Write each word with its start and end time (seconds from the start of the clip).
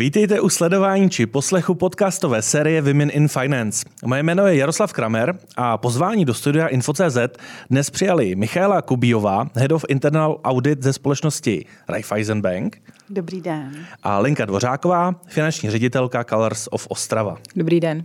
Vítejte 0.00 0.40
u 0.40 0.48
sledování 0.48 1.10
či 1.10 1.26
poslechu 1.26 1.74
podcastové 1.74 2.42
série 2.42 2.82
Women 2.82 3.10
in 3.12 3.28
Finance. 3.28 3.84
Moje 4.04 4.22
jméno 4.22 4.46
je 4.46 4.56
Jaroslav 4.56 4.92
Kramer 4.92 5.38
a 5.56 5.78
pozvání 5.78 6.24
do 6.24 6.34
studia 6.34 6.66
Info.cz 6.66 7.18
dnes 7.70 7.90
přijali 7.90 8.34
Michaela 8.34 8.82
Kubíová, 8.82 9.50
Head 9.54 9.72
of 9.72 9.84
Internal 9.88 10.40
Audit 10.44 10.82
ze 10.82 10.92
společnosti 10.92 11.66
Raiffeisen 11.88 12.40
Bank. 12.40 12.82
Dobrý 13.08 13.40
den. 13.40 13.86
A 14.02 14.18
Lenka 14.18 14.44
Dvořáková, 14.44 15.14
finanční 15.28 15.70
ředitelka 15.70 16.24
Colors 16.24 16.68
of 16.70 16.86
Ostrava. 16.90 17.36
Dobrý 17.56 17.80
den. 17.80 18.04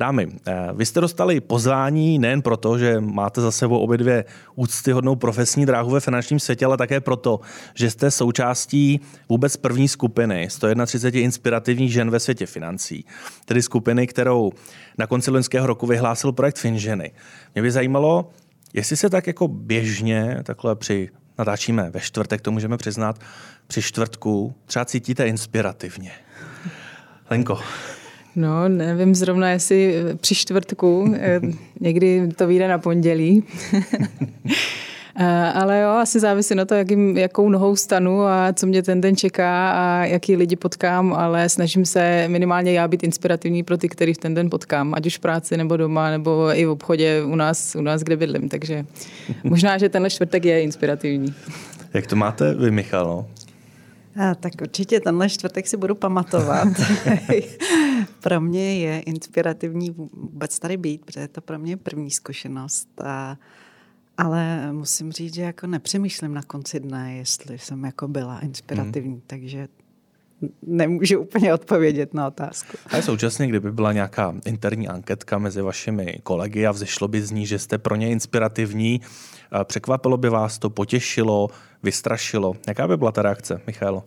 Dámy, 0.00 0.28
eh, 0.46 0.68
vy 0.72 0.86
jste 0.86 1.00
dostali 1.00 1.40
pozvání 1.40 2.18
nejen 2.18 2.42
proto, 2.42 2.78
že 2.78 3.00
máte 3.00 3.40
za 3.40 3.50
sebou 3.50 3.78
obě 3.78 3.98
dvě 3.98 4.24
úctyhodnou 4.54 5.16
profesní 5.16 5.66
dráhu 5.66 5.90
ve 5.90 6.00
finančním 6.00 6.40
světě, 6.40 6.64
ale 6.64 6.76
také 6.76 7.00
proto, 7.00 7.40
že 7.74 7.90
jste 7.90 8.10
součástí 8.10 9.00
vůbec 9.28 9.56
první 9.56 9.88
skupiny 9.88 10.48
131 10.50 11.20
inspirativních 11.20 11.92
žen 11.92 12.10
ve 12.10 12.20
světě 12.20 12.46
financí, 12.46 13.04
tedy 13.44 13.62
skupiny, 13.62 14.06
kterou 14.06 14.52
na 14.98 15.06
konci 15.06 15.30
loňského 15.30 15.66
roku 15.66 15.86
vyhlásil 15.86 16.32
projekt 16.32 16.58
Finženy. 16.58 17.10
Mě 17.54 17.62
by 17.62 17.70
zajímalo, 17.70 18.30
jestli 18.74 18.96
se 18.96 19.10
tak 19.10 19.26
jako 19.26 19.48
běžně, 19.48 20.38
takhle 20.42 20.76
při 20.76 21.08
natáčíme 21.38 21.90
ve 21.90 22.00
čtvrtek, 22.00 22.40
to 22.40 22.50
můžeme 22.50 22.76
přiznat, 22.76 23.20
při 23.66 23.82
čtvrtku 23.82 24.54
třeba 24.66 24.84
cítíte 24.84 25.26
inspirativně. 25.26 26.12
Lenko. 27.30 27.58
No, 28.36 28.68
nevím 28.68 29.14
zrovna, 29.14 29.50
jestli 29.50 29.94
při 30.20 30.34
čtvrtku, 30.34 31.14
eh, 31.16 31.40
někdy 31.80 32.28
to 32.36 32.46
vyjde 32.46 32.68
na 32.68 32.78
pondělí. 32.78 33.44
Eh, 35.22 35.52
ale 35.52 35.80
jo, 35.80 35.88
asi 35.88 36.20
závisí 36.20 36.54
na 36.54 36.64
to, 36.64 36.74
jakým, 36.74 37.16
jakou 37.16 37.48
nohou 37.48 37.76
stanu 37.76 38.22
a 38.22 38.52
co 38.52 38.66
mě 38.66 38.82
ten 38.82 39.00
den 39.00 39.16
čeká 39.16 39.70
a 39.70 40.04
jaký 40.04 40.36
lidi 40.36 40.56
potkám, 40.56 41.12
ale 41.12 41.48
snažím 41.48 41.86
se 41.86 42.24
minimálně 42.28 42.72
já 42.72 42.88
být 42.88 43.02
inspirativní 43.02 43.62
pro 43.62 43.78
ty, 43.78 43.88
který 43.88 44.14
v 44.14 44.18
ten 44.18 44.34
den 44.34 44.50
potkám, 44.50 44.94
ať 44.94 45.06
už 45.06 45.16
v 45.16 45.20
práci 45.20 45.56
nebo 45.56 45.76
doma, 45.76 46.10
nebo 46.10 46.48
i 46.54 46.64
v 46.64 46.70
obchodě 46.70 47.22
u 47.26 47.34
nás, 47.34 47.74
u 47.74 47.80
nás 47.80 48.02
kde 48.02 48.16
bydlím. 48.16 48.48
Takže 48.48 48.86
možná, 49.44 49.78
že 49.78 49.88
tenhle 49.88 50.10
čtvrtek 50.10 50.44
je 50.44 50.62
inspirativní. 50.62 51.34
Jak 51.94 52.06
to 52.06 52.16
máte 52.16 52.54
vy, 52.54 52.70
Michal? 52.70 53.26
A, 54.16 54.34
tak 54.34 54.52
určitě 54.62 55.00
tenhle 55.00 55.28
čtvrtek 55.28 55.66
si 55.66 55.76
budu 55.76 55.94
pamatovat. 55.94 56.68
Pro 58.22 58.40
mě 58.40 58.78
je 58.78 59.00
inspirativní 59.00 59.90
vůbec 59.90 60.58
tady 60.58 60.76
být, 60.76 61.04
protože 61.04 61.20
je 61.20 61.28
to 61.28 61.40
pro 61.40 61.58
mě 61.58 61.76
první 61.76 62.10
zkušenost. 62.10 62.88
A, 63.04 63.36
ale 64.16 64.72
musím 64.72 65.12
říct, 65.12 65.34
že 65.34 65.42
jako 65.42 65.66
nepřemýšlím 65.66 66.34
na 66.34 66.42
konci 66.42 66.80
dne, 66.80 67.16
jestli 67.16 67.58
jsem 67.58 67.84
jako 67.84 68.08
byla 68.08 68.40
inspirativní, 68.40 69.12
hmm. 69.12 69.22
takže 69.26 69.68
nemůžu 70.62 71.20
úplně 71.20 71.54
odpovědět 71.54 72.14
na 72.14 72.26
otázku. 72.26 72.76
A 72.86 73.02
současně, 73.02 73.46
kdyby 73.46 73.72
byla 73.72 73.92
nějaká 73.92 74.34
interní 74.44 74.88
anketka 74.88 75.38
mezi 75.38 75.62
vašimi 75.62 76.20
kolegy 76.22 76.66
a 76.66 76.72
vzešlo 76.72 77.08
by 77.08 77.22
z 77.22 77.30
ní, 77.30 77.46
že 77.46 77.58
jste 77.58 77.78
pro 77.78 77.96
ně 77.96 78.10
inspirativní, 78.10 79.00
překvapilo 79.64 80.16
by 80.16 80.28
vás 80.28 80.58
to, 80.58 80.70
potěšilo, 80.70 81.48
vystrašilo. 81.82 82.54
Jaká 82.68 82.88
by 82.88 82.96
byla 82.96 83.12
ta 83.12 83.22
reakce, 83.22 83.60
Michalo? 83.66 84.04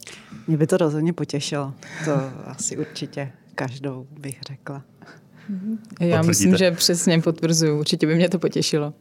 Mě 0.48 0.58
by 0.58 0.68
to 0.68 0.78
rozhodně 0.78 1.14
potěšilo. 1.14 1.74
To 2.06 2.12
asi 2.46 2.78
určitě 2.78 3.32
každou 3.56 4.08
bych 4.20 4.40
řekla. 4.48 4.84
Já 6.00 6.22
myslím, 6.22 6.58
že 6.58 6.72
přesně 6.72 7.22
potvrzuju. 7.22 7.80
Určitě 7.80 8.08
by 8.08 8.16
mě 8.16 8.30
to 8.30 8.40
potěšilo. 8.40 8.94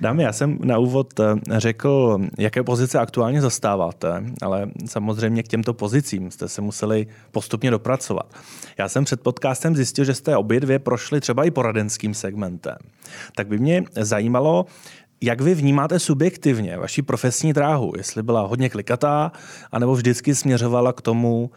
Dámy, 0.00 0.22
já 0.22 0.32
jsem 0.32 0.58
na 0.64 0.78
úvod 0.78 1.20
eh, 1.20 1.34
řekl, 1.58 2.18
jaké 2.38 2.62
pozice 2.62 2.98
aktuálně 2.98 3.40
zastáváte, 3.40 4.24
ale 4.42 4.70
samozřejmě 4.86 5.42
k 5.42 5.48
těmto 5.48 5.74
pozicím 5.74 6.30
jste 6.30 6.48
se 6.48 6.60
museli 6.60 7.06
postupně 7.30 7.70
dopracovat. 7.70 8.34
Já 8.78 8.88
jsem 8.88 9.04
před 9.04 9.20
podcastem 9.20 9.76
zjistil, 9.76 10.04
že 10.04 10.14
jste 10.14 10.36
obě 10.36 10.60
dvě 10.60 10.78
prošli 10.78 11.20
třeba 11.20 11.44
i 11.44 11.50
poradenským 11.50 12.14
segmentem. 12.14 12.76
Tak 13.36 13.48
by 13.48 13.58
mě 13.58 13.84
zajímalo, 14.00 14.66
jak 15.20 15.40
vy 15.40 15.54
vnímáte 15.54 15.98
subjektivně 15.98 16.78
vaši 16.78 17.02
profesní 17.02 17.52
dráhu? 17.52 17.92
Jestli 17.96 18.22
byla 18.22 18.40
hodně 18.40 18.68
klikatá, 18.68 19.32
anebo 19.72 19.94
vždycky 19.94 20.34
směřovala 20.34 20.92
k 20.92 21.00
tomu, 21.00 21.50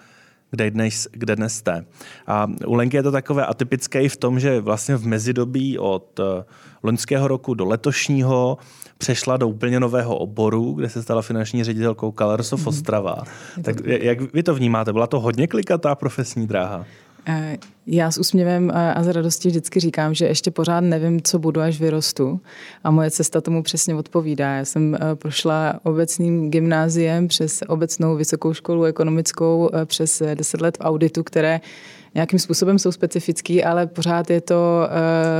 kde 0.54 0.72
dnes, 0.72 1.08
kde 1.12 1.36
dnes 1.36 1.54
jste. 1.54 1.86
A 2.28 2.48
u 2.68 2.74
Lenky 2.74 2.98
je 2.98 3.04
to 3.04 3.12
takové 3.12 3.46
atypické 3.46 4.02
i 4.02 4.10
v 4.10 4.18
tom, 4.18 4.40
že 4.40 4.62
vlastně 4.62 4.96
v 4.96 5.08
mezidobí 5.08 5.80
od 5.80 6.20
eh, 6.20 6.44
loňského 6.84 7.28
roku 7.28 7.54
do 7.54 7.66
letošního 7.66 8.58
přešla 8.98 9.38
do 9.38 9.48
úplně 9.48 9.80
nového 9.80 10.18
oboru, 10.18 10.74
kde 10.74 10.90
se 10.90 11.04
stala 11.04 11.22
finanční 11.22 11.64
ředitelkou 11.64 12.14
Colors 12.18 12.54
of 12.54 12.60
mhm. 12.60 12.68
Ostrava. 12.68 13.16
Mm. 13.58 13.64
Tak 13.64 13.76
jak 13.86 14.34
vy 14.34 14.44
to 14.44 14.56
vnímáte? 14.56 14.94
Byla 14.94 15.08
to 15.08 15.20
hodně 15.20 15.48
klikatá 15.48 15.96
profesní 15.96 16.48
dráha? 16.48 16.86
Eh, 17.28 17.58
já 17.88 18.12
s 18.12 18.18
úsměvem 18.18 18.72
a 18.74 19.04
s 19.04 19.08
radostí 19.08 19.50
vždycky 19.50 19.80
říkám, 19.80 20.14
že 20.14 20.26
ještě 20.26 20.52
pořád 20.52 20.80
nevím, 20.80 21.22
co 21.22 21.40
budu, 21.40 21.62
až 21.62 21.80
vyrostu. 21.80 22.42
A 22.84 22.92
moje 22.92 23.12
cesta 23.12 23.42
tomu 23.42 23.64
přesně 23.64 23.96
odpovídá. 23.96 24.56
Já 24.56 24.66
jsem 24.66 24.96
eh, 24.96 25.16
prošla 25.16 25.80
obecným 25.84 26.52
gymnáziem 26.52 27.28
přes 27.28 27.64
obecnou 27.68 28.16
vysokou 28.16 28.54
školu 28.54 28.84
ekonomickou 28.84 29.70
eh, 29.74 29.86
přes 29.86 30.22
10 30.36 30.62
let 30.62 30.78
v 30.78 30.82
auditu, 30.82 31.24
které 31.24 31.62
nějakým 32.16 32.40
způsobem 32.40 32.80
jsou 32.80 32.92
specifický, 32.92 33.64
ale 33.64 33.88
pořád 33.88 34.30
je 34.30 34.42
to 34.42 34.88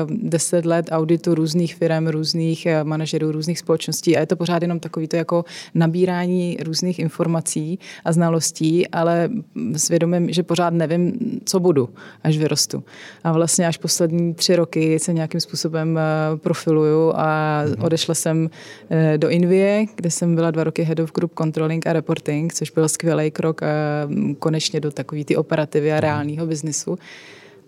uh, 0.06 0.12
deset 0.30 0.66
let 0.66 0.86
auditu 0.92 1.36
různých 1.36 1.76
firm, 1.76 2.08
různých 2.08 2.68
uh, 2.82 2.88
manažerů, 2.88 3.32
různých 3.32 3.60
společností 3.60 4.18
a 4.18 4.20
je 4.20 4.26
to 4.26 4.36
pořád 4.36 4.62
jenom 4.62 4.80
takový 4.80 5.08
to 5.08 5.16
jako 5.16 5.46
nabírání 5.74 6.58
různých 6.64 7.00
informací 7.00 7.80
a 8.06 8.12
znalostí, 8.12 8.88
ale 8.88 9.30
s 9.76 9.90
vědomím, 9.90 10.34
že 10.34 10.44
pořád 10.44 10.74
nevím, 10.74 11.14
co 11.46 11.60
budu, 11.60 11.90
až 12.24 12.38
vyrostu. 12.38 12.84
A 13.24 13.32
vlastně 13.32 13.68
až 13.68 13.78
poslední 13.78 14.34
tři 14.34 14.56
roky 14.56 15.00
se 15.00 15.14
nějakým 15.14 15.40
způsobem 15.40 16.00
uh, 16.34 16.40
profiluju 16.40 17.14
a 17.16 17.62
mhm. 17.66 17.84
odešla 17.84 18.16
jsem 18.16 18.50
do 19.18 19.30
Invie, 19.30 19.86
kde 19.96 20.12
jsem 20.12 20.36
byla 20.36 20.52
dva 20.52 20.64
roky 20.64 20.84
Head 20.84 21.00
of 21.00 21.12
Group 21.12 21.32
Controlling 21.38 21.88
a 21.88 21.94
Reporting, 21.94 22.54
což 22.54 22.72
byl 22.72 22.90
skvělý 22.90 23.32
krok 23.32 23.62
konečně 24.40 24.80
do 24.80 24.92
takové 24.92 25.24
ty 25.26 25.36
operativy 25.36 25.92
a 25.92 25.96
mhm. 25.96 26.02
reálného 26.02 26.46
biznesu 26.46 26.63
biznisu. 26.64 26.98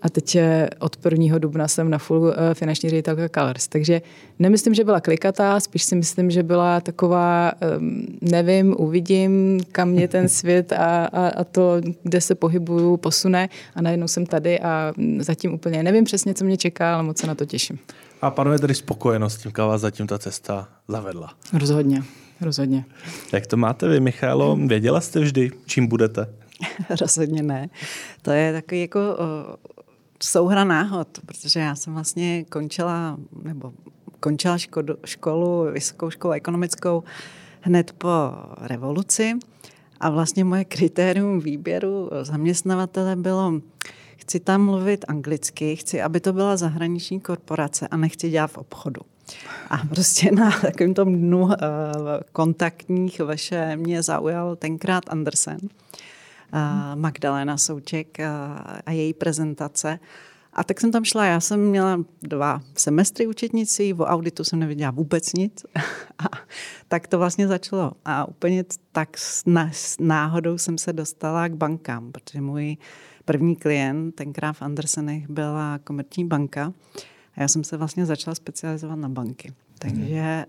A 0.02 0.08
teď 0.08 0.38
od 0.78 0.96
1. 1.04 1.38
dubna 1.38 1.68
jsem 1.68 1.90
na 1.90 1.98
full 1.98 2.34
eh, 2.36 2.54
finanční 2.54 2.90
ředitelka 2.90 3.28
Colors. 3.28 3.68
Takže 3.68 4.02
nemyslím, 4.38 4.74
že 4.74 4.84
byla 4.84 5.00
klikatá, 5.00 5.60
spíš 5.60 5.84
si 5.84 5.96
myslím, 5.96 6.30
že 6.30 6.42
byla 6.42 6.80
taková, 6.80 7.52
ehm, 7.60 8.06
nevím, 8.20 8.74
uvidím, 8.78 9.60
kam 9.72 9.88
mě 9.88 10.08
ten 10.08 10.28
svět 10.38 10.72
a, 10.72 11.06
a, 11.06 11.28
a 11.28 11.44
to, 11.44 11.80
kde 12.02 12.20
se 12.20 12.34
pohybuju, 12.34 12.96
posune. 12.96 13.48
A 13.74 13.82
najednou 13.82 14.08
jsem 14.08 14.26
tady 14.26 14.60
a 14.60 14.92
zatím 15.18 15.54
úplně 15.54 15.82
nevím 15.82 16.04
přesně, 16.04 16.34
co 16.34 16.44
mě 16.44 16.56
čeká, 16.56 16.94
ale 16.94 17.02
moc 17.02 17.18
se 17.18 17.26
na 17.26 17.34
to 17.34 17.44
těším. 17.44 17.78
A 18.22 18.30
panuje 18.30 18.58
tedy 18.58 18.74
spokojenost 18.74 19.42
tím, 19.42 19.52
kam 19.52 19.68
vás 19.68 19.80
zatím 19.80 20.06
ta 20.06 20.18
cesta 20.18 20.68
zavedla? 20.88 21.34
Rozhodně, 21.52 22.02
rozhodně. 22.40 22.84
Jak 23.32 23.46
to 23.46 23.56
máte 23.56 23.88
vy, 23.88 24.00
Michalo? 24.00 24.56
Věděla 24.56 25.00
jste 25.00 25.20
vždy, 25.20 25.50
čím 25.66 25.86
budete? 25.86 26.26
Rozhodně 27.00 27.42
ne. 27.42 27.68
To 28.22 28.30
je 28.30 28.52
takový 28.52 28.80
jako 28.80 29.00
souhra 30.22 30.64
náhod, 30.64 31.08
protože 31.26 31.60
já 31.60 31.74
jsem 31.74 31.94
vlastně 31.94 32.44
končila, 32.44 33.16
nebo 33.42 33.72
končila 34.20 34.58
školu, 34.58 34.96
školu, 35.04 35.72
vysokou 35.72 36.10
školu 36.10 36.32
ekonomickou 36.32 37.02
hned 37.60 37.92
po 37.92 38.08
revoluci 38.60 39.32
a 40.00 40.10
vlastně 40.10 40.44
moje 40.44 40.64
kritérium 40.64 41.40
výběru 41.40 42.10
zaměstnavatele 42.22 43.16
bylo, 43.16 43.52
chci 44.16 44.40
tam 44.40 44.64
mluvit 44.64 45.04
anglicky, 45.08 45.76
chci, 45.76 46.02
aby 46.02 46.20
to 46.20 46.32
byla 46.32 46.56
zahraniční 46.56 47.20
korporace 47.20 47.88
a 47.88 47.96
nechci 47.96 48.30
dělat 48.30 48.46
v 48.46 48.58
obchodu. 48.58 49.00
A 49.70 49.76
prostě 49.76 50.30
na 50.30 50.50
takovém 50.60 50.94
tom 50.94 51.16
dnu 51.16 51.42
uh, 51.42 51.52
kontaktních 52.32 53.20
vaše 53.20 53.76
mě 53.76 54.02
zaujal 54.02 54.56
tenkrát 54.56 55.04
Andersen. 55.08 55.58
Magdalena 56.94 57.56
Souček 57.56 58.20
a 58.86 58.90
její 58.90 59.14
prezentace. 59.14 59.98
A 60.56 60.64
tak 60.64 60.80
jsem 60.80 60.92
tam 60.92 61.04
šla, 61.04 61.24
já 61.24 61.40
jsem 61.40 61.60
měla 61.60 62.00
dva 62.22 62.62
semestry 62.74 63.26
učetnicí, 63.26 63.92
v 63.92 64.00
auditu 64.00 64.44
jsem 64.44 64.58
neviděla 64.58 64.90
vůbec 64.90 65.32
nic. 65.32 65.66
A 66.18 66.24
tak 66.88 67.06
to 67.06 67.18
vlastně 67.18 67.48
začalo. 67.48 67.92
A 68.04 68.28
úplně 68.28 68.64
tak 68.92 69.18
s 69.18 69.44
náhodou 70.00 70.58
jsem 70.58 70.78
se 70.78 70.92
dostala 70.92 71.48
k 71.48 71.54
bankám, 71.54 72.12
protože 72.12 72.40
můj 72.40 72.76
první 73.24 73.56
klient, 73.56 74.12
tenkrát 74.12 74.52
v 74.52 74.62
Andersenech, 74.62 75.30
byla 75.30 75.78
komerční 75.84 76.24
banka. 76.24 76.72
A 77.36 77.42
já 77.42 77.48
jsem 77.48 77.64
se 77.64 77.76
vlastně 77.76 78.06
začala 78.06 78.34
specializovat 78.34 78.98
na 78.98 79.08
banky. 79.08 79.52
Takže 79.78 80.44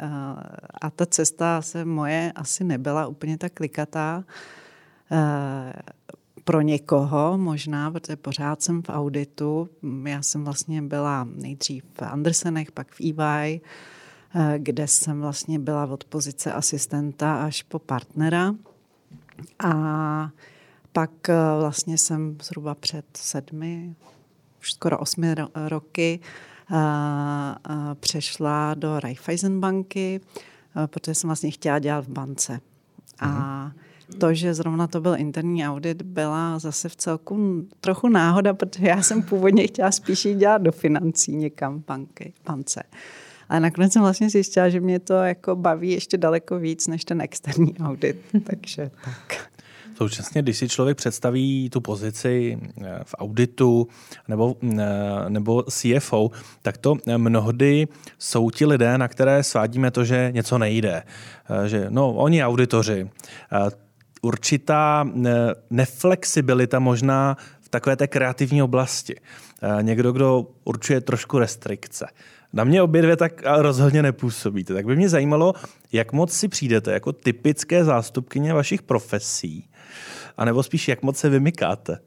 a 0.81 0.89
ta 0.89 1.05
cesta 1.05 1.61
se 1.61 1.85
moje 1.85 2.31
asi 2.35 2.63
nebyla 2.63 3.07
úplně 3.07 3.37
tak 3.37 3.53
klikatá. 3.53 4.23
Eh, 5.11 5.73
pro 6.43 6.61
někoho 6.61 7.37
možná, 7.37 7.91
protože 7.91 8.15
pořád 8.15 8.61
jsem 8.61 8.81
v 8.81 8.89
auditu. 8.89 9.69
Já 10.05 10.21
jsem 10.21 10.43
vlastně 10.43 10.81
byla 10.81 11.27
nejdřív 11.35 11.83
v 11.93 12.01
Andersenech, 12.01 12.71
pak 12.71 12.91
v 12.91 13.01
EY, 13.01 13.61
eh, 14.35 14.55
kde 14.57 14.87
jsem 14.87 15.21
vlastně 15.21 15.59
byla 15.59 15.85
od 15.85 16.03
pozice 16.03 16.53
asistenta 16.53 17.43
až 17.45 17.63
po 17.63 17.79
partnera. 17.79 18.55
A 19.59 20.29
pak 20.91 21.11
vlastně 21.59 21.97
jsem 21.97 22.37
zhruba 22.43 22.75
před 22.75 23.05
sedmi, 23.17 23.95
už 24.59 24.73
skoro 24.73 24.99
osmi 24.99 25.35
roky 25.55 26.19
přešla 27.99 28.73
do 28.73 28.99
Raiffeisen 28.99 29.59
banky, 29.59 30.21
protože 30.85 31.15
jsem 31.15 31.27
vlastně 31.27 31.51
chtěla 31.51 31.79
dělat 31.79 32.05
v 32.05 32.09
bance. 32.09 32.59
A 33.19 33.27
mhm. 33.27 33.71
To, 34.17 34.33
že 34.33 34.53
zrovna 34.53 34.87
to 34.87 35.01
byl 35.01 35.15
interní 35.17 35.67
audit, 35.67 36.01
byla 36.01 36.59
zase 36.59 36.89
v 36.89 36.95
celku 36.95 37.65
trochu 37.81 38.09
náhoda, 38.09 38.53
protože 38.53 38.87
já 38.87 39.01
jsem 39.01 39.23
původně 39.23 39.67
chtěla 39.67 39.91
spíš 39.91 40.25
jít 40.25 40.37
dělat 40.37 40.61
do 40.61 40.71
financí 40.71 41.35
někam 41.35 41.83
banky, 41.87 42.33
bance. 42.45 42.83
Ale 43.49 43.59
nakonec 43.59 43.93
jsem 43.93 44.01
vlastně 44.01 44.29
zjistila, 44.29 44.69
že 44.69 44.79
mě 44.79 44.99
to 44.99 45.13
jako 45.13 45.55
baví 45.55 45.91
ještě 45.91 46.17
daleko 46.17 46.59
víc 46.59 46.87
než 46.87 47.05
ten 47.05 47.21
externí 47.21 47.77
audit. 47.77 48.17
Takže 48.43 48.91
tak. 49.05 49.49
Současně, 49.97 50.41
když 50.41 50.57
si 50.57 50.69
člověk 50.69 50.97
představí 50.97 51.69
tu 51.69 51.81
pozici 51.81 52.57
eh, 52.81 52.99
v 53.03 53.15
auditu 53.17 53.87
nebo, 54.27 54.55
eh, 54.63 54.85
nebo 55.29 55.63
CFO, 55.63 56.31
tak 56.61 56.77
to 56.77 56.97
mnohdy 57.17 57.87
jsou 58.19 58.49
ti 58.49 58.65
lidé, 58.65 58.97
na 58.97 59.07
které 59.07 59.43
svádíme 59.43 59.91
to, 59.91 60.05
že 60.05 60.31
něco 60.33 60.57
nejde. 60.57 61.03
Eh, 61.49 61.69
že 61.69 61.85
no, 61.89 62.13
oni 62.13 62.43
auditoři. 62.43 63.09
Určitá 64.21 65.09
neflexibilita 65.69 66.79
možná 66.79 67.37
v 67.61 67.69
takové 67.69 67.95
té 67.95 68.07
kreativní 68.07 68.63
oblasti. 68.63 69.15
Někdo, 69.81 70.11
kdo 70.11 70.47
určuje 70.63 71.01
trošku 71.01 71.39
restrikce. 71.39 72.07
Na 72.53 72.63
mě 72.63 72.81
obě 72.81 73.01
dvě 73.01 73.15
tak 73.15 73.41
rozhodně 73.57 74.03
nepůsobíte. 74.03 74.73
Tak 74.73 74.85
by 74.85 74.95
mě 74.95 75.09
zajímalo, 75.09 75.53
jak 75.91 76.13
moc 76.13 76.33
si 76.33 76.47
přijdete 76.47 76.91
jako 76.91 77.13
typické 77.13 77.83
zástupkyně 77.83 78.53
vašich 78.53 78.81
profesí 78.81 79.69
a 80.37 80.45
nebo 80.45 80.63
spíš, 80.63 80.87
jak 80.87 81.03
moc 81.03 81.17
se 81.17 81.29
vymykáte? 81.29 81.99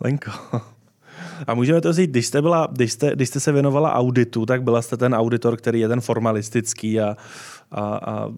Lenko. 0.00 0.30
A 1.46 1.54
můžeme 1.54 1.80
to 1.80 1.92
říct, 1.92 2.10
když 2.10 2.26
jste, 2.26 2.42
byla, 2.42 2.68
když, 2.72 2.92
jste, 2.92 3.10
když 3.14 3.28
jste 3.28 3.40
se 3.40 3.52
věnovala 3.52 3.94
auditu, 3.94 4.46
tak 4.46 4.62
byla 4.62 4.82
jste 4.82 4.96
ten 4.96 5.14
auditor, 5.14 5.56
který 5.56 5.80
je 5.80 5.88
ten 5.88 6.00
formalistický 6.00 7.00
a, 7.00 7.16
a, 7.70 7.96
a, 7.96 8.30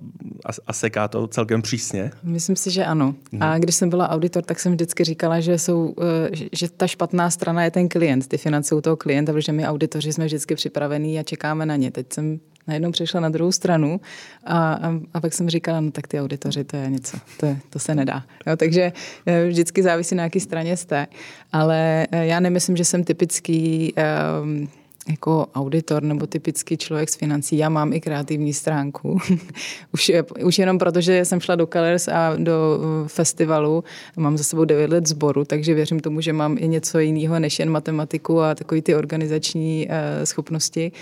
a 0.67 0.73
seká 0.73 1.09
to 1.09 1.27
celkem 1.27 1.63
přísně? 1.63 2.11
Myslím 2.23 2.57
si, 2.57 2.71
že 2.71 2.85
ano. 2.85 3.15
A 3.41 3.53
mhm. 3.53 3.61
když 3.61 3.75
jsem 3.75 3.91
byla 3.91 4.09
auditor, 4.09 4.43
tak 4.43 4.61
jsem 4.61 4.73
vždycky 4.73 5.05
říkala, 5.05 5.41
že, 5.41 5.59
jsou, 5.59 5.95
eh, 6.03 6.49
že 6.53 6.71
ta 6.71 6.87
špatná 6.87 7.31
strana 7.31 7.65
je 7.65 7.71
ten 7.71 7.89
klient, 7.89 8.29
ty 8.29 8.39
finance 8.39 8.75
u 8.75 8.81
toho 8.81 8.97
klienta, 8.97 9.33
protože 9.33 9.53
my 9.53 9.67
auditoři 9.67 10.13
jsme 10.13 10.25
vždycky 10.25 10.55
připravení 10.55 11.19
a 11.19 11.23
čekáme 11.23 11.67
na 11.67 11.77
ně. 11.77 11.91
Teď 11.91 12.13
jsem 12.13 12.41
najednou 12.67 12.91
přešla 12.91 13.21
na 13.21 13.29
druhou 13.29 13.53
stranu 13.53 14.01
a, 14.45 14.73
a, 14.73 14.93
a 15.15 15.21
pak 15.21 15.33
jsem 15.33 15.49
říkala, 15.49 15.81
no 15.81 15.91
tak 15.91 16.09
ty 16.09 16.21
auditoři, 16.21 16.65
to 16.65 16.77
je 16.77 16.91
něco, 16.91 17.17
to, 17.41 17.47
je, 17.47 17.59
to 17.71 17.79
se 17.79 17.95
nedá. 17.95 18.25
Jo, 18.47 18.57
takže 18.57 18.93
eh, 19.27 19.49
vždycky 19.49 19.83
závisí 19.83 20.15
na 20.15 20.23
jaké 20.23 20.41
straně 20.41 20.77
jste, 20.77 21.07
ale 21.53 22.07
eh, 22.13 22.27
já 22.27 22.41
nemyslím, 22.41 22.77
že 22.77 22.85
jsem 22.85 23.05
typický 23.05 23.95
um, 24.43 24.69
jako 25.09 25.47
auditor 25.55 26.03
nebo 26.03 26.27
typický 26.27 26.77
člověk 26.77 27.11
z 27.11 27.17
financí, 27.17 27.59
já 27.59 27.69
mám 27.69 27.93
i 27.93 28.01
kreativní 28.01 28.53
stránku. 28.53 29.19
už, 29.93 30.13
už 30.45 30.59
jenom 30.59 30.79
proto, 30.79 31.01
že 31.01 31.25
jsem 31.25 31.41
šla 31.41 31.55
do 31.55 31.67
Colors 31.67 32.09
a 32.09 32.37
do 32.37 32.79
uh, 32.79 33.09
festivalu, 33.09 33.85
mám 34.17 34.39
za 34.39 34.45
sebou 34.45 34.65
9 34.65 34.91
let 34.91 35.07
sboru, 35.07 35.45
takže 35.45 35.75
věřím 35.75 36.01
tomu, 36.01 36.21
že 36.21 36.33
mám 36.33 36.57
i 36.59 36.69
něco 36.69 36.99
jiného 36.99 37.39
než 37.39 37.59
jen 37.59 37.71
matematiku 37.71 38.41
a 38.41 38.55
takové 38.55 38.83
ty 38.83 38.95
organizační 38.95 39.87
uh, 39.87 40.25
schopnosti, 40.25 40.93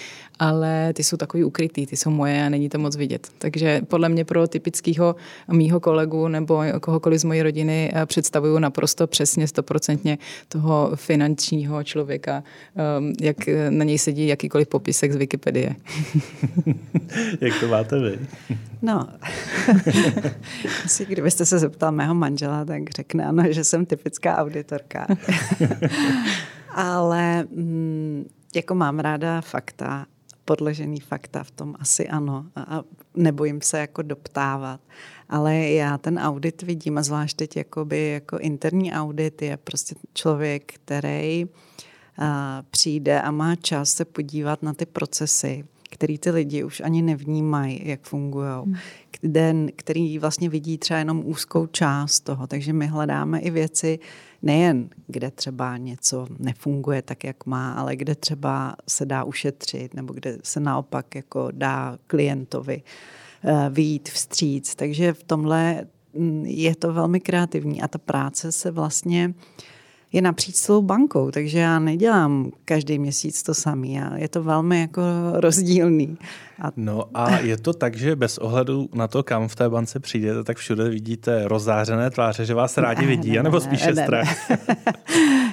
ale 0.40 0.92
ty 0.92 1.04
jsou 1.04 1.16
takový 1.16 1.44
ukrytý, 1.44 1.86
ty 1.86 1.96
jsou 1.96 2.10
moje 2.10 2.44
a 2.44 2.48
není 2.48 2.68
to 2.68 2.78
moc 2.78 2.96
vidět. 2.96 3.28
Takže 3.38 3.80
podle 3.88 4.08
mě 4.08 4.24
pro 4.24 4.48
typického 4.48 5.16
mýho 5.52 5.80
kolegu 5.80 6.28
nebo 6.28 6.62
kohokoliv 6.80 7.20
z 7.20 7.24
mojí 7.24 7.42
rodiny 7.42 7.92
uh, 7.94 8.02
představuju 8.06 8.58
naprosto 8.58 9.06
přesně, 9.06 9.48
stoprocentně 9.48 10.18
toho 10.48 10.90
finančního 10.94 11.84
člověka, 11.84 12.42
um, 12.98 13.12
jak 13.20 13.36
na 13.70 13.84
něj 13.84 13.98
sedí 13.98 14.26
jakýkoliv 14.26 14.68
popisek 14.68 15.12
z 15.12 15.16
Wikipedie. 15.16 15.76
Jak 17.40 17.60
to 17.60 17.68
máte 17.68 17.98
vy? 17.98 18.18
No, 18.82 19.08
asi 20.84 21.06
kdybyste 21.06 21.46
se 21.46 21.58
zeptal 21.58 21.92
mého 21.92 22.14
manžela, 22.14 22.64
tak 22.64 22.90
řekne 22.90 23.26
ano, 23.26 23.44
že 23.48 23.64
jsem 23.64 23.86
typická 23.86 24.36
auditorka. 24.36 25.06
Ale 26.74 27.42
mm, 27.42 28.24
jako 28.54 28.74
mám 28.74 28.98
ráda 28.98 29.40
fakta, 29.40 30.06
podložený 30.44 31.00
fakta 31.00 31.44
v 31.44 31.50
tom 31.50 31.74
asi 31.78 32.08
ano. 32.08 32.46
A 32.56 32.82
nebojím 33.14 33.60
se 33.60 33.78
jako 33.78 34.02
doptávat. 34.02 34.80
Ale 35.28 35.56
já 35.58 35.98
ten 35.98 36.18
audit 36.18 36.62
vidím, 36.62 36.98
a 36.98 37.02
zvlášť 37.02 37.36
teď 37.36 37.56
jakoby, 37.56 38.08
jako 38.08 38.38
interní 38.38 38.92
audit 38.92 39.42
je 39.42 39.56
prostě 39.56 39.94
člověk, 40.14 40.72
který 40.84 41.44
uh, 41.44 42.24
přijde 42.70 43.20
a 43.20 43.30
má 43.30 43.56
čas 43.56 43.92
se 43.92 44.04
podívat 44.04 44.62
na 44.62 44.74
ty 44.74 44.86
procesy, 44.86 45.64
který 45.90 46.18
ty 46.18 46.30
lidi 46.30 46.64
už 46.64 46.80
ani 46.80 47.02
nevnímají, 47.02 47.80
jak 47.84 48.00
fungují, 48.02 48.48
hmm. 49.22 49.68
který 49.76 50.18
vlastně 50.18 50.48
vidí 50.48 50.78
třeba 50.78 50.98
jenom 50.98 51.22
úzkou 51.24 51.66
část 51.66 52.20
toho. 52.20 52.46
Takže 52.46 52.72
my 52.72 52.86
hledáme 52.86 53.40
i 53.40 53.50
věci, 53.50 53.98
nejen 54.42 54.88
kde 55.06 55.30
třeba 55.30 55.76
něco 55.76 56.26
nefunguje 56.38 57.02
tak, 57.02 57.24
jak 57.24 57.46
má, 57.46 57.72
ale 57.72 57.96
kde 57.96 58.14
třeba 58.14 58.76
se 58.88 59.06
dá 59.06 59.24
ušetřit, 59.24 59.94
nebo 59.94 60.12
kde 60.12 60.38
se 60.42 60.60
naopak 60.60 61.14
jako 61.14 61.48
dá 61.52 61.98
klientovi 62.06 62.82
uh, 63.44 63.50
vyjít 63.70 64.08
vstříc. 64.08 64.74
Takže 64.74 65.12
v 65.12 65.22
tomhle 65.22 65.86
mm, 66.14 66.46
je 66.46 66.76
to 66.76 66.92
velmi 66.92 67.20
kreativní 67.20 67.82
a 67.82 67.88
ta 67.88 67.98
práce 67.98 68.52
se 68.52 68.70
vlastně 68.70 69.28
uh, 69.28 69.34
je 70.12 70.22
napříč 70.22 70.54
celou 70.54 70.82
bankou, 70.82 71.30
takže 71.30 71.58
já 71.58 71.78
nedělám 71.78 72.50
každý 72.64 72.98
měsíc 72.98 73.42
to 73.42 73.54
samý 73.54 74.00
a 74.00 74.16
je 74.16 74.28
to 74.28 74.42
velmi 74.42 74.80
jako 74.80 75.02
rozdílný. 75.32 76.18
A... 76.62 76.72
No 76.76 77.04
a 77.14 77.38
je 77.38 77.56
to 77.56 77.72
tak, 77.72 77.96
že 77.96 78.16
bez 78.16 78.38
ohledu 78.38 78.88
na 78.94 79.08
to, 79.08 79.22
kam 79.22 79.48
v 79.48 79.54
té 79.54 79.68
bance 79.68 80.00
přijdete, 80.00 80.44
tak 80.44 80.56
všude 80.56 80.88
vidíte 80.88 81.48
rozářené 81.48 82.10
tváře, 82.10 82.44
že 82.44 82.54
vás 82.54 82.78
rádi 82.78 83.06
vidí, 83.06 83.28
ne, 83.28 83.34
ne, 83.34 83.40
anebo 83.40 83.60
spíše 83.60 83.92
ne, 83.92 84.04
strach? 84.04 84.50
Ne. 84.50 84.58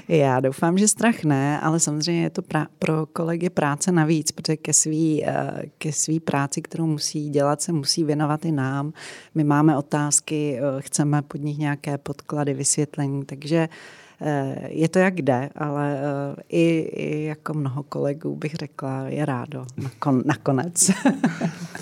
já 0.18 0.40
doufám, 0.40 0.78
že 0.78 0.88
strach 0.88 1.24
ne, 1.24 1.60
ale 1.60 1.80
samozřejmě 1.80 2.24
je 2.24 2.30
to 2.30 2.42
pra- 2.42 2.68
pro 2.80 3.06
kolegy 3.06 3.50
práce 3.50 3.92
navíc, 3.92 4.32
protože 4.32 4.58
ke 4.58 4.74
svý, 4.74 5.26
eh, 5.26 5.64
ke 5.78 5.92
svý 5.92 6.20
práci, 6.20 6.62
kterou 6.62 6.86
musí 6.86 7.30
dělat, 7.30 7.62
se 7.62 7.72
musí 7.72 8.04
věnovat 8.04 8.46
i 8.46 8.52
nám. 8.52 8.94
My 9.36 9.44
máme 9.44 9.78
otázky, 9.78 10.60
eh, 10.60 10.82
chceme 10.82 11.22
pod 11.22 11.42
nich 11.42 11.58
nějaké 11.58 11.98
podklady, 11.98 12.54
vysvětlení, 12.54 13.26
takže 13.26 13.70
je 14.68 14.90
to 14.90 15.00
jak 15.00 15.22
jde, 15.22 15.50
ale 15.56 16.00
eh, 16.00 16.42
i, 16.50 16.80
i 16.80 17.24
jako 17.24 17.54
mnoho 17.54 17.84
kolegů 17.84 18.36
bych 18.36 18.56
řekla, 18.56 19.02
je 19.08 19.26
rádo 19.26 19.66
nakon, 19.78 20.22
nakonec. 20.26 20.92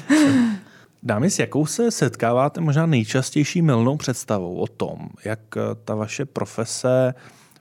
Dámy, 1.04 1.30
s 1.30 1.40
jakou 1.40 1.66
se 1.66 1.92
setkáváte 1.92 2.62
možná 2.62 2.86
nejčastější 2.86 3.62
milnou 3.62 3.98
představou 3.98 4.56
o 4.56 4.68
tom, 4.68 5.10
jak 5.26 5.40
eh, 5.58 5.62
ta 5.86 5.96
vaše 5.96 6.26
profese 6.26 7.14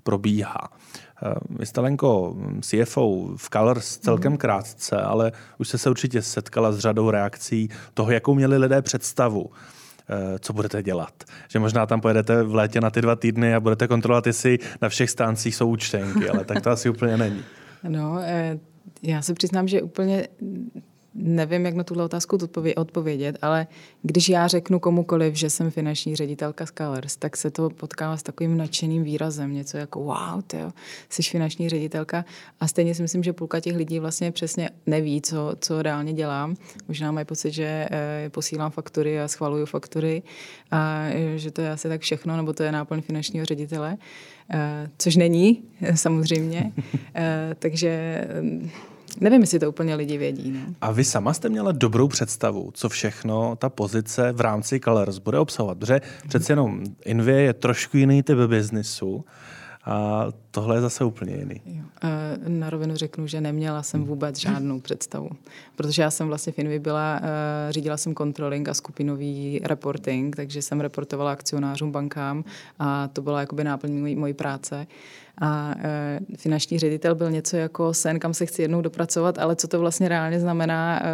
probíhá? 0.02 0.68
Vy 1.50 1.66
jste, 1.66 1.80
Lenko, 1.80 2.36
CFO 2.60 3.28
v 3.36 3.50
Colors 3.50 3.98
celkem 3.98 4.32
mhm. 4.32 4.38
krátce, 4.38 4.96
ale 4.96 5.32
už 5.58 5.68
jste 5.68 5.78
se 5.78 5.90
určitě 5.90 6.22
setkala 6.22 6.72
s 6.72 6.78
řadou 6.78 7.10
reakcí 7.10 7.68
toho, 7.94 8.10
jakou 8.10 8.34
měli 8.34 8.56
lidé 8.56 8.82
představu 8.82 9.50
Eh, 9.50 9.83
co 10.38 10.52
budete 10.52 10.82
dělat. 10.82 11.24
Že 11.48 11.58
možná 11.58 11.86
tam 11.86 12.00
pojedete 12.00 12.42
v 12.42 12.54
létě 12.54 12.80
na 12.80 12.90
ty 12.90 13.02
dva 13.02 13.16
týdny 13.16 13.54
a 13.54 13.60
budete 13.60 13.88
kontrolovat, 13.88 14.26
jestli 14.26 14.58
na 14.82 14.88
všech 14.88 15.10
stáncích 15.10 15.56
jsou 15.56 15.68
účtenky, 15.68 16.28
ale 16.28 16.44
tak 16.44 16.62
to 16.62 16.70
asi 16.70 16.88
úplně 16.88 17.16
není. 17.16 17.42
No, 17.88 18.18
eh, 18.22 18.58
já 19.02 19.22
se 19.22 19.34
přiznám, 19.34 19.68
že 19.68 19.82
úplně 19.82 20.28
nevím, 21.14 21.66
jak 21.66 21.74
na 21.74 21.84
tuhle 21.84 22.04
otázku 22.04 22.38
odpovědět, 22.76 23.38
ale 23.42 23.66
když 24.02 24.28
já 24.28 24.46
řeknu 24.46 24.78
komukoliv, 24.78 25.34
že 25.34 25.50
jsem 25.50 25.70
finanční 25.70 26.16
ředitelka 26.16 26.66
Scalers, 26.66 27.16
tak 27.16 27.36
se 27.36 27.50
to 27.50 27.70
potkává 27.70 28.16
s 28.16 28.22
takovým 28.22 28.56
nadšeným 28.56 29.02
výrazem, 29.02 29.54
něco 29.54 29.76
jako 29.76 30.00
wow, 30.00 30.42
ty 30.46 30.58
jsi 31.08 31.22
finanční 31.22 31.68
ředitelka 31.68 32.24
a 32.60 32.68
stejně 32.68 32.94
si 32.94 33.02
myslím, 33.02 33.22
že 33.22 33.32
půlka 33.32 33.60
těch 33.60 33.76
lidí 33.76 33.98
vlastně 33.98 34.32
přesně 34.32 34.70
neví, 34.86 35.22
co, 35.22 35.54
co 35.60 35.82
reálně 35.82 36.12
dělám. 36.12 36.56
Možná 36.88 37.12
mají 37.12 37.26
pocit, 37.26 37.50
že 37.50 37.88
eh, 37.90 38.30
posílám 38.30 38.70
faktury 38.70 39.20
a 39.20 39.28
schvaluju 39.28 39.66
faktury 39.66 40.22
a 40.70 41.04
eh, 41.04 41.38
že 41.38 41.50
to 41.50 41.60
je 41.60 41.70
asi 41.70 41.88
tak 41.88 42.00
všechno, 42.00 42.36
nebo 42.36 42.52
to 42.52 42.62
je 42.62 42.72
náplň 42.72 43.02
finančního 43.02 43.46
ředitele, 43.46 43.96
eh, 44.50 44.90
což 44.98 45.16
není 45.16 45.62
samozřejmě. 45.94 46.72
Takže 47.58 48.24
Nevím, 49.20 49.40
jestli 49.40 49.58
to 49.58 49.68
úplně 49.68 49.94
lidi 49.94 50.18
vědí. 50.18 50.50
Ne? 50.50 50.66
A 50.80 50.92
vy 50.92 51.04
sama 51.04 51.34
jste 51.34 51.48
měla 51.48 51.72
dobrou 51.72 52.08
představu, 52.08 52.70
co 52.74 52.88
všechno 52.88 53.56
ta 53.56 53.68
pozice 53.68 54.32
v 54.32 54.40
rámci 54.40 54.80
Colors 54.80 55.18
bude 55.18 55.38
obsahovat. 55.38 55.78
Protože 55.78 56.00
přece 56.28 56.52
jenom 56.52 56.82
Invie 57.04 57.40
je 57.40 57.52
trošku 57.52 57.96
jiný 57.96 58.22
typ 58.22 58.38
biznisu. 58.38 59.24
A 59.86 60.26
tohle 60.50 60.76
je 60.76 60.80
zase 60.80 61.04
úplně 61.04 61.36
jiný. 61.36 61.60
Jo. 61.66 61.82
Na 62.48 62.70
rovinu 62.70 62.96
řeknu, 62.96 63.26
že 63.26 63.40
neměla 63.40 63.82
jsem 63.82 64.00
hmm. 64.00 64.08
vůbec 64.08 64.38
žádnou 64.38 64.80
představu. 64.80 65.30
Protože 65.76 66.02
já 66.02 66.10
jsem 66.10 66.26
vlastně 66.26 66.52
v 66.52 66.58
Invi 66.58 66.78
byla, 66.78 67.20
eh, 67.22 67.72
řídila 67.72 67.96
jsem 67.96 68.14
controlling 68.14 68.68
a 68.68 68.74
skupinový 68.74 69.60
reporting, 69.64 70.36
takže 70.36 70.62
jsem 70.62 70.80
reportovala 70.80 71.32
akcionářům, 71.32 71.92
bankám 71.92 72.44
a 72.78 73.08
to 73.08 73.22
byla 73.22 73.40
jakoby 73.40 73.64
náplň 73.64 74.18
mojí 74.18 74.34
práce. 74.34 74.86
A 75.40 75.74
e, 75.78 76.20
finanční 76.36 76.78
ředitel 76.78 77.14
byl 77.14 77.30
něco 77.30 77.56
jako 77.56 77.94
sen, 77.94 78.18
kam 78.18 78.34
se 78.34 78.46
chci 78.46 78.62
jednou 78.62 78.80
dopracovat, 78.80 79.38
ale 79.38 79.56
co 79.56 79.68
to 79.68 79.80
vlastně 79.80 80.08
reálně 80.08 80.40
znamená, 80.40 81.02
e, 81.04 81.10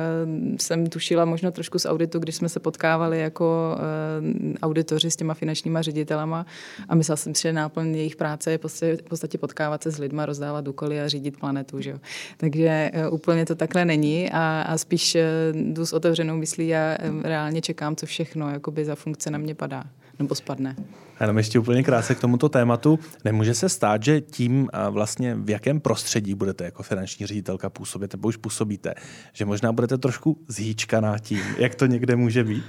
jsem 0.61 0.87
tušila 0.87 1.25
možná 1.25 1.51
trošku 1.51 1.79
z 1.79 1.87
auditu, 1.87 2.19
když 2.19 2.35
jsme 2.35 2.49
se 2.49 2.61
potkávali 2.61 3.21
jako 3.21 3.77
e, 3.79 4.59
auditoři 4.59 5.11
s 5.11 5.17
těma 5.17 5.35
finančníma 5.35 5.83
ředitelama 5.83 6.47
a 6.89 6.95
myslela 6.95 7.17
jsem 7.17 7.35
si, 7.35 7.43
že 7.43 7.53
náplň 7.53 7.97
jejich 7.97 8.17
práce 8.17 8.51
je 8.51 8.59
v 8.59 9.03
podstatě 9.09 9.39
potkávat 9.39 9.83
se 9.83 9.91
s 9.91 9.99
lidma, 9.99 10.27
rozdávat 10.27 10.69
úkoly 10.69 11.01
a 11.01 11.09
řídit 11.09 11.41
planetu. 11.41 11.81
Že? 11.81 11.99
Takže 12.37 12.91
e, 12.93 13.09
úplně 13.09 13.47
to 13.47 13.55
takhle 13.55 13.85
není 13.85 14.31
a, 14.31 14.63
a 14.63 14.79
spíš 14.79 15.15
e, 15.15 15.25
jdu 15.53 15.87
s 15.87 15.93
otevřenou 15.93 16.37
myslí 16.37 16.75
a 16.75 16.79
e, 16.79 16.99
reálně 17.23 17.61
čekám, 17.61 17.97
co 17.97 18.07
všechno 18.07 18.51
jakoby 18.51 18.85
za 18.85 18.95
funkce 18.95 19.31
na 19.31 19.39
mě 19.39 19.55
padá 19.55 19.85
nebo 20.19 20.35
spadne. 20.35 20.77
Jenom 21.21 21.39
ještě 21.39 21.59
úplně 21.59 21.83
krátce 21.83 22.15
k 22.15 22.21
tomuto 22.21 22.49
tématu. 22.49 22.99
Nemůže 23.25 23.55
se 23.55 23.69
stát, 23.69 24.03
že 24.03 24.10
tím 24.21 24.69
vlastně 24.91 25.35
v 25.35 25.51
jakém 25.51 25.81
prostředí 25.81 26.35
budete 26.35 26.65
jako 26.65 26.83
finanční 26.83 27.27
ředitelka 27.27 27.71
působit, 27.71 28.13
nebo 28.13 28.29
už 28.29 28.37
působíte, 28.37 28.95
že 29.33 29.45
možná 29.45 29.73
budete 29.73 29.99
trošku 29.99 30.39
zhýčkaná 30.49 31.19
tím, 31.19 31.43
jak 31.59 31.75
to 31.75 31.87
někde 31.87 32.17
může 32.17 32.45
být? 32.45 32.65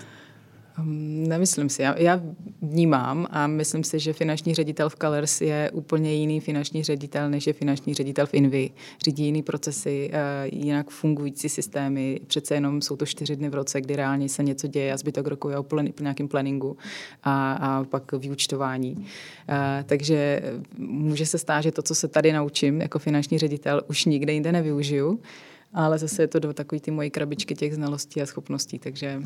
Hm, 0.82 1.26
nemyslím 1.28 1.70
si. 1.70 1.82
Já, 1.82 2.00
já 2.00 2.22
vnímám 2.62 3.28
a 3.30 3.48
myslím 3.48 3.84
si, 3.84 4.00
že 4.00 4.14
finanční 4.14 4.54
ředitel 4.54 4.90
v 4.90 4.96
Colors 4.96 5.42
je 5.42 5.72
úplně 5.74 6.14
jiný 6.14 6.40
finanční 6.40 6.84
ředitel, 6.84 7.30
než 7.30 7.48
je 7.48 7.54
finanční 7.54 7.94
ředitel 7.94 8.26
v 8.26 8.34
Invi. 8.34 8.70
Řídí 9.06 9.26
jiný 9.26 9.44
procesy, 9.44 10.10
eh, 10.14 10.48
jinak 10.52 10.90
fungující 10.90 11.50
systémy. 11.50 12.20
Přece 12.28 12.54
jenom 12.54 12.82
jsou 12.82 12.96
to 12.96 13.06
čtyři 13.06 13.36
dny 13.36 13.50
v 13.50 13.56
roce, 13.56 13.82
kdy 13.82 13.96
reálně 13.96 14.30
se 14.30 14.44
něco 14.44 14.68
děje 14.68 14.94
a 14.94 14.98
zbytek 14.98 15.28
roku 15.28 15.50
je 15.50 15.58
o 15.58 15.64
plen, 15.64 15.94
nějakým 16.02 16.28
planningu 16.28 16.78
a, 17.24 17.54
a 17.54 17.84
pak 17.84 18.12
vyučtování. 18.12 19.06
Eh, 19.50 19.84
takže 19.88 20.42
může 20.78 21.26
se 21.26 21.38
stát, 21.38 21.62
že 21.62 21.72
to, 21.72 21.82
co 21.82 21.96
se 21.96 22.08
tady 22.08 22.34
naučím 22.34 22.82
jako 22.82 23.00
finanční 23.00 23.38
ředitel, 23.38 23.82
už 23.88 24.06
nikde 24.06 24.34
jinde 24.34 24.52
nevyužiju, 24.52 25.20
ale 25.74 26.00
zase 26.00 26.24
je 26.24 26.28
to 26.28 26.40
do 26.40 26.54
takové 26.54 26.80
ty 26.80 26.92
moje 26.92 27.10
krabičky 27.10 27.56
těch 27.56 27.76
znalostí 27.76 28.22
a 28.22 28.26
schopností, 28.26 28.80
takže 28.80 29.22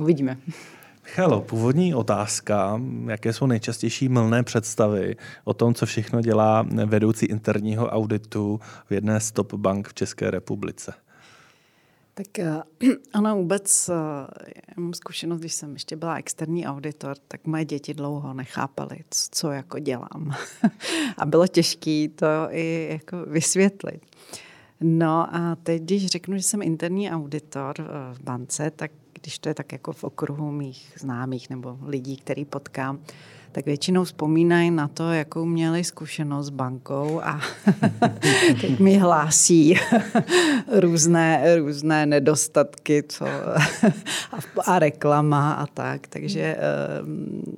uvidíme. 0.00 0.38
Hello, 1.04 1.40
původní 1.40 1.94
otázka, 1.94 2.80
jaké 3.06 3.32
jsou 3.32 3.46
nejčastější 3.46 4.08
mylné 4.08 4.42
představy 4.42 5.16
o 5.44 5.54
tom, 5.54 5.74
co 5.74 5.86
všechno 5.86 6.20
dělá 6.20 6.66
vedoucí 6.86 7.26
interního 7.26 7.86
auditu 7.86 8.60
v 8.86 8.92
jedné 8.92 9.20
z 9.20 9.32
top 9.32 9.54
bank 9.54 9.88
v 9.88 9.94
České 9.94 10.30
republice? 10.30 10.94
Tak 12.14 12.38
eh, 12.38 12.62
ano, 13.12 13.36
vůbec 13.36 13.88
eh, 13.88 13.94
já 14.46 14.82
mám 14.82 14.94
zkušenost, 14.94 15.40
když 15.40 15.54
jsem 15.54 15.72
ještě 15.72 15.96
byla 15.96 16.16
externí 16.16 16.66
auditor, 16.66 17.16
tak 17.28 17.46
moje 17.46 17.64
děti 17.64 17.94
dlouho 17.94 18.34
nechápaly, 18.34 18.98
co 19.30 19.50
jako 19.50 19.78
dělám. 19.78 20.34
a 21.18 21.26
bylo 21.26 21.46
těžké 21.46 22.06
to 22.14 22.26
i 22.50 22.88
jako 22.90 23.24
vysvětlit. 23.26 24.02
No 24.80 25.34
a 25.34 25.56
teď, 25.62 25.82
když 25.82 26.06
řeknu, 26.06 26.36
že 26.36 26.42
jsem 26.42 26.62
interní 26.62 27.10
auditor 27.10 27.74
eh, 27.78 28.14
v 28.14 28.20
bance, 28.20 28.70
tak 28.70 28.90
když 29.12 29.38
to 29.38 29.48
je 29.48 29.54
tak 29.54 29.72
jako 29.72 29.92
v 29.92 30.04
okruhu 30.04 30.50
mých 30.50 30.92
známých 31.00 31.50
nebo 31.50 31.78
lidí, 31.82 32.16
který 32.16 32.44
potkám, 32.44 32.98
tak 33.52 33.66
většinou 33.66 34.04
vzpomínají 34.04 34.70
na 34.70 34.88
to, 34.88 35.12
jakou 35.12 35.44
měli 35.44 35.84
zkušenost 35.84 36.46
s 36.46 36.50
bankou 36.50 37.20
a 37.22 37.40
teď 38.60 38.78
mi 38.78 38.98
hlásí 38.98 39.74
různé, 40.80 41.56
různé 41.56 42.06
nedostatky 42.06 43.02
co, 43.08 43.26
a 44.66 44.78
reklama 44.78 45.52
a 45.52 45.66
tak. 45.66 46.06
Takže 46.06 46.40
eh, 46.40 46.58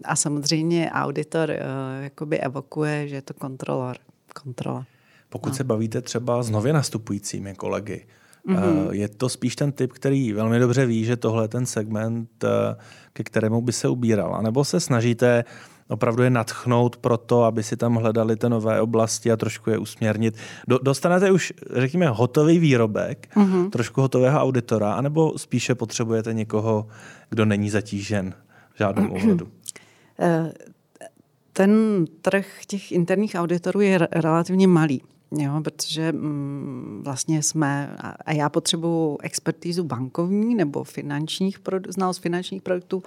a 0.04 0.16
samozřejmě 0.16 0.90
auditor 0.92 1.50
eh, 1.50 1.58
jakoby 2.00 2.38
evokuje, 2.38 3.08
že 3.08 3.14
je 3.14 3.23
to 3.23 3.34
kontrolor, 3.34 3.96
kontrola. 4.42 4.87
Pokud 5.28 5.49
no. 5.49 5.54
se 5.54 5.64
bavíte 5.64 6.00
třeba 6.00 6.42
s 6.42 6.50
nově 6.50 6.73
nastupujícími 6.73 7.54
kolegy, 7.54 8.06
Mm-hmm. 8.48 8.90
Je 8.90 9.08
to 9.08 9.28
spíš 9.28 9.56
ten 9.56 9.72
typ, 9.72 9.92
který 9.92 10.32
velmi 10.32 10.58
dobře 10.58 10.86
ví, 10.86 11.04
že 11.04 11.16
tohle 11.16 11.44
je 11.44 11.48
ten 11.48 11.66
segment, 11.66 12.44
eh, 12.44 12.76
ke 13.12 13.24
kterému 13.24 13.60
by 13.60 13.72
se 13.72 13.88
ubíral. 13.88 14.34
A 14.34 14.42
nebo 14.42 14.64
se 14.64 14.80
snažíte 14.80 15.44
opravdu 15.88 16.22
je 16.22 16.30
natchnout 16.30 16.96
pro 16.96 17.16
to, 17.16 17.44
aby 17.44 17.62
si 17.62 17.76
tam 17.76 17.94
hledali 17.94 18.36
ty 18.36 18.48
nové 18.48 18.80
oblasti 18.80 19.32
a 19.32 19.36
trošku 19.36 19.70
je 19.70 19.78
usměrnit. 19.78 20.36
Do, 20.68 20.78
dostanete 20.78 21.30
už, 21.30 21.52
řekněme, 21.70 22.08
hotový 22.08 22.58
výrobek, 22.58 23.28
mm-hmm. 23.36 23.70
trošku 23.70 24.00
hotového 24.00 24.40
auditora, 24.40 24.92
anebo 24.92 25.38
spíše 25.38 25.74
potřebujete 25.74 26.34
někoho, 26.34 26.86
kdo 27.30 27.44
není 27.44 27.70
zatížen 27.70 28.34
v 28.74 28.78
žádném 28.78 29.10
ohledu? 29.12 29.48
Eh, 30.20 30.52
ten 31.52 32.04
trh 32.20 32.46
těch 32.66 32.92
interních 32.92 33.34
auditorů 33.34 33.80
je 33.80 33.98
relativně 34.12 34.68
malý. 34.68 35.02
Jo, 35.38 35.60
protože 35.64 36.12
mm, 36.12 37.00
vlastně 37.04 37.42
jsme, 37.42 37.96
a 38.24 38.32
já 38.32 38.48
potřebuji 38.48 39.18
expertízu 39.22 39.84
bankovní 39.84 40.54
nebo 40.54 40.84
finančních, 40.84 41.58
znalost 41.88 42.18
finančních 42.18 42.62
produktů 42.62 43.02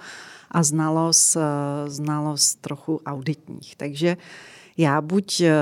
a 0.50 0.62
znalost, 0.62 1.36
eh, 1.36 1.90
znalost 1.90 2.60
trochu 2.60 3.00
auditních. 3.06 3.76
Takže 3.76 4.16
já 4.76 5.00
buď 5.00 5.40
eh, 5.40 5.54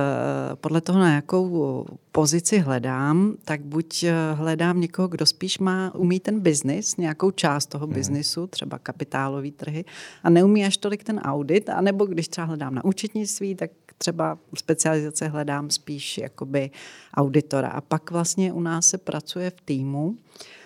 podle 0.54 0.80
toho, 0.80 0.98
na 0.98 1.14
jakou 1.14 1.86
pozici 2.12 2.58
hledám, 2.58 3.34
tak 3.44 3.60
buď 3.60 4.02
eh, 4.04 4.14
hledám 4.32 4.80
někoho, 4.80 5.08
kdo 5.08 5.26
spíš 5.26 5.58
má, 5.58 5.94
umí 5.94 6.20
ten 6.20 6.40
biznis, 6.40 6.96
nějakou 6.96 7.30
část 7.30 7.66
toho 7.66 7.86
mhm. 7.86 7.94
biznisu, 7.94 8.46
třeba 8.46 8.78
kapitálové 8.78 9.50
trhy, 9.50 9.84
a 10.22 10.30
neumí 10.30 10.64
až 10.64 10.76
tolik 10.76 11.04
ten 11.04 11.18
audit, 11.18 11.68
anebo 11.68 12.06
když 12.06 12.28
třeba 12.28 12.46
hledám 12.46 12.74
na 12.74 12.84
účetnictví, 12.84 13.54
tak 13.54 13.70
třeba 13.98 14.38
specializace 14.54 15.28
hledám 15.28 15.70
spíš 15.70 16.18
jakoby 16.18 16.70
auditora. 17.14 17.68
A 17.68 17.80
pak 17.80 18.10
vlastně 18.10 18.52
u 18.52 18.60
nás 18.60 18.86
se 18.86 18.98
pracuje 18.98 19.50
v 19.50 19.60
týmu, 19.60 20.18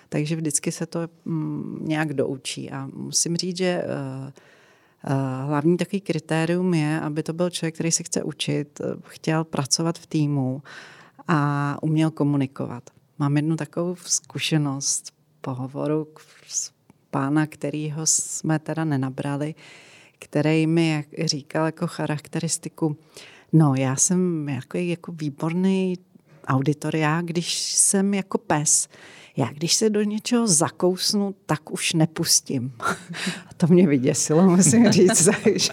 takže 0.09 0.37
vždycky 0.37 0.73
se 0.73 0.87
to 0.87 1.01
mm, 1.25 1.79
nějak 1.83 2.15
doučí. 2.15 2.71
A 2.71 2.89
musím 2.95 3.37
říct, 3.37 3.57
že 3.57 3.83
uh, 3.85 4.31
Hlavní 5.47 5.77
takový 5.77 6.01
kritérium 6.01 6.75
je, 6.75 7.01
aby 7.01 7.23
to 7.23 7.33
byl 7.33 7.51
člověk, 7.51 7.75
který 7.75 7.91
se 7.93 8.03
chce 8.03 8.23
učit, 8.23 8.81
chtěl 9.09 9.45
pracovat 9.45 9.99
v 9.99 10.07
týmu 10.07 10.63
a 11.29 11.79
uměl 11.83 12.11
komunikovat. 12.11 12.91
Mám 13.19 13.37
jednu 13.37 13.57
takovou 13.57 13.97
zkušenost 13.97 15.13
pohovoru 15.41 16.09
s 16.49 16.73
pána, 17.11 17.47
kterýho 17.47 18.07
jsme 18.07 18.59
teda 18.59 18.85
nenabrali, 18.85 19.55
který 20.21 20.67
mi 20.67 20.91
jak 20.91 21.29
říkal 21.29 21.67
jako 21.67 21.87
charakteristiku, 21.87 22.97
no 23.53 23.75
já 23.75 23.97
jsem 23.97 24.49
jako, 24.49 24.79
jako 24.79 25.13
výborný 25.13 25.99
auditor, 26.47 26.97
já 26.97 27.21
když 27.21 27.63
jsem 27.63 28.15
jako 28.15 28.39
pes, 28.39 28.89
já 29.37 29.47
když 29.53 29.75
se 29.75 29.91
do 29.91 30.03
něčeho 30.03 30.47
zakousnu, 30.47 31.35
tak 31.47 31.71
už 31.71 31.93
nepustím. 31.93 32.73
A 33.49 33.55
to 33.57 33.67
mě 33.67 33.87
vyděsilo, 33.87 34.43
musím 34.57 34.93
říct. 34.93 35.29
Takže. 35.45 35.73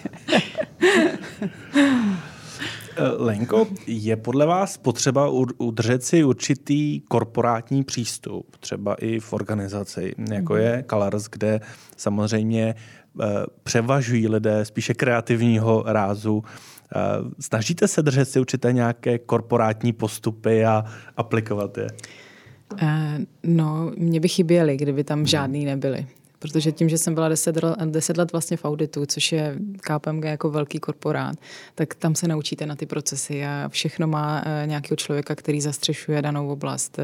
Lenko, 3.16 3.66
je 3.86 4.16
podle 4.16 4.46
vás 4.46 4.76
potřeba 4.76 5.28
udržet 5.58 6.04
si 6.04 6.24
určitý 6.24 7.00
korporátní 7.00 7.84
přístup, 7.84 8.56
třeba 8.56 8.94
i 8.94 9.20
v 9.20 9.32
organizaci, 9.32 10.14
jako 10.32 10.56
je 10.56 10.84
Colors, 10.90 11.24
kde 11.30 11.60
samozřejmě 11.96 12.74
eh, 12.74 13.07
převažují 13.62 14.28
lidé 14.28 14.64
spíše 14.64 14.94
kreativního 14.94 15.84
rázu. 15.86 16.44
Eh, 16.96 16.98
snažíte 17.40 17.88
se 17.88 18.02
držet 18.02 18.24
si 18.24 18.40
určité 18.40 18.72
nějaké 18.72 19.18
korporátní 19.18 19.92
postupy 19.92 20.64
a 20.64 20.84
aplikovat 21.16 21.78
je? 21.78 21.86
Uh, 22.72 22.80
no, 23.42 23.92
mě 23.96 24.20
by 24.20 24.28
chyběly, 24.28 24.76
kdyby 24.76 25.04
tam 25.04 25.26
žádný 25.26 25.64
nebyly. 25.64 26.06
Protože 26.38 26.72
tím, 26.72 26.88
že 26.88 26.98
jsem 26.98 27.14
byla 27.14 27.28
deset, 27.28 27.58
deset 27.84 28.16
let 28.16 28.32
vlastně 28.32 28.56
v 28.56 28.64
auditu, 28.64 29.06
což 29.06 29.32
je 29.32 29.56
KPMG 29.80 30.24
jako 30.24 30.50
velký 30.50 30.78
korporát, 30.78 31.36
tak 31.74 31.94
tam 31.94 32.14
se 32.14 32.28
naučíte 32.28 32.66
na 32.66 32.76
ty 32.76 32.86
procesy 32.86 33.44
a 33.44 33.68
všechno 33.68 34.06
má 34.06 34.42
eh, 34.46 34.66
nějakého 34.66 34.96
člověka, 34.96 35.34
který 35.34 35.60
zastřešuje 35.60 36.22
danou 36.22 36.48
oblast. 36.48 36.98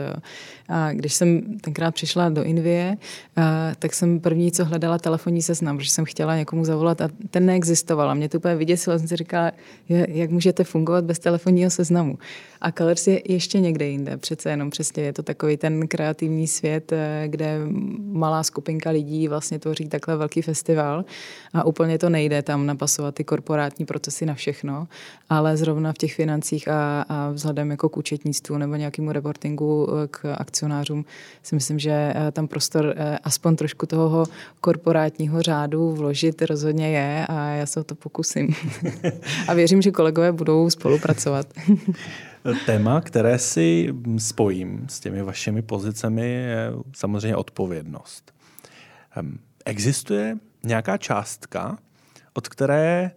A 0.68 0.92
když 0.92 1.14
jsem 1.14 1.58
tenkrát 1.60 1.94
přišla 1.94 2.28
do 2.28 2.42
Invie, 2.42 2.96
eh, 3.38 3.42
tak 3.78 3.94
jsem 3.94 4.20
první, 4.20 4.52
co 4.52 4.64
hledala 4.64 4.98
telefonní 4.98 5.42
seznam, 5.42 5.76
protože 5.76 5.90
jsem 5.90 6.04
chtěla 6.04 6.36
někomu 6.36 6.64
zavolat 6.64 7.00
a 7.00 7.08
ten 7.30 7.46
neexistoval. 7.46 8.10
A 8.10 8.14
mě 8.14 8.28
to 8.28 8.38
úplně 8.38 8.56
vyděsilo, 8.56 8.98
jsem 8.98 9.08
si 9.08 9.16
říkala, 9.16 9.52
jak 9.88 10.30
můžete 10.30 10.64
fungovat 10.64 11.04
bez 11.04 11.18
telefonního 11.18 11.70
seznamu. 11.70 12.18
A 12.60 12.72
Colors 12.72 13.06
je 13.06 13.32
ještě 13.32 13.60
někde 13.60 13.86
jinde, 13.86 14.16
přece 14.16 14.50
jenom 14.50 14.70
přesně 14.70 15.02
je 15.02 15.12
to 15.12 15.22
takový 15.22 15.56
ten 15.56 15.88
kreativní 15.88 16.46
svět, 16.46 16.92
eh, 16.92 17.24
kde 17.28 17.58
malá 18.12 18.42
skupinka 18.42 18.90
lidí 18.90 19.23
lidí 19.24 19.28
vlastně 19.28 19.58
tvoří 19.58 19.88
takhle 19.88 20.16
velký 20.16 20.42
festival 20.42 21.04
a 21.54 21.64
úplně 21.64 21.98
to 21.98 22.08
nejde 22.08 22.42
tam 22.42 22.66
napasovat 22.66 23.14
ty 23.14 23.24
korporátní 23.24 23.86
procesy 23.86 24.26
na 24.26 24.34
všechno, 24.34 24.88
ale 25.28 25.56
zrovna 25.56 25.92
v 25.92 25.98
těch 25.98 26.14
financích 26.14 26.68
a, 26.68 27.04
a 27.08 27.30
vzhledem 27.30 27.70
jako 27.70 27.88
k 27.88 27.96
účetnictvu 27.96 28.58
nebo 28.58 28.76
nějakému 28.76 29.12
reportingu 29.12 29.88
eh, 29.88 30.08
k 30.10 30.34
akcionářům 30.38 31.04
si 31.42 31.54
myslím, 31.54 31.78
že 31.78 31.90
eh, 31.90 32.32
tam 32.32 32.48
prostor 32.48 32.94
eh, 32.96 33.18
aspoň 33.24 33.56
trošku 33.56 33.86
toho 33.86 34.26
korporátního 34.60 35.42
řádu 35.42 35.94
vložit 35.94 36.42
rozhodně 36.42 36.88
je 36.90 37.26
a 37.28 37.48
já 37.48 37.66
se 37.66 37.80
o 37.80 37.84
to 37.84 37.94
pokusím. 37.94 38.54
a 39.48 39.54
věřím, 39.54 39.82
že 39.82 39.90
kolegové 39.90 40.32
budou 40.32 40.70
spolupracovat. 40.70 41.46
Téma, 42.66 43.00
které 43.00 43.38
si 43.38 43.94
spojím 44.18 44.86
s 44.88 45.00
těmi 45.00 45.22
vašimi 45.22 45.62
pozicemi, 45.62 46.30
je 46.30 46.72
samozřejmě 46.96 47.36
odpovědnost. 47.36 48.34
Existuje 49.64 50.36
nějaká 50.64 50.96
částka, 50.96 51.78
od 52.32 52.48
které 52.48 53.10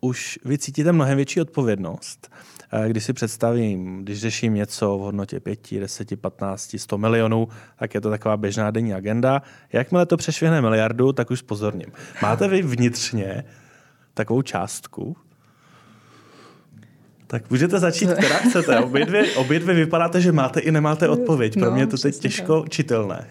už 0.00 0.38
vy 0.44 0.58
cítíte 0.58 0.92
mnohem 0.92 1.16
větší 1.16 1.40
odpovědnost. 1.40 2.30
Eh, 2.72 2.88
když 2.88 3.04
si 3.04 3.12
představím, 3.12 4.04
když 4.04 4.20
řeším 4.20 4.54
něco 4.54 4.98
v 4.98 5.00
hodnotě 5.00 5.40
5, 5.40 5.80
10, 5.80 6.20
15, 6.20 6.78
100 6.78 6.98
milionů, 6.98 7.48
tak 7.78 7.94
je 7.94 8.00
to 8.00 8.10
taková 8.10 8.36
běžná 8.36 8.70
denní 8.70 8.94
agenda. 8.94 9.42
Jakmile 9.72 10.06
to 10.06 10.16
přešvihne 10.16 10.60
miliardu, 10.60 11.12
tak 11.12 11.30
už 11.30 11.42
pozorním. 11.42 11.92
Máte 12.22 12.48
vy 12.48 12.62
vnitřně 12.62 13.44
takovou 14.14 14.42
částku, 14.42 15.16
tak 17.26 17.50
můžete 17.50 17.78
začít, 17.78 18.10
která 18.12 18.36
chcete. 18.36 18.78
Obě 18.80 19.06
dvě, 19.06 19.32
obě 19.32 19.60
dvě 19.60 19.74
vypadáte, 19.74 20.20
že 20.20 20.32
máte 20.32 20.60
i 20.60 20.70
nemáte 20.70 21.08
odpověď. 21.08 21.54
Pro 21.54 21.64
no, 21.64 21.70
mě 21.70 21.82
je 21.82 21.86
to 21.86 21.98
teď 21.98 22.18
těžko 22.18 22.64
čitelné. 22.68 23.26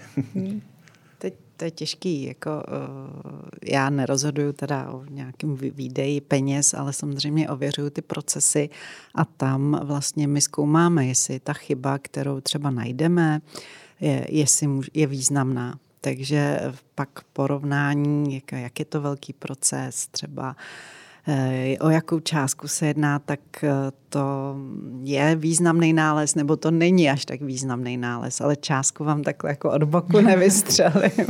To 1.60 1.66
je 1.66 1.72
těžký. 1.72 2.24
Jako, 2.24 2.50
uh, 2.50 3.50
já 3.64 3.90
nerozhoduju 3.90 4.54
teda 4.54 4.92
o 4.92 5.06
nějakém 5.06 5.56
výdeji 5.56 6.22
peněz, 6.22 6.74
ale 6.74 6.94
samozřejmě 6.94 7.50
ověřuju 7.50 7.90
ty 7.90 8.02
procesy 8.02 8.70
a 9.16 9.26
tam 9.26 9.80
vlastně 9.84 10.28
my 10.28 10.42
zkoumáme, 10.42 11.06
jestli 11.06 11.40
ta 11.40 11.54
chyba, 11.54 11.98
kterou 11.98 12.42
třeba 12.42 12.70
najdeme, 12.70 13.42
je, 14.00 14.26
jestli 14.30 14.68
je 14.94 15.08
významná. 15.08 15.80
Takže 16.02 16.60
pak 16.96 17.10
porovnání, 17.34 18.36
jak, 18.36 18.52
jak 18.52 18.80
je 18.80 18.86
to 18.86 19.02
velký 19.02 19.34
proces, 19.34 20.08
třeba 20.08 20.50
uh, 20.50 20.56
Eh, 20.56 20.99
o 21.80 21.90
jakou 21.90 22.20
částku 22.20 22.68
se 22.68 22.88
jedná, 22.88 23.20
tak 23.20 23.40
eh, 23.64 23.70
to 24.10 24.56
je 25.04 25.36
významný 25.36 25.94
nález, 25.94 26.36
nebo 26.36 26.56
to 26.56 26.72
není 26.72 27.10
až 27.10 27.26
tak 27.26 27.42
významný 27.42 27.98
nález, 27.98 28.42
ale 28.42 28.56
částku 28.56 29.04
vám 29.04 29.24
takhle 29.24 29.50
jako 29.50 29.72
od 29.72 29.84
boku 29.84 30.22
nevystřelím. 30.22 31.28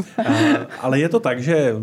ale 0.80 1.00
je 1.00 1.10
to 1.10 1.20
tak, 1.20 1.42
že 1.42 1.76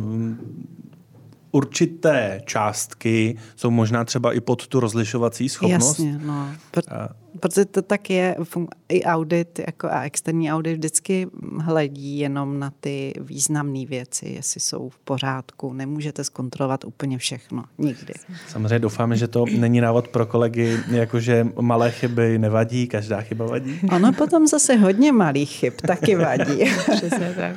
určité 1.52 2.40
částky 2.44 3.38
jsou 3.56 3.70
možná 3.70 4.04
třeba 4.04 4.32
i 4.32 4.40
pod 4.40 4.66
tu 4.66 4.80
rozlišovací 4.80 5.48
schopnost. 5.48 5.98
Jasně, 5.98 6.18
no. 6.26 6.48
Pr- 6.72 7.08
protože 7.40 7.64
to 7.64 7.82
tak 7.82 8.10
je, 8.10 8.36
i 8.88 9.04
audit 9.04 9.58
jako 9.58 9.88
a 9.90 10.02
externí 10.02 10.52
audit 10.52 10.72
vždycky 10.72 11.26
hledí 11.60 12.18
jenom 12.18 12.58
na 12.58 12.72
ty 12.80 13.14
významné 13.20 13.86
věci, 13.86 14.28
jestli 14.28 14.60
jsou 14.60 14.88
v 14.88 14.98
pořádku. 14.98 15.72
Nemůžete 15.72 16.24
zkontrolovat 16.24 16.84
úplně 16.84 17.18
všechno, 17.18 17.64
nikdy. 17.78 18.14
Samozřejmě 18.48 18.78
doufáme, 18.78 19.16
že 19.16 19.28
to 19.28 19.44
není 19.58 19.80
návod 19.80 20.08
pro 20.08 20.26
kolegy, 20.26 20.78
jakože 20.88 21.46
malé 21.60 21.90
chyby 21.90 22.38
nevadí, 22.38 22.86
každá 22.86 23.20
chyba 23.20 23.46
vadí. 23.46 23.80
Ono 23.92 24.12
potom 24.12 24.46
zase 24.46 24.76
hodně 24.76 25.12
malých 25.12 25.50
chyb 25.50 25.72
taky 25.86 26.16
vadí. 26.16 26.64
Přesně 26.96 27.34
tak. 27.36 27.56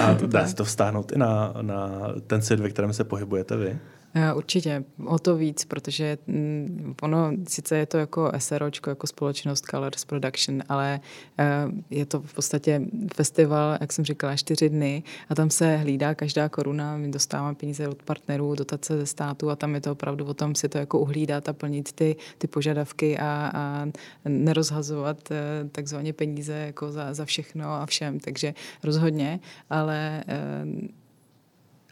A 0.00 0.14
dá 0.26 0.46
se 0.46 0.54
to 0.54 0.64
vstáhnout 0.64 1.12
i 1.12 1.18
na, 1.18 1.54
na 1.62 2.00
ten 2.26 2.42
svět, 2.42 2.60
ve 2.60 2.70
kterém 2.70 2.92
se 2.92 3.04
pohybujete 3.04 3.56
vy? 3.56 3.78
Eh, 4.14 4.34
určitě, 4.34 4.84
o 5.06 5.18
to 5.18 5.36
víc, 5.36 5.64
protože 5.64 6.18
mm, 6.26 6.94
ono, 7.02 7.32
sice 7.48 7.76
je 7.78 7.86
to 7.86 7.98
jako 7.98 8.32
SROčko, 8.38 8.90
jako 8.90 9.06
společnost 9.06 9.64
Colors 9.70 10.04
Production, 10.04 10.62
ale 10.68 11.00
eh, 11.38 11.46
je 11.90 12.06
to 12.06 12.20
v 12.20 12.34
podstatě 12.34 12.82
festival, 13.14 13.78
jak 13.80 13.92
jsem 13.92 14.04
říkala, 14.04 14.36
čtyři 14.36 14.68
dny 14.68 15.02
a 15.28 15.34
tam 15.34 15.50
se 15.50 15.76
hlídá 15.76 16.14
každá 16.14 16.48
koruna, 16.48 16.96
my 16.96 17.08
dostáváme 17.08 17.54
peníze 17.54 17.88
od 17.88 18.02
partnerů, 18.02 18.54
dotace 18.54 18.98
ze 18.98 19.06
státu 19.06 19.50
a 19.50 19.56
tam 19.56 19.74
je 19.74 19.80
to 19.80 19.92
opravdu 19.92 20.24
o 20.24 20.34
tom 20.34 20.54
si 20.54 20.68
to 20.68 20.78
jako 20.78 20.98
uhlídat 20.98 21.48
a 21.48 21.52
plnit 21.52 21.92
ty, 21.92 22.16
ty 22.38 22.46
požadavky 22.46 23.18
a, 23.18 23.50
a 23.54 23.86
nerozhazovat 24.24 25.30
eh, 25.30 25.68
takzvaně 25.72 26.12
peníze 26.12 26.52
jako 26.52 26.92
za, 26.92 27.14
za 27.14 27.24
všechno 27.24 27.72
a 27.72 27.86
všem, 27.86 28.20
takže 28.20 28.54
rozhodně, 28.84 29.40
ale 29.70 30.24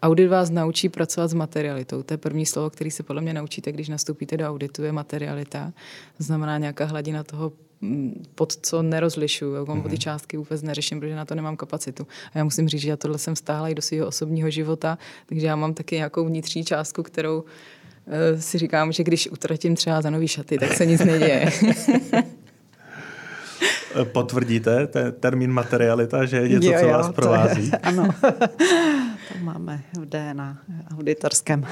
Audit 0.02 0.28
vás 0.28 0.50
naučí 0.50 0.88
pracovat 0.88 1.28
s 1.28 1.34
materialitou. 1.34 2.02
To 2.02 2.14
je 2.14 2.18
první 2.18 2.46
slovo, 2.46 2.70
který 2.70 2.90
se 2.90 3.02
podle 3.02 3.22
mě 3.22 3.34
naučíte, 3.34 3.72
když 3.72 3.88
nastoupíte 3.88 4.36
do 4.36 4.44
auditu, 4.48 4.82
je 4.82 4.92
materialita. 4.92 5.72
To 6.16 6.24
znamená 6.24 6.58
nějaká 6.58 6.84
hladina 6.84 7.24
toho, 7.24 7.52
mm, 7.80 8.24
pod 8.34 8.56
co 8.56 8.82
nerozlišuju. 8.82 9.54
Já 9.54 9.62
mm-hmm. 9.62 9.82
ty 9.82 9.88
mhm. 9.88 9.98
částky 9.98 10.36
vůbec 10.36 10.62
neřeším, 10.62 11.00
protože 11.00 11.14
na 11.14 11.24
to 11.24 11.34
nemám 11.34 11.56
kapacitu. 11.56 12.06
A 12.34 12.38
já 12.38 12.44
musím 12.44 12.68
říct, 12.68 12.80
že 12.80 12.90
já 12.90 12.96
tohle 12.96 13.18
jsem 13.18 13.36
stáhla 13.36 13.68
i 13.68 13.74
do 13.74 13.82
svého 13.82 14.06
osobního 14.06 14.50
života, 14.50 14.98
takže 15.26 15.46
já 15.46 15.56
mám 15.56 15.74
taky 15.74 15.96
nějakou 15.96 16.24
vnitřní 16.24 16.64
částku, 16.64 17.02
kterou 17.02 17.40
uh, 17.40 17.44
si 18.38 18.58
říkám, 18.58 18.92
že 18.92 19.04
když 19.04 19.30
utratím 19.30 19.76
třeba 19.76 20.02
za 20.02 20.10
nový 20.10 20.28
šaty, 20.28 20.58
tak 20.58 20.72
se 20.72 20.86
nic 20.86 21.04
neděje. 21.04 21.50
Potvrdíte 24.04 24.86
ten 24.86 25.12
termín 25.20 25.52
materialita, 25.52 26.24
že 26.24 26.36
je 26.36 26.48
něco, 26.48 26.70
jo, 26.70 26.80
co 26.80 26.88
vás 26.88 27.12
provází? 27.12 27.66
Je, 27.66 27.78
ano. 27.82 28.08
To 29.32 29.44
máme 29.44 29.82
v 29.98 30.06
DNA 30.06 30.58
auditorském. 30.96 31.66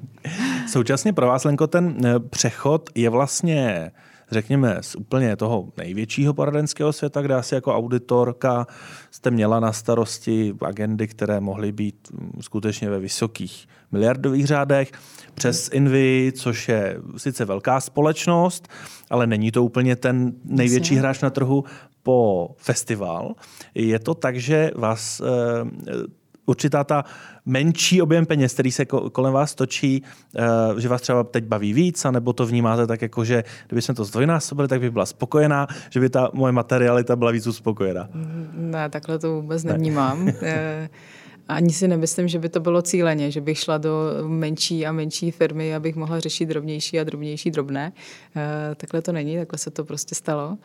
Současně 0.68 1.12
pro 1.12 1.26
vás, 1.26 1.44
Lenko, 1.44 1.66
ten 1.66 1.96
eh, 2.06 2.20
přechod 2.20 2.90
je 2.94 3.10
vlastně 3.10 3.90
řekněme, 4.32 4.78
z 4.80 4.96
úplně 4.96 5.36
toho 5.36 5.68
největšího 5.76 6.34
poradenského 6.34 6.92
světa, 6.92 7.22
kde 7.22 7.34
asi 7.34 7.54
jako 7.54 7.76
auditorka 7.76 8.66
jste 9.10 9.30
měla 9.30 9.60
na 9.60 9.72
starosti 9.72 10.54
agendy, 10.60 11.08
které 11.08 11.40
mohly 11.40 11.72
být 11.72 12.08
mm, 12.12 12.32
skutečně 12.40 12.90
ve 12.90 12.98
vysokých 12.98 13.68
miliardových 13.92 14.46
řádech, 14.46 14.92
přes 15.34 15.70
Invy, 15.72 16.32
což 16.36 16.68
je 16.68 16.96
sice 17.16 17.44
velká 17.44 17.80
společnost, 17.80 18.68
ale 19.10 19.26
není 19.26 19.52
to 19.52 19.64
úplně 19.64 19.96
ten 19.96 20.32
největší 20.44 20.96
hráč 20.96 21.20
na 21.20 21.30
trhu, 21.30 21.64
po 22.02 22.50
festival. 22.58 23.34
Je 23.74 23.98
to 23.98 24.14
tak, 24.14 24.36
že 24.36 24.70
vás 24.74 25.20
eh, 25.20 26.21
určitá 26.46 26.84
ta 26.84 27.04
menší 27.46 28.02
objem 28.02 28.26
peněz, 28.26 28.52
který 28.52 28.72
se 28.72 28.84
kolem 28.84 29.32
vás 29.32 29.54
točí, 29.54 30.02
eh, 30.36 30.80
že 30.80 30.88
vás 30.88 31.00
třeba 31.00 31.24
teď 31.24 31.44
baví 31.44 31.72
víc, 31.72 32.06
nebo 32.10 32.32
to 32.32 32.46
vnímáte 32.46 32.86
tak 32.86 33.02
jako, 33.02 33.24
že 33.24 33.44
kdyby 33.66 33.82
jsme 33.82 33.94
to 33.94 34.04
zdvojnásobili, 34.04 34.68
tak 34.68 34.80
by 34.80 34.90
byla 34.90 35.06
spokojená, 35.06 35.66
že 35.90 36.00
by 36.00 36.08
ta 36.10 36.30
moje 36.32 36.52
materialita 36.52 37.16
byla 37.16 37.30
víc 37.30 37.46
uspokojená. 37.46 38.08
Ne, 38.52 38.88
takhle 38.88 39.18
to 39.18 39.34
vůbec 39.34 39.64
nevnímám. 39.64 40.24
Ne. 40.24 40.90
Ani 41.52 41.72
si 41.72 41.88
nemyslím, 41.88 42.28
že 42.28 42.38
by 42.38 42.48
to 42.48 42.60
bylo 42.60 42.82
cíleně, 42.82 43.30
že 43.30 43.40
bych 43.40 43.58
šla 43.58 43.78
do 43.78 43.90
menší 44.26 44.86
a 44.86 44.92
menší 44.92 45.30
firmy, 45.30 45.74
abych 45.74 45.96
mohla 45.96 46.20
řešit 46.20 46.46
drobnější 46.46 47.00
a 47.00 47.04
drobnější 47.04 47.50
drobné. 47.50 47.92
E, 48.36 48.74
takhle 48.74 49.02
to 49.02 49.12
není, 49.12 49.36
takhle 49.36 49.58
se 49.58 49.70
to 49.70 49.84
prostě 49.84 50.14
stalo. 50.14 50.58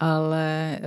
Ale 0.00 0.76
e, 0.76 0.80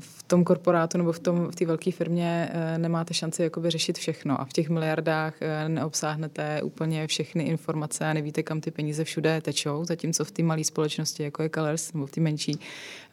v 0.00 0.22
tom 0.22 0.44
korporátu 0.44 0.98
nebo 0.98 1.12
v 1.12 1.18
té 1.18 1.30
v 1.30 1.66
velké 1.66 1.92
firmě 1.92 2.50
e, 2.52 2.78
nemáte 2.78 3.14
šanci 3.14 3.42
jakoby 3.42 3.70
řešit 3.70 3.98
všechno. 3.98 4.40
A 4.40 4.44
v 4.44 4.52
těch 4.52 4.70
miliardách 4.70 5.34
neobsáhnete 5.68 6.62
úplně 6.62 7.06
všechny 7.06 7.42
informace 7.42 8.04
a 8.04 8.12
nevíte, 8.12 8.42
kam 8.42 8.60
ty 8.60 8.70
peníze 8.70 9.04
všude 9.04 9.40
tečou. 9.40 9.84
Zatímco 9.84 10.24
v 10.24 10.30
té 10.30 10.42
malé 10.42 10.64
společnosti, 10.64 11.22
jako 11.22 11.42
je 11.42 11.50
Colors, 11.50 11.92
nebo 11.92 12.06
v 12.06 12.10
té 12.10 12.20
menší, 12.20 12.58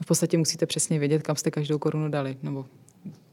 v 0.01 0.05
podstatě 0.05 0.37
musíte 0.37 0.65
přesně 0.65 0.99
vědět, 0.99 1.23
kam 1.23 1.35
jste 1.35 1.51
každou 1.51 1.77
korunu 1.77 2.09
dali. 2.09 2.37
Nebo 2.43 2.65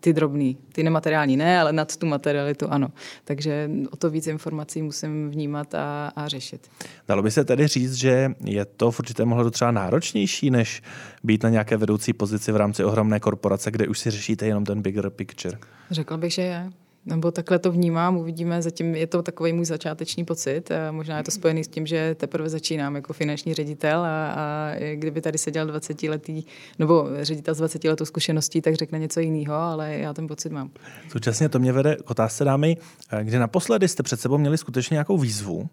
ty 0.07 0.12
drobný, 0.12 0.57
ty 0.73 0.83
nemateriální 0.83 1.37
ne, 1.37 1.61
ale 1.61 1.73
nad 1.73 1.97
tu 1.97 2.07
materialitu 2.07 2.69
ano. 2.69 2.88
Takže 3.25 3.71
o 3.90 3.97
to 3.97 4.11
víc 4.11 4.27
informací 4.27 4.83
musím 4.83 5.31
vnímat 5.31 5.75
a, 5.75 6.12
a 6.16 6.29
řešit. 6.29 6.71
Dalo 7.09 7.23
by 7.23 7.31
se 7.31 7.45
tedy 7.45 7.66
říct, 7.66 7.95
že 7.95 8.31
je 8.45 8.64
to 8.64 8.90
v 8.90 8.99
určitém 9.01 9.33
ohledu 9.33 9.51
třeba 9.51 9.71
náročnější, 9.71 10.51
než 10.51 10.83
být 11.25 11.42
na 11.42 11.51
nějaké 11.51 11.77
vedoucí 11.77 12.12
pozici 12.12 12.53
v 12.53 12.57
rámci 12.57 12.85
ohromné 12.85 13.21
korporace, 13.21 13.71
kde 13.71 13.88
už 13.88 13.99
si 13.99 14.11
řešíte 14.11 14.47
jenom 14.47 14.64
ten 14.64 14.83
bigger 14.83 15.11
picture? 15.11 15.59
Řekla 15.90 16.16
bych, 16.16 16.33
že 16.33 16.42
je. 16.42 16.71
Nebo 17.07 17.31
takhle 17.31 17.59
to 17.59 17.73
vnímám, 17.73 18.16
uvidíme, 18.16 18.62
zatím 18.62 18.95
je 18.95 19.07
to 19.07 19.23
takový 19.23 19.53
můj 19.53 19.64
začáteční 19.64 20.25
pocit. 20.25 20.71
Možná 20.90 21.19
je 21.19 21.25
to 21.25 21.31
spojený 21.31 21.64
s 21.64 21.69
tím, 21.69 21.87
že 21.87 22.14
teprve 22.14 22.49
začínám 22.49 22.97
jako 22.97 23.12
finanční 23.12 23.55
ředitel 23.55 24.01
a, 24.01 24.33
a 24.33 24.73
kdyby 24.95 25.21
tady 25.21 25.38
seděl 25.38 25.66
20 25.66 26.03
letý, 26.03 26.45
nebo 26.79 27.09
ředitel 27.21 27.55
s 27.55 27.59
20 27.59 27.85
letou 27.85 28.05
zkušeností, 28.05 28.61
tak 28.61 28.75
řekne 28.75 28.99
něco 28.99 29.21
jiného, 29.21 29.55
ale 29.55 29.95
já 29.95 30.14
ten 30.14 30.27
pocit 30.27 30.53
mám. 30.53 30.71
Současně 31.09 31.49
to 31.49 31.59
mě 31.59 31.73
vede 31.73 31.97
k 32.05 32.11
otázce 32.11 32.45
dámy, 32.45 32.77
kdy 33.23 33.38
naposledy 33.38 33.88
jste 33.88 34.03
před 34.03 34.21
sebou 34.21 34.38
měli 34.38 34.59
skutečně 34.59 34.95
nějakou 34.95 35.19
výzvu, 35.19 35.69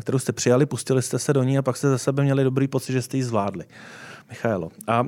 kterou 0.00 0.18
jste 0.18 0.32
přijali, 0.32 0.66
pustili 0.66 1.02
jste 1.02 1.18
se 1.18 1.32
do 1.32 1.42
ní 1.42 1.58
a 1.58 1.62
pak 1.62 1.76
jste 1.76 1.88
za 1.88 1.98
sebe 1.98 2.22
měli 2.22 2.44
dobrý 2.44 2.68
pocit, 2.68 2.92
že 2.92 3.02
jste 3.02 3.16
ji 3.16 3.22
zvládli. 3.22 3.64
Michaelo. 4.28 4.70
A 4.86 5.06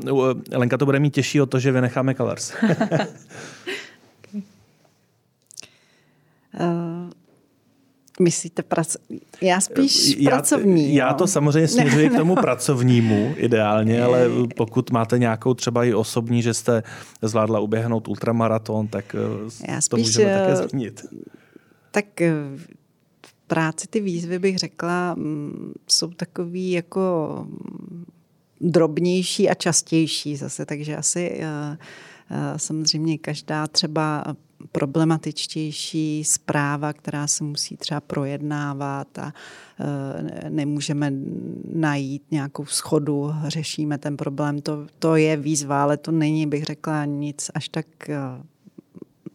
Lenka 0.53 0.79
to 0.79 0.85
bude 0.85 1.01
mít 1.01 1.15
těžší 1.15 1.41
o 1.41 1.47
to, 1.47 1.59
že 1.59 1.73
vynecháme 1.73 2.15
Colors. 2.15 2.53
Uh, 6.61 7.11
Myslíte 8.21 8.63
prac... 8.63 8.97
Já 9.41 9.61
spíš 9.61 10.17
já, 10.19 10.31
pracovní. 10.31 10.95
Já 10.95 11.13
to 11.15 11.27
samozřejmě 11.27 11.69
směřuji 11.69 12.11
k 12.11 12.17
tomu 12.17 12.35
pracovnímu 12.35 13.35
ideálně, 13.37 14.03
ale 14.03 14.29
pokud 14.57 14.91
máte 14.91 15.19
nějakou 15.19 15.55
třeba 15.55 15.85
i 15.85 15.95
osobní, 15.95 16.43
že 16.43 16.55
jste 16.55 16.83
zvládla 17.23 17.61
uběhnout 17.61 18.09
ultramaraton, 18.09 18.89
tak 18.89 19.17
já 19.69 19.77
to 19.77 19.81
spíš, 19.81 20.07
můžeme 20.07 20.39
také 20.39 20.69
zmínit. 20.69 21.07
Tak 21.91 22.05
v 23.27 23.35
práci 23.47 23.87
ty 23.91 24.01
výzvy 24.01 24.39
bych 24.39 24.59
řekla, 24.59 25.15
mm, 25.15 25.73
jsou 25.89 26.11
takový 26.11 26.71
jako 26.71 27.31
mm, 27.49 28.05
drobnější 28.61 29.51
a 29.51 29.55
častější 29.55 30.37
zase, 30.37 30.67
takže 30.67 30.97
asi 30.97 31.39
eh, 31.41 31.45
eh, 31.45 31.77
samozřejmě 32.57 33.19
každá 33.19 33.67
třeba 33.67 34.25
problematičtější 34.73 36.25
zpráva, 36.25 36.93
která 36.93 37.27
se 37.27 37.45
musí 37.45 37.77
třeba 37.77 38.01
projednávat 38.01 39.19
a 39.19 39.33
eh, 39.81 40.51
nemůžeme 40.51 41.13
najít 41.75 42.23
nějakou 42.31 42.67
schodu, 42.67 43.33
řešíme 43.47 43.99
ten 43.99 44.17
problém. 44.17 44.61
To, 44.61 44.87
to 44.99 45.17
je 45.17 45.37
výzva, 45.37 45.83
ale 45.83 45.97
to 45.97 46.11
není, 46.11 46.47
bych 46.47 46.65
řekla, 46.65 47.05
nic 47.05 47.51
až 47.55 47.69
tak 47.69 47.87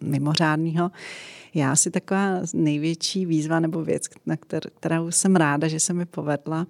mimořádného. 0.02 0.92
Já 1.54 1.76
si 1.76 1.92
taková 1.92 2.42
největší 2.54 3.26
výzva 3.26 3.60
nebo 3.60 3.84
věc, 3.84 4.04
na 4.26 4.38
kterou 4.80 5.12
jsem 5.12 5.36
ráda, 5.36 5.68
že 5.68 5.80
se 5.80 5.94
mi 5.94 6.06
povedla, 6.06 6.68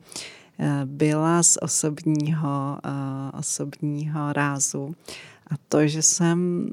byla 0.86 1.44
z 1.44 1.58
osobního, 1.62 2.78
osobního 3.40 4.34
rázu. 4.34 4.96
A 5.52 5.58
to, 5.68 5.88
že 5.88 6.02
jsem 6.02 6.68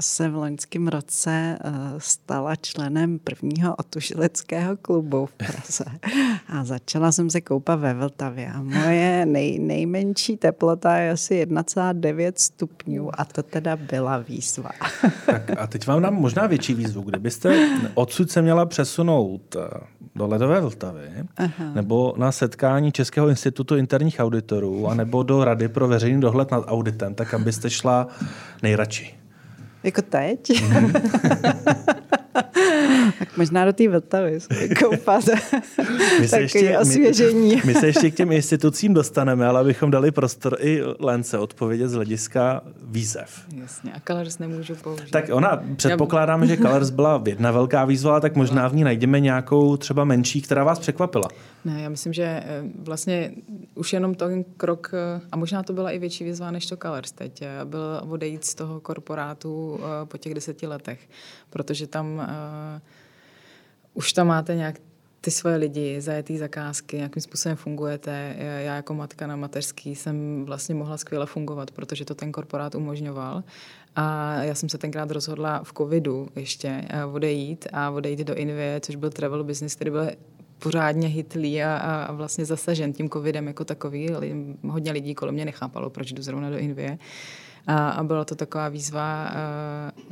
se 0.00 0.28
v 0.28 0.34
loňském 0.34 0.88
roce 0.88 1.58
uh, 1.64 1.72
stala 1.98 2.56
členem 2.56 3.18
prvního 3.18 3.74
otužileckého 3.76 4.76
klubu 4.76 5.26
v 5.26 5.32
Praze 5.32 5.84
a 6.48 6.64
začala 6.64 7.12
jsem 7.12 7.30
se 7.30 7.40
koupat 7.40 7.80
ve 7.80 7.94
Vltavě 7.94 8.52
a 8.52 8.62
moje 8.62 9.26
nej, 9.26 9.58
nejmenší 9.58 10.36
teplota 10.36 10.96
je 10.96 11.10
asi 11.10 11.46
1,9 11.46 12.32
stupňů 12.36 13.20
a 13.20 13.24
to 13.24 13.42
teda 13.42 13.76
byla 13.76 14.18
výzva. 14.18 14.70
Tak 15.26 15.50
a 15.58 15.66
teď 15.66 15.86
vám 15.86 16.02
dám 16.02 16.14
možná 16.14 16.46
větší 16.46 16.74
výzvu. 16.74 17.02
Kdybyste 17.02 17.68
odsud 17.94 18.30
se 18.30 18.42
měla 18.42 18.66
přesunout 18.66 19.56
eh, 19.56 19.80
do 20.14 20.26
Ledové 20.26 20.60
Vltavy, 20.60 21.10
Aha. 21.36 21.74
nebo 21.74 22.14
na 22.16 22.32
setkání 22.32 22.92
Českého 22.92 23.28
institutu 23.28 23.76
interních 23.76 24.16
auditorů, 24.18 24.88
anebo 24.88 25.22
do 25.22 25.44
Rady 25.44 25.68
pro 25.68 25.88
veřejný 25.88 26.20
dohled 26.20 26.50
nad 26.50 26.64
auditem, 26.66 27.14
tak 27.14 27.30
kam 27.30 27.44
byste 27.44 27.70
šla 27.70 28.06
nejradši? 28.62 29.25
Jako 29.86 30.02
teď? 30.02 30.40
Tak 33.18 33.36
možná 33.36 33.64
do 33.64 33.72
té 33.72 33.88
Vltavy 33.88 34.38
koupat. 34.78 35.24
My 36.20 36.28
se, 36.28 36.40
ještě, 36.40 36.78
osvěžení. 36.78 37.56
My, 37.56 37.62
my 37.64 37.74
se 37.74 37.86
ještě 37.86 38.10
k 38.10 38.14
těm 38.14 38.32
institucím 38.32 38.94
dostaneme, 38.94 39.46
ale 39.46 39.60
abychom 39.60 39.90
dali 39.90 40.10
prostor 40.10 40.56
i 40.60 40.82
Lence 41.00 41.38
odpovědět 41.38 41.88
z 41.88 41.92
hlediska 41.92 42.62
výzev. 42.82 43.44
Jasně, 43.54 43.92
a 43.92 44.00
Colors 44.06 44.38
nemůžu 44.38 44.74
použít. 44.74 45.10
Tak 45.10 45.24
ona, 45.32 45.62
předpokládáme, 45.76 46.46
že 46.46 46.56
Colors 46.56 46.90
byla 46.90 47.22
jedna 47.26 47.50
velká 47.50 47.84
výzva, 47.84 48.20
tak 48.20 48.36
možná 48.36 48.68
v 48.68 48.74
ní 48.74 48.84
najdeme 48.84 49.20
nějakou 49.20 49.76
třeba 49.76 50.04
menší, 50.04 50.42
která 50.42 50.64
vás 50.64 50.78
překvapila. 50.78 51.28
Ne, 51.64 51.82
já 51.82 51.88
myslím, 51.88 52.12
že 52.12 52.22
eh, 52.22 52.62
vlastně 52.78 53.32
už 53.74 53.92
jenom 53.92 54.14
ten 54.14 54.44
krok, 54.56 54.90
eh, 54.94 55.20
a 55.32 55.36
možná 55.36 55.62
to 55.62 55.72
byla 55.72 55.90
i 55.90 55.98
větší 55.98 56.24
výzva 56.24 56.50
než 56.50 56.66
to 56.66 56.76
Colors 56.76 57.12
teď, 57.12 57.42
eh, 57.42 57.64
byl 57.64 58.00
odejít 58.08 58.44
z 58.44 58.54
toho 58.54 58.80
korporátu 58.80 59.80
po 60.04 60.18
těch 60.18 60.34
deseti 60.34 60.66
letech, 60.66 61.08
protože 61.50 61.86
tam 61.86 62.14
uh, 62.14 62.22
už 63.96 64.12
tam 64.12 64.26
máte 64.26 64.54
nějak 64.54 64.76
ty 65.20 65.30
svoje 65.30 65.56
lidi, 65.56 66.00
zajetý 66.00 66.38
zakázky, 66.38 66.96
jakým 66.96 67.22
způsobem 67.22 67.56
fungujete. 67.56 68.36
Já 68.38 68.74
jako 68.76 68.94
matka 68.94 69.26
na 69.26 69.36
mateřský 69.36 69.94
jsem 69.94 70.44
vlastně 70.44 70.74
mohla 70.74 70.96
skvěle 70.96 71.26
fungovat, 71.26 71.70
protože 71.70 72.04
to 72.04 72.14
ten 72.14 72.32
korporát 72.32 72.74
umožňoval. 72.74 73.44
A 73.96 74.34
já 74.42 74.54
jsem 74.54 74.68
se 74.68 74.78
tenkrát 74.78 75.10
rozhodla 75.10 75.62
v 75.64 75.72
covidu 75.72 76.28
ještě 76.36 76.84
odejít 77.12 77.66
a 77.72 77.90
odejít 77.90 78.18
do 78.18 78.34
Invie, 78.34 78.80
což 78.80 78.96
byl 78.96 79.10
travel 79.10 79.44
business, 79.44 79.74
který 79.74 79.90
byl 79.90 80.10
pořádně 80.58 81.08
hitlý 81.08 81.62
a, 81.62 81.76
a 81.76 82.12
vlastně 82.12 82.44
zasažen 82.44 82.92
tím 82.92 83.10
covidem 83.10 83.46
jako 83.46 83.64
takový. 83.64 84.10
Hodně 84.68 84.92
lidí 84.92 85.14
kolem 85.14 85.34
mě 85.34 85.44
nechápalo, 85.44 85.90
proč 85.90 86.12
jdu 86.12 86.22
zrovna 86.22 86.50
do 86.50 86.58
Invie. 86.58 86.98
A, 87.66 87.88
a 87.88 88.04
byla 88.04 88.24
to 88.24 88.34
taková 88.34 88.68
výzva, 88.68 89.30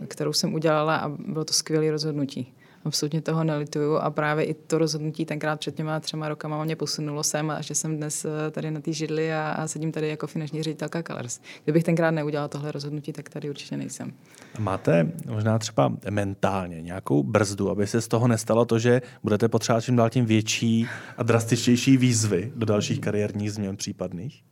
kterou 0.08 0.32
jsem 0.32 0.54
udělala 0.54 0.96
a 0.96 1.08
bylo 1.08 1.44
to 1.44 1.52
skvělé 1.52 1.90
rozhodnutí 1.90 2.52
absolutně 2.84 3.20
toho 3.20 3.44
nelituju 3.44 3.96
a 3.96 4.10
právě 4.10 4.44
i 4.44 4.54
to 4.54 4.78
rozhodnutí 4.78 5.24
tenkrát 5.24 5.60
před 5.60 5.74
těma 5.74 6.00
třema 6.00 6.28
rokama 6.28 6.64
mě 6.64 6.76
posunulo 6.76 7.22
sem 7.22 7.50
a 7.50 7.60
že 7.60 7.74
jsem 7.74 7.96
dnes 7.96 8.24
eh, 8.24 8.50
tady 8.50 8.70
na 8.70 8.80
té 8.80 8.92
židli 8.92 9.34
a, 9.34 9.50
a 9.50 9.66
sedím 9.66 9.92
tady 9.92 10.08
jako 10.08 10.26
finanční 10.26 10.62
ředitelka 10.62 11.02
Colors. 11.02 11.40
Kdybych 11.64 11.84
tenkrát 11.84 12.10
neudělala 12.10 12.48
tohle 12.48 12.72
rozhodnutí, 12.72 13.12
tak 13.12 13.28
tady 13.28 13.50
určitě 13.50 13.76
nejsem. 13.76 14.12
Máte 14.58 15.12
možná 15.28 15.58
třeba 15.58 15.92
mentálně 16.10 16.82
nějakou 16.82 17.22
brzdu, 17.22 17.70
aby 17.70 17.86
se 17.86 18.00
z 18.00 18.08
toho 18.08 18.28
nestalo 18.28 18.64
to, 18.64 18.78
že 18.78 19.02
budete 19.22 19.48
potřebovat 19.48 19.84
čím 19.84 19.96
dál 19.96 20.10
tím 20.10 20.26
větší 20.26 20.88
a 21.16 21.22
drastičtější 21.22 21.96
výzvy 21.96 22.52
do 22.56 22.66
dalších 22.66 23.00
kariérních 23.00 23.52
změn 23.52 23.76
případných? 23.76 24.42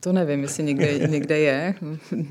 To 0.00 0.12
nevím, 0.12 0.42
jestli 0.42 0.62
někde, 0.62 0.98
někde 1.08 1.38
je, 1.38 1.74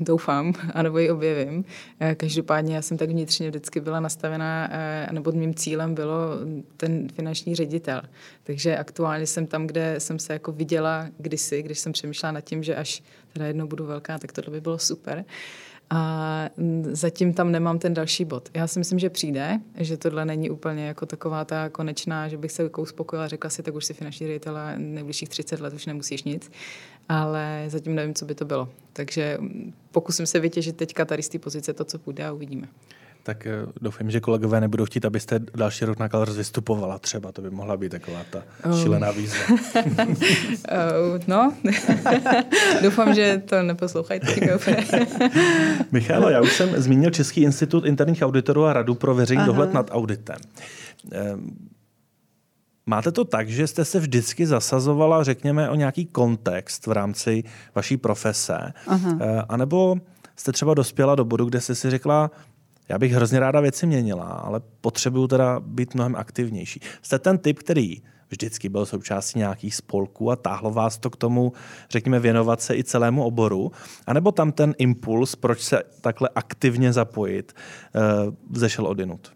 doufám, 0.00 0.54
anebo 0.74 0.98
ji 0.98 1.10
objevím. 1.10 1.64
Eh, 2.00 2.14
každopádně 2.14 2.74
já 2.74 2.82
jsem 2.82 2.96
tak 2.96 3.10
vnitřně 3.10 3.48
vždycky 3.48 3.80
byla 3.80 4.00
nastavená, 4.00 4.68
eh, 4.70 5.08
nebo 5.12 5.32
mým 5.32 5.54
cílem 5.54 5.94
bylo 5.94 6.16
ten 6.76 7.08
finanční 7.08 7.54
ředitel. 7.54 8.02
Takže 8.42 8.76
aktuálně 8.76 9.26
jsem 9.26 9.46
tam, 9.46 9.66
kde 9.66 10.00
jsem 10.00 10.18
se 10.18 10.32
jako 10.32 10.52
viděla 10.52 11.08
kdysi, 11.18 11.62
když 11.62 11.78
jsem 11.78 11.92
přemýšlela 11.92 12.32
nad 12.32 12.40
tím, 12.40 12.62
že 12.62 12.76
až 12.76 13.02
teda 13.32 13.46
jednou 13.46 13.66
budu 13.66 13.86
velká, 13.86 14.18
tak 14.18 14.32
tohle 14.32 14.52
by 14.52 14.60
bylo 14.60 14.78
super. 14.78 15.24
A 15.90 16.50
zatím 16.82 17.34
tam 17.34 17.52
nemám 17.52 17.78
ten 17.78 17.94
další 17.94 18.24
bod. 18.24 18.48
Já 18.54 18.66
si 18.66 18.78
myslím, 18.78 18.98
že 18.98 19.10
přijde, 19.10 19.60
že 19.78 19.96
tohle 19.96 20.24
není 20.24 20.50
úplně 20.50 20.86
jako 20.86 21.06
taková 21.06 21.44
ta 21.44 21.68
konečná, 21.68 22.28
že 22.28 22.36
bych 22.36 22.52
se 22.52 22.62
jako 22.62 22.82
uspokojila 22.82 23.28
řekla 23.28 23.50
si, 23.50 23.62
tak 23.62 23.74
už 23.74 23.84
si 23.84 23.94
finanční 23.94 24.26
ředitel 24.26 24.56
a 24.56 24.72
nejbližších 24.76 25.28
30 25.28 25.60
let 25.60 25.74
už 25.74 25.86
nemusíš 25.86 26.22
nic, 26.22 26.50
ale 27.08 27.64
zatím 27.68 27.94
nevím, 27.94 28.14
co 28.14 28.24
by 28.24 28.34
to 28.34 28.44
bylo. 28.44 28.68
Takže 28.92 29.38
pokusím 29.90 30.26
se 30.26 30.40
vytěžit 30.40 30.76
teďka 30.76 31.04
tady 31.04 31.22
z 31.22 31.28
té 31.28 31.38
pozice 31.38 31.72
to, 31.72 31.84
co 31.84 31.98
půjde 31.98 32.26
a 32.26 32.32
uvidíme. 32.32 32.68
Tak 33.26 33.46
eh, 33.46 33.66
doufám, 33.80 34.10
že 34.10 34.20
kolegové 34.20 34.60
nebudou 34.60 34.84
chtít, 34.84 35.04
abyste 35.04 35.40
další 35.54 35.84
rok 35.84 35.98
na 35.98 36.08
Colors 36.08 36.36
vystupovala 36.36 36.98
třeba. 36.98 37.32
To 37.32 37.42
by 37.42 37.50
mohla 37.50 37.76
být 37.76 37.88
taková 37.88 38.20
ta 38.30 38.42
oh. 38.64 38.82
šílená 38.82 39.10
výzva. 39.10 39.38
oh, 39.48 41.20
no, 41.26 41.52
doufám, 42.82 43.14
že 43.14 43.42
to 43.44 43.62
neposlouchají. 43.62 44.20
Michalo, 45.92 46.30
já 46.30 46.40
už 46.40 46.52
jsem 46.52 46.82
zmínil 46.82 47.10
Český 47.10 47.42
institut 47.42 47.84
interních 47.84 48.22
auditorů 48.22 48.64
a 48.64 48.72
Radu 48.72 48.94
pro 48.94 49.14
veřejný 49.14 49.42
Aha. 49.42 49.46
dohled 49.46 49.72
nad 49.72 49.90
auditem. 49.90 50.36
Ehm, 51.12 51.56
máte 52.86 53.12
to 53.12 53.24
tak, 53.24 53.48
že 53.48 53.66
jste 53.66 53.84
se 53.84 54.00
vždycky 54.00 54.46
zasazovala, 54.46 55.24
řekněme, 55.24 55.70
o 55.70 55.74
nějaký 55.74 56.06
kontext 56.06 56.86
v 56.86 56.92
rámci 56.92 57.44
vaší 57.74 57.96
profese? 57.96 58.72
Aha. 58.86 59.18
Eh, 59.20 59.42
anebo 59.48 59.96
jste 60.36 60.52
třeba 60.52 60.74
dospěla 60.74 61.14
do 61.14 61.24
bodu, 61.24 61.44
kde 61.44 61.60
jste 61.60 61.74
si 61.74 61.90
řekla, 61.90 62.30
já 62.88 62.98
bych 62.98 63.12
hrozně 63.12 63.40
ráda 63.40 63.60
věci 63.60 63.86
měnila, 63.86 64.24
ale 64.24 64.60
potřebuju 64.80 65.26
teda 65.26 65.60
být 65.60 65.94
mnohem 65.94 66.16
aktivnější. 66.16 66.80
Jste 67.02 67.18
ten 67.18 67.38
typ, 67.38 67.58
který 67.58 68.02
vždycky 68.28 68.68
byl 68.68 68.86
součástí 68.86 69.38
nějakých 69.38 69.74
spolků 69.74 70.30
a 70.30 70.36
táhlo 70.36 70.70
vás 70.70 70.98
to 70.98 71.10
k 71.10 71.16
tomu, 71.16 71.52
řekněme, 71.90 72.20
věnovat 72.20 72.60
se 72.60 72.76
i 72.76 72.84
celému 72.84 73.24
oboru, 73.24 73.72
anebo 74.06 74.32
tam 74.32 74.52
ten 74.52 74.74
impuls, 74.78 75.36
proč 75.36 75.60
se 75.60 75.82
takhle 76.00 76.28
aktivně 76.34 76.92
zapojit, 76.92 77.52
uh, 78.26 78.34
zešel 78.52 78.86
odinut? 78.86 79.35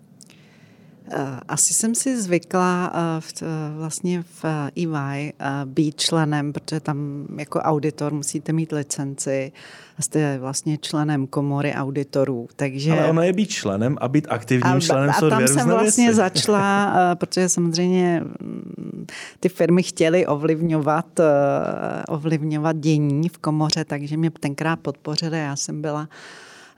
Eh, 1.11 1.41
asi 1.49 1.75
jsem 1.75 1.95
si 1.95 2.23
zvykla 2.23 2.93
eh, 2.95 3.21
v, 3.21 3.43
vlastně 3.77 4.23
v 4.23 4.45
EY 4.77 5.33
být 5.65 6.01
členem, 6.01 6.53
protože 6.53 6.81
tam 6.81 7.27
jako 7.39 7.59
auditor 7.59 8.13
musíte 8.13 8.53
mít 8.53 8.73
licenci 8.73 9.53
jste 10.03 10.39
vlastně 10.39 10.79
členem 10.79 11.27
komory 11.27 11.75
auditorů. 11.75 12.49
Takže... 12.57 12.93
Ale 12.93 13.11
ono 13.11 13.23
je 13.23 13.33
být 13.33 13.51
členem 13.51 13.97
a 14.01 14.09
být 14.09 14.27
aktivním 14.31 14.77
a, 14.77 14.81
členem 14.81 15.11
a 15.11 15.29
tam 15.29 15.49
jsem 15.49 15.69
vlastně 15.69 16.05
věci. 16.05 16.17
začala, 16.17 16.95
eh, 17.13 17.17
protože 17.17 17.49
samozřejmě 17.49 18.23
mm, 18.41 19.07
ty 19.41 19.49
firmy 19.49 19.83
chtěly 19.83 20.27
ovlivňovat, 20.27 21.21
eh, 21.21 21.25
ovlivňovat 22.09 22.77
dění 22.77 23.29
v 23.29 23.39
komoře, 23.39 23.85
takže 23.85 24.17
mě 24.17 24.31
tenkrát 24.31 24.81
podpořili. 24.81 25.39
Já 25.39 25.57
jsem 25.57 25.83
byla 25.83 26.09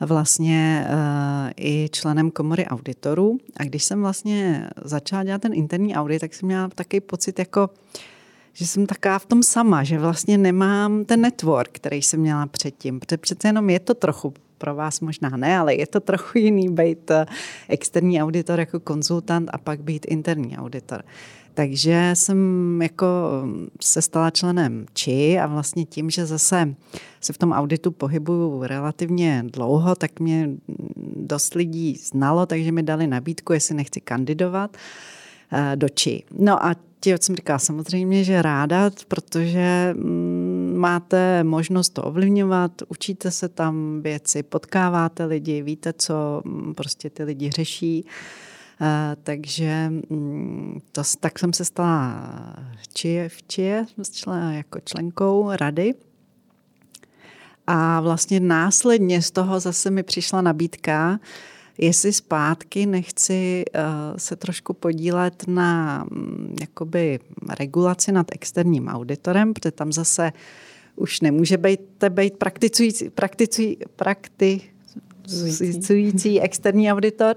vlastně 0.06 0.86
uh, 0.88 1.50
i 1.56 1.88
členem 1.92 2.30
komory 2.30 2.66
auditorů. 2.66 3.38
A 3.56 3.64
když 3.64 3.84
jsem 3.84 4.00
vlastně 4.00 4.68
začala 4.84 5.24
dělat 5.24 5.42
ten 5.42 5.54
interní 5.54 5.94
audit, 5.94 6.20
tak 6.20 6.34
jsem 6.34 6.46
měla 6.46 6.68
taky 6.68 7.00
pocit 7.00 7.38
jako, 7.38 7.70
že 8.52 8.66
jsem 8.66 8.86
taká 8.86 9.18
v 9.18 9.26
tom 9.26 9.42
sama, 9.42 9.84
že 9.84 9.98
vlastně 9.98 10.38
nemám 10.38 11.04
ten 11.04 11.20
network, 11.20 11.70
který 11.72 12.02
jsem 12.02 12.20
měla 12.20 12.46
předtím, 12.46 13.00
protože 13.00 13.16
přece 13.16 13.48
jenom 13.48 13.70
je 13.70 13.80
to 13.80 13.94
trochu 13.94 14.34
pro 14.62 14.74
vás 14.74 15.00
možná 15.00 15.28
ne, 15.28 15.58
ale 15.58 15.74
je 15.74 15.86
to 15.86 16.00
trochu 16.00 16.38
jiný 16.38 16.68
být 16.68 17.10
eh, 17.10 17.26
externí 17.68 18.22
auditor 18.22 18.60
jako 18.60 18.80
konzultant 18.80 19.50
a 19.52 19.58
pak 19.58 19.82
být 19.82 20.06
interní 20.08 20.56
auditor. 20.56 21.02
Takže 21.54 22.10
jsem 22.14 22.38
jako 22.82 23.06
mm, 23.44 23.68
se 23.80 24.02
stala 24.02 24.30
členem 24.30 24.86
ČI 24.94 25.38
a 25.38 25.46
vlastně 25.46 25.84
tím, 25.84 26.10
že 26.10 26.26
zase 26.26 26.74
se 27.20 27.32
v 27.32 27.38
tom 27.38 27.52
auditu 27.52 27.90
pohybuju 27.90 28.62
relativně 28.62 29.44
dlouho, 29.46 29.94
tak 29.94 30.20
mě 30.20 30.50
dost 31.16 31.54
lidí 31.54 31.96
znalo, 31.96 32.46
takže 32.46 32.72
mi 32.72 32.82
dali 32.82 33.06
nabídku, 33.06 33.52
jestli 33.52 33.74
nechci 33.74 34.00
kandidovat 34.00 34.76
eh, 35.52 35.76
do 35.76 35.88
ČI. 35.88 36.24
No 36.38 36.64
a 36.66 36.76
ti, 37.00 37.14
jsem 37.20 37.36
říkala, 37.36 37.58
samozřejmě, 37.58 38.24
že 38.24 38.42
ráda, 38.42 38.90
protože 39.08 39.94
mm, 39.96 40.74
máte 40.76 41.44
možnost 41.44 41.88
to 41.88 42.02
ovlivňovat, 42.02 42.72
učíte 42.88 43.30
se 43.30 43.48
tam 43.48 44.00
věci, 44.02 44.42
potkáváte 44.42 45.24
lidi, 45.24 45.62
víte, 45.62 45.92
co 45.92 46.42
mm, 46.44 46.74
prostě 46.74 47.10
ty 47.10 47.24
lidi 47.24 47.50
řeší. 47.50 48.04
Uh, 48.04 48.10
takže 49.22 49.92
mm, 50.10 50.80
to, 50.92 51.02
tak 51.20 51.38
jsem 51.38 51.52
se 51.52 51.64
stala 51.64 52.28
či, 52.94 53.28
v 53.28 53.42
ČIE 53.48 53.84
jako 54.50 54.80
členkou 54.84 55.50
rady. 55.52 55.94
A 57.66 58.00
vlastně 58.00 58.40
následně 58.40 59.22
z 59.22 59.30
toho 59.30 59.60
zase 59.60 59.90
mi 59.90 60.02
přišla 60.02 60.42
nabídka, 60.42 61.20
jestli 61.78 62.12
zpátky 62.12 62.86
nechci 62.86 63.64
uh, 63.74 63.80
se 64.16 64.36
trošku 64.36 64.72
podílet 64.72 65.44
na 65.48 66.04
um, 66.10 66.56
jakoby 66.60 67.20
regulaci 67.58 68.12
nad 68.12 68.26
externím 68.32 68.88
auditorem, 68.88 69.54
protože 69.54 69.72
tam 69.72 69.92
zase 69.92 70.32
už 70.96 71.20
nemůže 71.20 71.56
být, 71.56 71.80
být 72.08 72.36
prakticující, 72.36 73.10
prakticující, 73.10 73.84
prakticující 73.96 76.40
externí 76.40 76.92
auditor, 76.92 77.36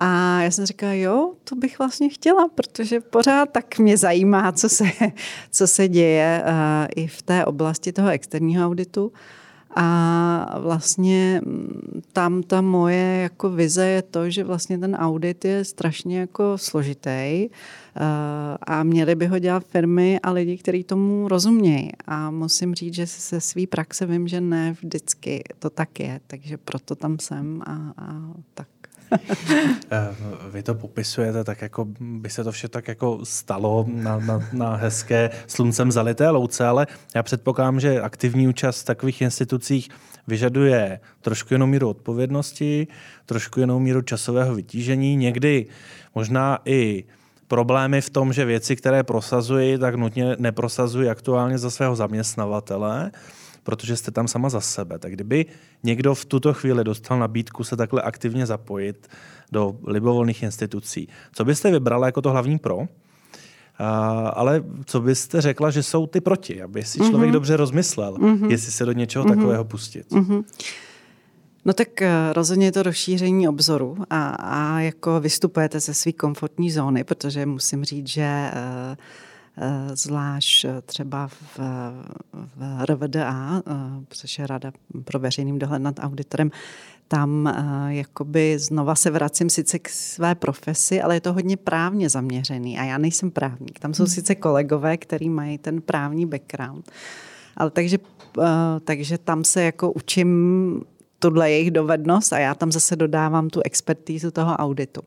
a 0.00 0.42
já 0.42 0.50
jsem 0.50 0.66
říkala, 0.66 0.92
jo, 0.92 1.32
to 1.44 1.56
bych 1.56 1.78
vlastně 1.78 2.08
chtěla, 2.08 2.48
protože 2.48 3.00
pořád 3.00 3.46
tak 3.52 3.78
mě 3.78 3.96
zajímá, 3.96 4.52
co 4.52 4.68
se, 4.68 4.84
co 5.50 5.66
se 5.66 5.88
děje 5.88 6.44
uh, 6.46 6.52
i 6.96 7.06
v 7.06 7.22
té 7.22 7.44
oblasti 7.44 7.92
toho 7.92 8.08
externího 8.08 8.66
auditu. 8.66 9.12
A 9.78 10.58
vlastně 10.60 11.40
mm, 11.44 12.02
tam 12.12 12.42
ta 12.42 12.60
moje 12.60 13.20
jako 13.22 13.50
vize 13.50 13.86
je 13.86 14.02
to, 14.02 14.30
že 14.30 14.44
vlastně 14.44 14.78
ten 14.78 14.94
audit 14.94 15.44
je 15.44 15.64
strašně 15.64 16.18
jako 16.18 16.58
složitý 16.58 17.48
uh, 17.48 18.02
a 18.66 18.82
měly 18.82 19.14
by 19.14 19.26
ho 19.26 19.38
dělat 19.38 19.64
firmy 19.64 20.20
a 20.22 20.30
lidi, 20.30 20.56
kteří 20.58 20.84
tomu 20.84 21.28
rozumějí. 21.28 21.90
A 22.06 22.30
musím 22.30 22.74
říct, 22.74 22.94
že 22.94 23.06
se 23.06 23.40
své 23.40 23.66
praxe 23.66 24.06
vím, 24.06 24.28
že 24.28 24.40
ne 24.40 24.72
vždycky 24.72 25.44
to 25.58 25.70
tak 25.70 26.00
je, 26.00 26.20
takže 26.26 26.56
proto 26.56 26.94
tam 26.94 27.18
jsem 27.18 27.62
a, 27.66 27.72
a 27.96 28.32
tak. 28.54 28.68
Eh, 29.90 30.14
vy 30.50 30.62
to 30.62 30.74
popisujete 30.74 31.44
tak, 31.44 31.62
jako 31.62 31.86
by 32.00 32.30
se 32.30 32.44
to 32.44 32.52
vše 32.52 32.68
tak 32.68 32.88
jako 32.88 33.20
stalo 33.22 33.84
na, 33.88 34.18
na, 34.18 34.48
na 34.52 34.76
hezké 34.76 35.30
sluncem 35.46 35.92
zalité 35.92 36.30
louce, 36.30 36.66
ale 36.66 36.86
já 37.14 37.22
předpokládám, 37.22 37.80
že 37.80 38.00
aktivní 38.00 38.48
účast 38.48 38.80
v 38.80 38.84
takových 38.84 39.20
institucích 39.22 39.88
vyžaduje 40.26 41.00
trošku 41.20 41.54
jenom 41.54 41.70
míru 41.70 41.88
odpovědnosti, 41.88 42.86
trošku 43.26 43.60
jenom 43.60 43.82
míru 43.82 44.02
časového 44.02 44.54
vytížení, 44.54 45.16
někdy 45.16 45.66
možná 46.14 46.58
i 46.64 47.04
problémy 47.48 48.00
v 48.00 48.10
tom, 48.10 48.32
že 48.32 48.44
věci, 48.44 48.76
které 48.76 49.02
prosazují, 49.02 49.78
tak 49.78 49.94
nutně 49.94 50.36
neprosazují 50.38 51.08
aktuálně 51.08 51.58
za 51.58 51.70
svého 51.70 51.96
zaměstnavatele 51.96 53.10
protože 53.66 53.96
jste 53.96 54.10
tam 54.10 54.28
sama 54.28 54.48
za 54.48 54.60
sebe. 54.60 54.98
Tak 54.98 55.12
kdyby 55.12 55.46
někdo 55.82 56.14
v 56.14 56.24
tuto 56.24 56.54
chvíli 56.54 56.84
dostal 56.84 57.18
nabídku 57.18 57.64
se 57.64 57.76
takhle 57.76 58.02
aktivně 58.02 58.46
zapojit 58.46 59.08
do 59.52 59.76
libovolných 59.86 60.42
institucí, 60.42 61.08
co 61.32 61.44
byste 61.44 61.70
vybrala 61.70 62.06
jako 62.06 62.22
to 62.22 62.30
hlavní 62.30 62.58
pro? 62.58 62.76
Uh, 62.76 62.86
ale 64.34 64.64
co 64.84 65.00
byste 65.00 65.40
řekla, 65.40 65.70
že 65.70 65.82
jsou 65.82 66.06
ty 66.06 66.20
proti, 66.20 66.62
aby 66.62 66.82
si 66.82 66.98
člověk 66.98 67.30
mm-hmm. 67.30 67.32
dobře 67.32 67.56
rozmyslel, 67.56 68.14
mm-hmm. 68.14 68.50
jestli 68.50 68.72
se 68.72 68.84
do 68.84 68.92
něčeho 68.92 69.24
mm-hmm. 69.24 69.36
takového 69.36 69.64
pustit? 69.64 70.10
Mm-hmm. 70.10 70.44
No 71.64 71.72
tak 71.72 72.02
eh, 72.02 72.32
rozhodně 72.32 72.66
je 72.66 72.72
to 72.72 72.82
rozšíření 72.82 73.48
obzoru 73.48 73.96
a, 74.10 74.28
a 74.28 74.80
jako 74.80 75.20
vystupujete 75.20 75.80
ze 75.80 75.94
své 75.94 76.12
komfortní 76.12 76.70
zóny, 76.70 77.04
protože 77.04 77.46
musím 77.46 77.84
říct, 77.84 78.06
že 78.06 78.50
uh, 78.52 78.96
zvlášť 79.94 80.64
eh, 80.64 80.82
třeba 80.82 81.28
v, 81.28 81.58
v 82.32 82.84
RVDA, 82.84 83.62
eh, 83.66 83.72
což 84.10 84.38
je 84.38 84.46
Rada 84.46 84.72
pro 85.04 85.18
veřejným 85.18 85.58
dohled 85.58 85.78
nad 85.78 85.94
auditorem, 86.00 86.50
tam 87.08 87.54
jakoby 87.88 88.58
znova 88.58 88.94
se 88.94 89.10
vracím 89.10 89.50
sice 89.50 89.78
k 89.78 89.88
své 89.88 90.34
profesi, 90.34 91.02
ale 91.02 91.16
je 91.16 91.20
to 91.20 91.32
hodně 91.32 91.56
právně 91.56 92.08
zaměřený 92.08 92.78
a 92.78 92.84
já 92.84 92.98
nejsem 92.98 93.30
právník. 93.30 93.78
Tam 93.78 93.94
jsou 93.94 94.02
hmm. 94.02 94.10
sice 94.10 94.34
kolegové, 94.34 94.96
kteří 94.96 95.28
mají 95.28 95.58
ten 95.58 95.80
právní 95.80 96.26
background, 96.26 96.90
ale 97.56 97.70
takže, 97.70 97.98
takže 98.84 99.18
tam 99.18 99.44
se 99.44 99.62
jako 99.62 99.92
učím 99.92 100.82
tuhle 101.18 101.50
jejich 101.50 101.70
dovednost 101.70 102.32
a 102.32 102.38
já 102.38 102.54
tam 102.54 102.72
zase 102.72 102.96
dodávám 102.96 103.50
tu 103.50 103.60
expertízu 103.64 104.30
toho 104.30 104.52
auditu. 104.52 105.00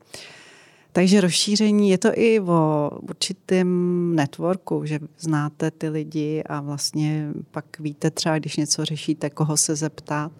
Takže 0.91 1.21
rozšíření 1.21 1.89
je 1.89 1.97
to 1.97 2.09
i 2.13 2.39
o 2.39 2.91
určitém 3.01 3.69
networku, 4.15 4.85
že 4.85 4.99
znáte 5.19 5.71
ty 5.71 5.89
lidi 5.89 6.43
a 6.43 6.61
vlastně 6.61 7.29
pak 7.51 7.79
víte 7.79 8.11
třeba, 8.11 8.39
když 8.39 8.57
něco 8.57 8.85
řešíte, 8.85 9.29
koho 9.29 9.57
se 9.57 9.75
zeptat. 9.75 10.31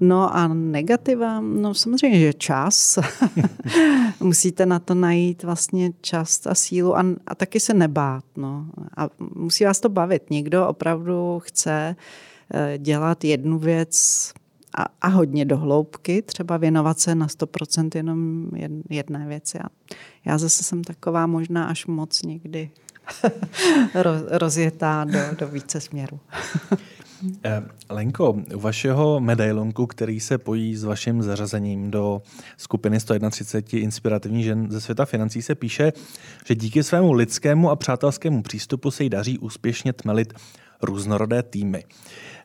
No 0.00 0.36
a 0.36 0.48
negativa, 0.48 1.40
no 1.40 1.74
samozřejmě, 1.74 2.20
že 2.20 2.32
čas. 2.32 2.98
Musíte 4.20 4.66
na 4.66 4.78
to 4.78 4.94
najít 4.94 5.42
vlastně 5.42 5.90
čas 6.00 6.46
a 6.46 6.54
sílu 6.54 6.96
a, 6.96 7.04
a 7.26 7.34
taky 7.34 7.60
se 7.60 7.74
nebát. 7.74 8.24
No. 8.36 8.66
A 8.96 9.08
musí 9.34 9.64
vás 9.64 9.80
to 9.80 9.88
bavit. 9.88 10.30
Někdo 10.30 10.68
opravdu 10.68 11.40
chce 11.44 11.96
eh, 12.54 12.78
dělat 12.78 13.24
jednu 13.24 13.58
věc 13.58 14.32
a, 14.78 14.84
a 15.00 15.08
hodně 15.08 15.44
do 15.44 15.56
hloubky, 15.56 16.22
třeba 16.22 16.56
věnovat 16.56 16.98
se 16.98 17.14
na 17.14 17.26
100% 17.26 17.90
jenom 17.94 18.48
jedné 18.90 19.26
věci. 19.28 19.58
A 19.58 19.66
já 20.24 20.38
zase 20.38 20.64
jsem 20.64 20.84
taková 20.84 21.26
možná 21.26 21.64
až 21.64 21.86
moc 21.86 22.22
někdy 22.22 22.70
rozjetá 24.30 25.04
do, 25.04 25.18
do 25.38 25.48
více 25.48 25.80
směrů. 25.80 26.20
Eh, 27.44 27.62
Lenko, 27.88 28.32
u 28.54 28.60
vašeho 28.60 29.20
medailonku, 29.20 29.86
který 29.86 30.20
se 30.20 30.38
pojí 30.38 30.76
s 30.76 30.84
vaším 30.84 31.22
zařazením 31.22 31.90
do 31.90 32.22
skupiny 32.56 33.00
131 33.00 33.78
inspirativních 33.78 34.44
žen 34.44 34.70
ze 34.70 34.80
světa 34.80 35.04
financí, 35.04 35.42
se 35.42 35.54
píše, 35.54 35.92
že 36.46 36.54
díky 36.54 36.82
svému 36.82 37.12
lidskému 37.12 37.70
a 37.70 37.76
přátelskému 37.76 38.42
přístupu 38.42 38.90
se 38.90 39.02
jí 39.04 39.10
daří 39.10 39.38
úspěšně 39.38 39.92
tmelit 39.92 40.34
různorodé 40.82 41.42
týmy. 41.42 41.84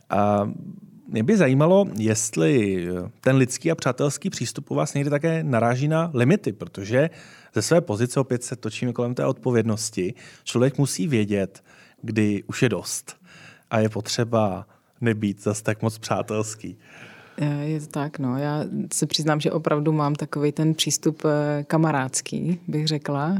A 0.09 0.51
mě 1.11 1.23
by 1.23 1.37
zajímalo, 1.37 1.85
jestli 1.97 2.87
ten 3.21 3.35
lidský 3.35 3.71
a 3.71 3.75
přátelský 3.75 4.29
přístup 4.29 4.71
u 4.71 4.75
vás 4.75 4.93
někdy 4.93 5.09
také 5.09 5.43
naráží 5.43 5.87
na 5.87 6.11
limity, 6.13 6.53
protože 6.53 7.09
ze 7.55 7.61
své 7.61 7.81
pozice 7.81 8.19
opět 8.19 8.43
se 8.43 8.55
točíme 8.55 8.93
kolem 8.93 9.15
té 9.15 9.25
odpovědnosti. 9.25 10.13
Člověk 10.43 10.77
musí 10.77 11.07
vědět, 11.07 11.63
kdy 12.01 12.43
už 12.43 12.63
je 12.63 12.69
dost 12.69 13.17
a 13.71 13.79
je 13.79 13.89
potřeba 13.89 14.67
nebýt 15.01 15.43
zase 15.43 15.63
tak 15.63 15.81
moc 15.81 15.97
přátelský. 15.97 16.77
Je 17.61 17.79
to 17.79 17.87
tak, 17.87 18.19
no. 18.19 18.37
Já 18.37 18.65
se 18.93 19.05
přiznám, 19.05 19.39
že 19.39 19.51
opravdu 19.51 19.91
mám 19.91 20.15
takový 20.15 20.51
ten 20.51 20.73
přístup 20.73 21.21
eh, 21.25 21.63
kamarádský, 21.63 22.59
bych 22.67 22.87
řekla. 22.87 23.35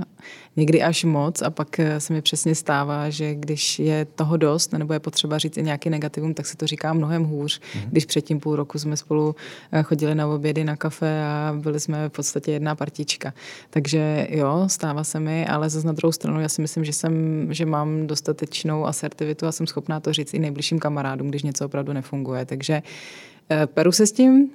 Někdy 0.55 0.81
až 0.83 1.03
moc 1.03 1.41
a 1.41 1.49
pak 1.49 1.79
eh, 1.79 1.99
se 1.99 2.13
mi 2.13 2.21
přesně 2.21 2.55
stává, 2.55 3.09
že 3.09 3.35
když 3.35 3.79
je 3.79 4.05
toho 4.05 4.37
dost, 4.37 4.73
nebo 4.73 4.93
je 4.93 4.99
potřeba 4.99 5.37
říct 5.37 5.57
i 5.57 5.63
nějaký 5.63 5.89
negativum, 5.89 6.33
tak 6.33 6.45
se 6.45 6.57
to 6.57 6.67
říká 6.67 6.93
mnohem 6.93 7.23
hůř. 7.23 7.61
Mm. 7.75 7.81
Když 7.91 8.05
předtím 8.05 8.39
půl 8.39 8.55
roku 8.55 8.79
jsme 8.79 8.97
spolu 8.97 9.35
eh, 9.71 9.83
chodili 9.83 10.15
na 10.15 10.27
obědy, 10.27 10.63
na 10.63 10.75
kafe 10.75 11.23
a 11.23 11.55
byli 11.59 11.79
jsme 11.79 12.09
v 12.09 12.11
podstatě 12.11 12.51
jedna 12.51 12.75
partička. 12.75 13.33
Takže 13.69 14.27
jo, 14.29 14.63
stává 14.67 15.03
se 15.03 15.19
mi, 15.19 15.47
ale 15.47 15.69
zase 15.69 15.87
na 15.87 15.93
druhou 15.93 16.11
stranu 16.11 16.41
já 16.41 16.49
si 16.49 16.61
myslím, 16.61 16.85
že, 16.85 16.93
jsem, 16.93 17.13
že 17.53 17.65
mám 17.65 18.07
dostatečnou 18.07 18.85
asertivitu 18.85 19.45
a 19.45 19.51
jsem 19.51 19.67
schopná 19.67 19.99
to 19.99 20.13
říct 20.13 20.33
i 20.33 20.39
nejbližším 20.39 20.79
kamarádům, 20.79 21.29
když 21.29 21.43
něco 21.43 21.65
opravdu 21.65 21.93
nefunguje. 21.93 22.45
Takže 22.45 22.81
Eh, 22.81 23.38
peru 23.65 23.91
se 23.91 24.07
s 24.07 24.11
tím, 24.11 24.49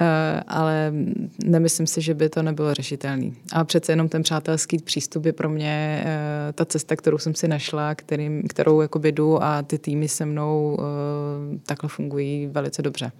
eh, 0.00 0.42
ale 0.48 0.92
nemyslím 1.44 1.86
si, 1.86 2.00
že 2.00 2.14
by 2.14 2.28
to 2.28 2.42
nebylo 2.42 2.74
řešitelný. 2.74 3.36
A 3.52 3.64
přece 3.64 3.92
jenom 3.92 4.08
ten 4.08 4.22
přátelský 4.22 4.78
přístup 4.78 5.26
je 5.26 5.32
pro 5.32 5.48
mě 5.48 6.04
eh, 6.06 6.52
ta 6.52 6.64
cesta, 6.64 6.96
kterou 6.96 7.18
jsem 7.18 7.34
si 7.34 7.48
našla, 7.48 7.94
kterým, 7.94 8.42
kterou 8.48 8.80
jakoby 8.80 9.12
jdu 9.12 9.42
a 9.42 9.62
ty 9.62 9.78
týmy 9.78 10.08
se 10.08 10.26
mnou 10.26 10.78
takhle 11.66 11.88
fungují 11.88 12.46
velice 12.46 12.82
dobře. 12.82 13.12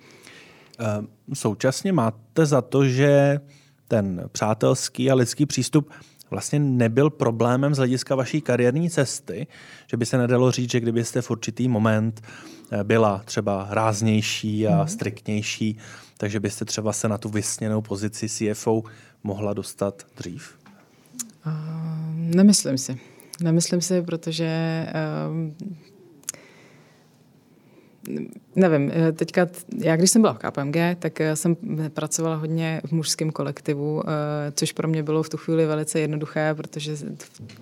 Současně 1.35 1.93
máte 1.93 2.47
za 2.47 2.63
to, 2.63 2.85
že 2.85 3.41
ten 3.89 4.29
přátelský 4.33 5.11
a 5.11 5.15
lidský 5.15 5.47
přístup 5.47 5.91
vlastně 6.31 6.59
nebyl 6.59 7.11
problémem 7.11 7.75
z 7.75 7.79
hlediska 7.79 8.15
vaší 8.15 8.41
kariérní 8.41 8.91
cesty, 8.91 9.47
že 9.87 9.97
by 9.97 10.07
se 10.07 10.19
nedalo 10.19 10.51
říct, 10.51 10.71
že 10.71 10.81
kdybyste 10.81 11.23
v 11.23 11.31
určitý 11.31 11.69
moment 11.69 12.21
eh, 12.23 12.56
byla 12.83 13.23
třeba 13.25 13.67
ráznější 13.71 14.69
a 14.69 14.83
mm. 14.83 14.89
striktnější, 14.89 15.79
takže 16.17 16.41
byste 16.41 16.65
třeba 16.65 16.93
se 16.93 17.09
na 17.09 17.19
tu 17.19 17.29
vysněnou 17.29 17.83
pozici 17.83 18.29
CFO 18.29 18.83
mohla 19.25 19.53
dostat 19.53 20.07
dřív? 20.17 20.59
Uh, 21.47 21.53
nemyslím 22.15 22.79
si. 22.79 23.01
Nemyslím 23.43 23.81
si, 23.81 24.03
protože 24.03 24.87
um, 25.29 25.57
nevím, 28.57 28.93
eh, 28.95 29.13
teďka, 29.13 29.49
já 29.79 29.97
když 29.97 30.11
jsem 30.11 30.23
byla 30.23 30.35
v 30.35 30.39
KPMG, 30.39 30.77
tak 30.99 31.21
eh, 31.21 31.37
jsem 31.37 31.57
pracovala 31.95 32.37
hodně 32.37 32.81
v 32.85 32.93
mužském 32.93 33.31
kolektivu, 33.31 34.03
eh, 34.09 34.53
což 34.53 34.73
pro 34.73 34.89
mě 34.89 35.03
bylo 35.03 35.23
v 35.23 35.29
tu 35.29 35.37
chvíli 35.37 35.67
velice 35.67 36.01
jednoduché, 36.01 36.55
protože 36.55 36.97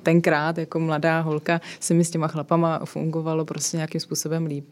tenkrát 0.03 0.59
jako 0.59 0.81
mladá 0.81 1.21
holka 1.21 1.61
se 1.81 1.95
mi 1.95 2.05
s 2.05 2.11
těma 2.11 2.29
chlapama 2.29 2.81
fungovalo 2.85 3.45
prostě 3.45 3.77
nějakým 3.77 4.01
způsobem 4.01 4.47
líp. 4.47 4.65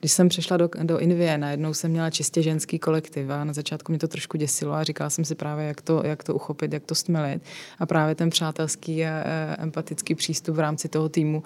Když 0.00 0.12
jsem 0.12 0.28
přešla 0.28 0.56
do, 0.56 0.70
do 0.82 0.98
Invie, 0.98 1.38
najednou 1.38 1.74
jsem 1.74 1.90
měla 1.90 2.10
čistě 2.10 2.42
ženský 2.42 2.78
kolektiv 2.78 3.30
a 3.30 3.44
na 3.44 3.52
začátku 3.52 3.92
mě 3.92 3.98
to 3.98 4.08
trošku 4.08 4.36
děsilo 4.36 4.72
a 4.72 4.84
říkala 4.84 5.10
jsem 5.10 5.24
si 5.24 5.34
právě, 5.34 5.66
jak 5.66 5.80
to, 5.80 6.02
jak 6.04 6.24
to 6.24 6.34
uchopit, 6.34 6.72
jak 6.72 6.84
to 6.84 6.94
stmelit. 6.94 7.42
A 7.78 7.86
právě 7.86 8.14
ten 8.14 8.30
přátelský 8.30 9.06
a 9.06 9.24
empatický 9.58 10.14
přístup 10.14 10.56
v 10.56 10.60
rámci 10.60 10.88
toho 10.88 11.08
týmu 11.08 11.42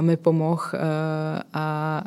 mi 0.00 0.16
pomohl 0.16 0.64
a 1.52 2.02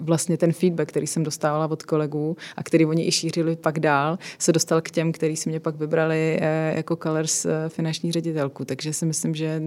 vlastně 0.00 0.36
ten 0.36 0.52
feedback, 0.52 0.88
který 0.88 1.06
jsem 1.06 1.22
dostávala 1.24 1.70
od 1.70 1.82
kolegů 1.82 2.36
a 2.56 2.62
který 2.62 2.86
oni 2.86 3.06
i 3.06 3.12
šířili 3.12 3.56
pak 3.56 3.80
dál, 3.80 4.18
se 4.38 4.52
dostal 4.52 4.80
k 4.80 4.90
těm, 4.90 5.12
kteří 5.12 5.36
si 5.36 5.48
mě 5.48 5.60
pak 5.60 5.76
vybrali 5.76 6.38
eh, 6.40 6.72
jako 6.76 6.96
Colors 6.96 7.44
eh, 7.44 7.68
finanční 7.68 8.12
ředitelku. 8.12 8.64
Takže 8.64 8.92
si 8.92 9.06
myslím, 9.06 9.34
že, 9.34 9.62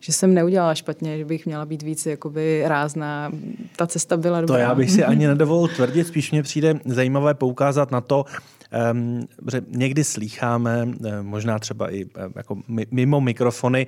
že 0.00 0.12
jsem 0.12 0.34
neudělala 0.34 0.74
špatně, 0.74 1.18
že 1.18 1.24
bych 1.24 1.46
měla 1.46 1.66
být 1.66 1.82
víc 1.82 2.06
jakoby 2.06 2.62
rázná. 2.66 3.32
Ta 3.76 3.86
cesta 3.86 4.16
byla 4.16 4.40
dobrá. 4.40 4.56
To 4.56 4.60
já 4.60 4.69
bych 4.74 4.90
si 4.90 5.04
ani 5.04 5.26
nedovolil 5.26 5.68
tvrdit, 5.68 6.06
spíš 6.06 6.30
mě 6.30 6.42
přijde 6.42 6.80
zajímavé 6.84 7.34
poukázat 7.34 7.90
na 7.90 8.00
to, 8.00 8.24
Um, 8.92 9.28
že 9.50 9.62
někdy 9.68 10.04
slýcháme, 10.04 10.88
eh, 11.06 11.22
možná 11.22 11.58
třeba 11.58 11.94
i 11.94 12.06
jako 12.36 12.58
mimo 12.90 13.20
mikrofony, 13.20 13.86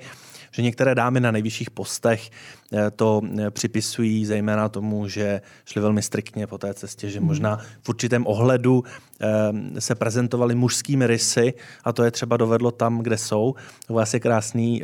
že 0.55 0.61
některé 0.61 0.95
dámy 0.95 1.19
na 1.19 1.31
nejvyšších 1.31 1.71
postech 1.71 2.29
eh, 2.73 2.91
to 2.91 3.21
eh, 3.39 3.51
připisují 3.51 4.25
zejména 4.25 4.69
tomu, 4.69 5.07
že 5.07 5.41
šly 5.65 5.81
velmi 5.81 6.01
striktně 6.01 6.47
po 6.47 6.57
té 6.57 6.73
cestě, 6.73 7.09
že 7.09 7.19
hmm. 7.19 7.27
možná 7.27 7.59
v 7.81 7.89
určitém 7.89 8.27
ohledu 8.27 8.83
eh, 9.21 9.81
se 9.81 9.95
prezentovaly 9.95 10.55
mužskými 10.55 11.07
rysy 11.07 11.53
a 11.83 11.93
to 11.93 12.03
je 12.03 12.11
třeba 12.11 12.37
dovedlo 12.37 12.71
tam, 12.71 12.99
kde 12.99 13.17
jsou. 13.17 13.55
To 13.87 14.03
je 14.13 14.19
krásný 14.19 14.81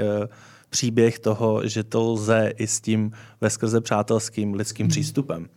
příběh 0.70 1.20
toho, 1.20 1.68
že 1.68 1.84
to 1.84 2.12
lze 2.12 2.52
i 2.58 2.68
s 2.68 2.82
tím 2.82 3.12
veskrze 3.42 3.82
přátelským 3.82 4.54
lidským 4.54 4.84
hmm. 4.84 4.92
přístupem. 4.92 5.48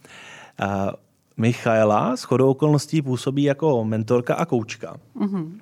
Michaela 1.37 2.17
s 2.17 2.23
chodou 2.23 2.51
okolností 2.51 3.03
působí 3.03 3.43
jako 3.43 3.85
mentorka 3.85 4.35
a 4.35 4.45
koučka. 4.45 4.97
Mm-hmm. 5.17 5.61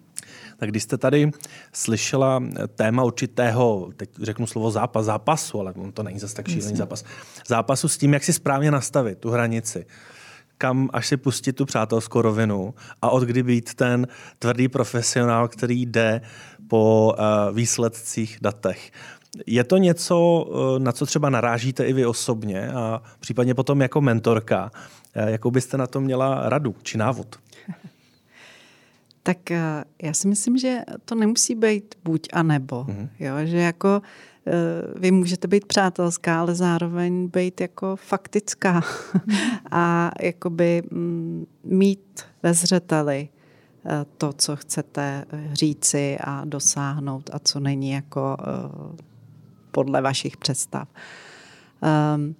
Tak 0.56 0.70
když 0.70 0.82
jste 0.82 0.98
tady 0.98 1.30
slyšela 1.72 2.42
téma 2.74 3.04
určitého, 3.04 3.90
teď 3.96 4.10
řeknu 4.22 4.46
slovo 4.46 4.70
zápas, 4.70 5.06
zápasu, 5.06 5.60
ale 5.60 5.72
on 5.72 5.92
to 5.92 6.02
není 6.02 6.18
zase 6.18 6.34
tak 6.34 6.48
šílený 6.48 6.76
zápas, 6.76 7.04
zápasu 7.46 7.88
s 7.88 7.98
tím, 7.98 8.12
jak 8.12 8.24
si 8.24 8.32
správně 8.32 8.70
nastavit 8.70 9.18
tu 9.18 9.30
hranici, 9.30 9.86
kam 10.58 10.90
až 10.92 11.06
si 11.06 11.16
pustit 11.16 11.52
tu 11.52 11.64
přátelskou 11.64 12.22
rovinu 12.22 12.74
a 13.02 13.10
od 13.10 13.22
kdy 13.22 13.42
být 13.42 13.74
ten 13.74 14.06
tvrdý 14.38 14.68
profesionál, 14.68 15.48
který 15.48 15.86
jde 15.86 16.20
po 16.68 17.14
uh, 17.18 17.56
výsledcích 17.56 18.38
datech. 18.42 18.90
Je 19.46 19.64
to 19.64 19.76
něco, 19.76 20.46
uh, 20.48 20.78
na 20.78 20.92
co 20.92 21.06
třeba 21.06 21.30
narážíte 21.30 21.84
i 21.84 21.92
vy 21.92 22.06
osobně 22.06 22.72
a 22.72 23.02
případně 23.20 23.54
potom 23.54 23.80
jako 23.80 24.00
mentorka, 24.00 24.70
uh, 25.16 25.28
jakou 25.28 25.50
byste 25.50 25.76
na 25.76 25.86
to 25.86 26.00
měla 26.00 26.48
radu 26.48 26.74
či 26.82 26.98
návod? 26.98 27.36
Tak 29.22 29.50
eh, 29.50 29.84
já 30.02 30.12
si 30.12 30.28
myslím, 30.28 30.58
že 30.58 30.78
to 31.04 31.14
nemusí 31.14 31.54
být 31.54 31.94
buď 32.04 32.28
a 32.32 32.42
nebo. 32.42 32.84
Mm-hmm. 32.84 33.08
Jo, 33.20 33.34
že 33.44 33.56
jako 33.56 34.02
eh, 34.46 34.52
vy 34.96 35.10
můžete 35.10 35.48
být 35.48 35.64
přátelská, 35.64 36.40
ale 36.40 36.54
zároveň 36.54 37.28
být 37.28 37.60
jako 37.60 37.96
faktická 37.96 38.82
a 39.70 40.10
jakoby 40.20 40.82
mm, 40.90 41.46
mít 41.64 42.24
ve 42.42 42.54
zřeteli 42.54 43.28
eh, 43.86 44.04
to, 44.18 44.32
co 44.32 44.56
chcete 44.56 45.24
říci 45.52 46.18
a 46.20 46.44
dosáhnout 46.44 47.30
a 47.32 47.38
co 47.38 47.60
není 47.60 47.90
jako 47.90 48.36
podle 49.70 50.02
vašich 50.02 50.36
představ. 50.36 50.88
Um, 52.14 52.34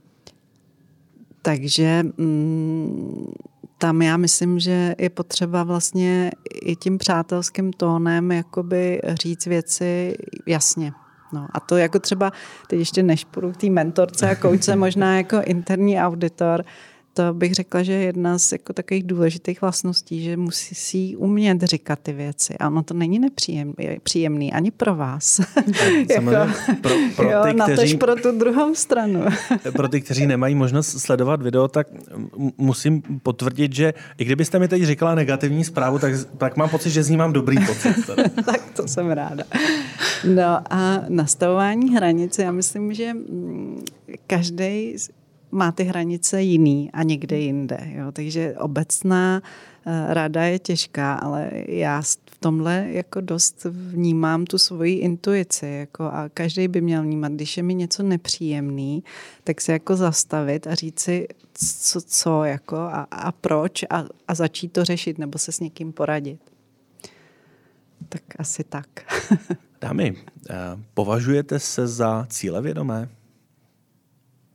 takže 1.42 2.02
mm, 2.16 3.32
tam 3.78 4.02
já 4.02 4.16
myslím, 4.16 4.58
že 4.58 4.94
je 4.98 5.10
potřeba 5.10 5.62
vlastně 5.62 6.30
i 6.62 6.76
tím 6.76 6.98
přátelským 6.98 7.72
tónem 7.72 8.32
jakoby 8.32 9.00
říct 9.22 9.46
věci 9.46 10.14
jasně. 10.46 10.92
No 11.32 11.46
a 11.52 11.60
to 11.60 11.76
jako 11.76 11.98
třeba, 11.98 12.32
teď 12.66 12.78
ještě 12.78 13.02
než 13.02 13.24
půjdu 13.24 13.52
k 13.52 13.56
té 13.56 13.70
mentorce 13.70 14.30
a 14.30 14.34
kouče, 14.34 14.76
možná 14.76 15.16
jako 15.16 15.40
interní 15.44 15.98
auditor, 15.98 16.64
to 17.14 17.34
bych 17.34 17.54
řekla, 17.54 17.82
že 17.82 17.92
je 17.92 18.02
jedna 18.02 18.38
z 18.38 18.52
jako 18.52 18.72
takových 18.72 19.02
důležitých 19.02 19.60
vlastností, 19.60 20.24
že 20.24 20.36
musí 20.36 20.74
si 20.74 21.16
umět 21.16 21.62
říkat 21.62 21.98
ty 22.02 22.12
věci. 22.12 22.54
Ano, 22.58 22.82
to 22.82 22.94
není 22.94 23.18
nepříjemný 23.18 24.52
ani 24.52 24.70
pro 24.70 24.94
vás. 24.94 25.40
jako, 26.10 26.30
pro, 26.80 26.90
pro 27.16 27.30
jo, 27.30 27.42
ty, 27.44 27.72
kteří, 27.72 27.96
pro 27.96 28.16
tu 28.16 28.38
druhou 28.38 28.74
stranu. 28.74 29.24
pro 29.72 29.88
ty, 29.88 30.00
kteří 30.00 30.26
nemají 30.26 30.54
možnost 30.54 31.00
sledovat 31.00 31.42
video, 31.42 31.68
tak 31.68 31.86
musím 32.58 33.02
potvrdit, 33.22 33.74
že 33.74 33.94
i 34.18 34.24
kdybyste 34.24 34.58
mi 34.58 34.68
teď 34.68 34.82
říkala 34.82 35.14
negativní 35.14 35.64
zprávu, 35.64 35.98
tak, 35.98 36.14
tak 36.38 36.56
mám 36.56 36.68
pocit, 36.68 36.90
že 36.90 37.02
z 37.02 37.08
ní 37.08 37.16
mám 37.16 37.32
dobrý 37.32 37.56
pocit. 37.66 38.10
tak 38.44 38.70
to 38.76 38.88
jsem 38.88 39.10
ráda. 39.10 39.44
No 40.24 40.60
a 40.70 41.04
nastavování 41.08 41.94
hranice, 41.94 42.42
já 42.42 42.52
myslím, 42.52 42.94
že 42.94 43.14
mm, 43.14 43.84
každý 44.26 44.96
má 45.50 45.72
ty 45.72 45.84
hranice 45.84 46.42
jiný 46.42 46.90
a 46.92 47.02
někde 47.02 47.38
jinde. 47.38 47.78
Jo? 47.84 48.12
Takže 48.12 48.54
obecná 48.58 49.42
eh, 49.86 50.14
rada 50.14 50.42
je 50.44 50.58
těžká, 50.58 51.14
ale 51.14 51.50
já 51.68 52.02
v 52.02 52.38
tomhle 52.40 52.86
jako 52.88 53.20
dost 53.20 53.66
vnímám 53.70 54.44
tu 54.44 54.58
svoji 54.58 54.94
intuici 54.94 55.66
jako 55.66 56.04
a 56.04 56.28
každý 56.34 56.68
by 56.68 56.80
měl 56.80 57.02
vnímat, 57.02 57.32
když 57.32 57.56
je 57.56 57.62
mi 57.62 57.74
něco 57.74 58.02
nepříjemný, 58.02 59.04
tak 59.44 59.60
se 59.60 59.72
jako 59.72 59.96
zastavit 59.96 60.66
a 60.66 60.74
říct 60.74 61.00
si, 61.00 61.28
co, 61.54 62.00
co 62.00 62.44
jako 62.44 62.76
a, 62.76 63.06
a 63.10 63.32
proč 63.32 63.82
a, 63.90 64.04
a 64.28 64.34
začít 64.34 64.72
to 64.72 64.84
řešit 64.84 65.18
nebo 65.18 65.38
se 65.38 65.52
s 65.52 65.60
někým 65.60 65.92
poradit. 65.92 66.40
Tak 68.08 68.22
asi 68.38 68.64
tak. 68.64 68.86
Dámy, 69.80 70.16
eh, 70.50 70.54
považujete 70.94 71.58
se 71.58 71.86
za 71.86 72.26
cílevědomé? 72.30 73.08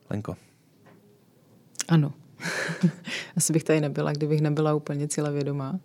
Lenko. 0.09 0.44
Ano. 1.87 2.13
Asi 3.37 3.53
bych 3.53 3.63
tady 3.63 3.81
nebyla, 3.81 4.11
kdybych 4.11 4.41
nebyla 4.41 4.73
úplně 4.73 5.07
cílevědomá. 5.07 5.79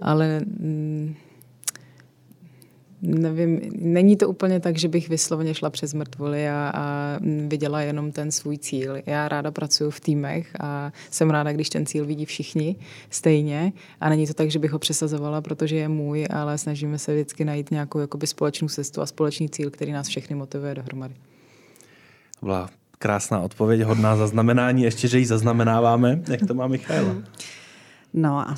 Ale 0.00 0.40
mm, 0.40 1.14
nevím, 3.02 3.60
není 3.78 4.16
to 4.16 4.28
úplně 4.28 4.60
tak, 4.60 4.78
že 4.78 4.88
bych 4.88 5.08
vysloveně 5.08 5.54
šla 5.54 5.70
přes 5.70 5.94
mrtvoly 5.94 6.48
a, 6.48 6.72
a 6.74 7.18
viděla 7.46 7.80
jenom 7.80 8.12
ten 8.12 8.30
svůj 8.30 8.58
cíl. 8.58 8.96
Já 9.06 9.28
ráda 9.28 9.50
pracuji 9.50 9.90
v 9.90 10.00
týmech 10.00 10.56
a 10.60 10.92
jsem 11.10 11.30
ráda, 11.30 11.52
když 11.52 11.70
ten 11.70 11.86
cíl 11.86 12.06
vidí 12.06 12.24
všichni 12.24 12.76
stejně 13.10 13.72
a 14.00 14.08
není 14.08 14.26
to 14.26 14.34
tak, 14.34 14.50
že 14.50 14.58
bych 14.58 14.70
ho 14.70 14.78
přesazovala, 14.78 15.40
protože 15.40 15.76
je 15.76 15.88
můj, 15.88 16.26
ale 16.30 16.58
snažíme 16.58 16.98
se 16.98 17.14
vždycky 17.14 17.44
najít 17.44 17.70
nějakou 17.70 17.98
jakoby 17.98 18.26
společnou 18.26 18.68
cestu 18.68 19.00
a 19.00 19.06
společný 19.06 19.48
cíl, 19.48 19.70
který 19.70 19.92
nás 19.92 20.08
všechny 20.08 20.36
motivuje 20.36 20.74
dohromady. 20.74 21.14
Byla 22.42 22.70
krásná 22.98 23.40
odpověď, 23.40 23.80
hodná 23.80 24.16
zaznamenání, 24.16 24.82
ještě, 24.82 25.08
že 25.08 25.18
ji 25.18 25.26
zaznamenáváme. 25.26 26.22
Jak 26.28 26.46
to 26.46 26.54
má 26.54 26.66
Michaela? 26.66 27.14
No 28.14 28.38
a 28.38 28.54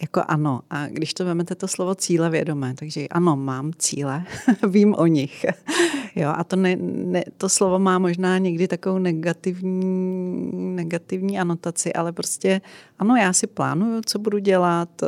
jako 0.00 0.22
ano. 0.28 0.60
A 0.70 0.86
když 0.86 1.14
to 1.14 1.24
vezmete 1.24 1.54
to 1.54 1.68
slovo 1.68 1.94
cíle 1.94 2.30
vědomé, 2.30 2.74
takže 2.74 3.08
ano, 3.08 3.36
mám 3.36 3.72
cíle, 3.78 4.24
vím 4.68 4.94
o 4.94 5.06
nich. 5.06 5.46
jo, 6.16 6.32
a 6.36 6.44
to, 6.44 6.56
ne, 6.56 6.76
ne, 6.80 7.24
to 7.36 7.48
slovo 7.48 7.78
má 7.78 7.98
možná 7.98 8.38
někdy 8.38 8.68
takovou 8.68 8.98
negativní, 8.98 10.50
negativní 10.74 11.38
anotaci, 11.38 11.92
ale 11.92 12.12
prostě 12.12 12.60
ano, 12.98 13.16
já 13.16 13.32
si 13.32 13.46
plánuju, 13.46 14.00
co 14.06 14.18
budu 14.18 14.38
dělat, 14.38 15.02
eh, 15.02 15.06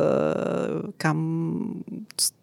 kam, 0.97 1.83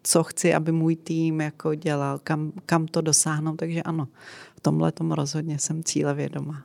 co 0.03 0.23
chci, 0.23 0.53
aby 0.53 0.71
můj 0.71 0.95
tým 0.95 1.41
jako 1.41 1.75
dělal, 1.75 2.19
kam, 2.23 2.51
kam 2.65 2.85
to 2.87 3.01
dosáhnout, 3.01 3.55
takže 3.55 3.81
ano, 3.83 4.07
v 4.57 4.61
tomhle 4.61 4.91
tom 4.91 5.11
rozhodně 5.11 5.59
jsem 5.59 5.83
cíle 5.83 6.13
vědomá. 6.13 6.63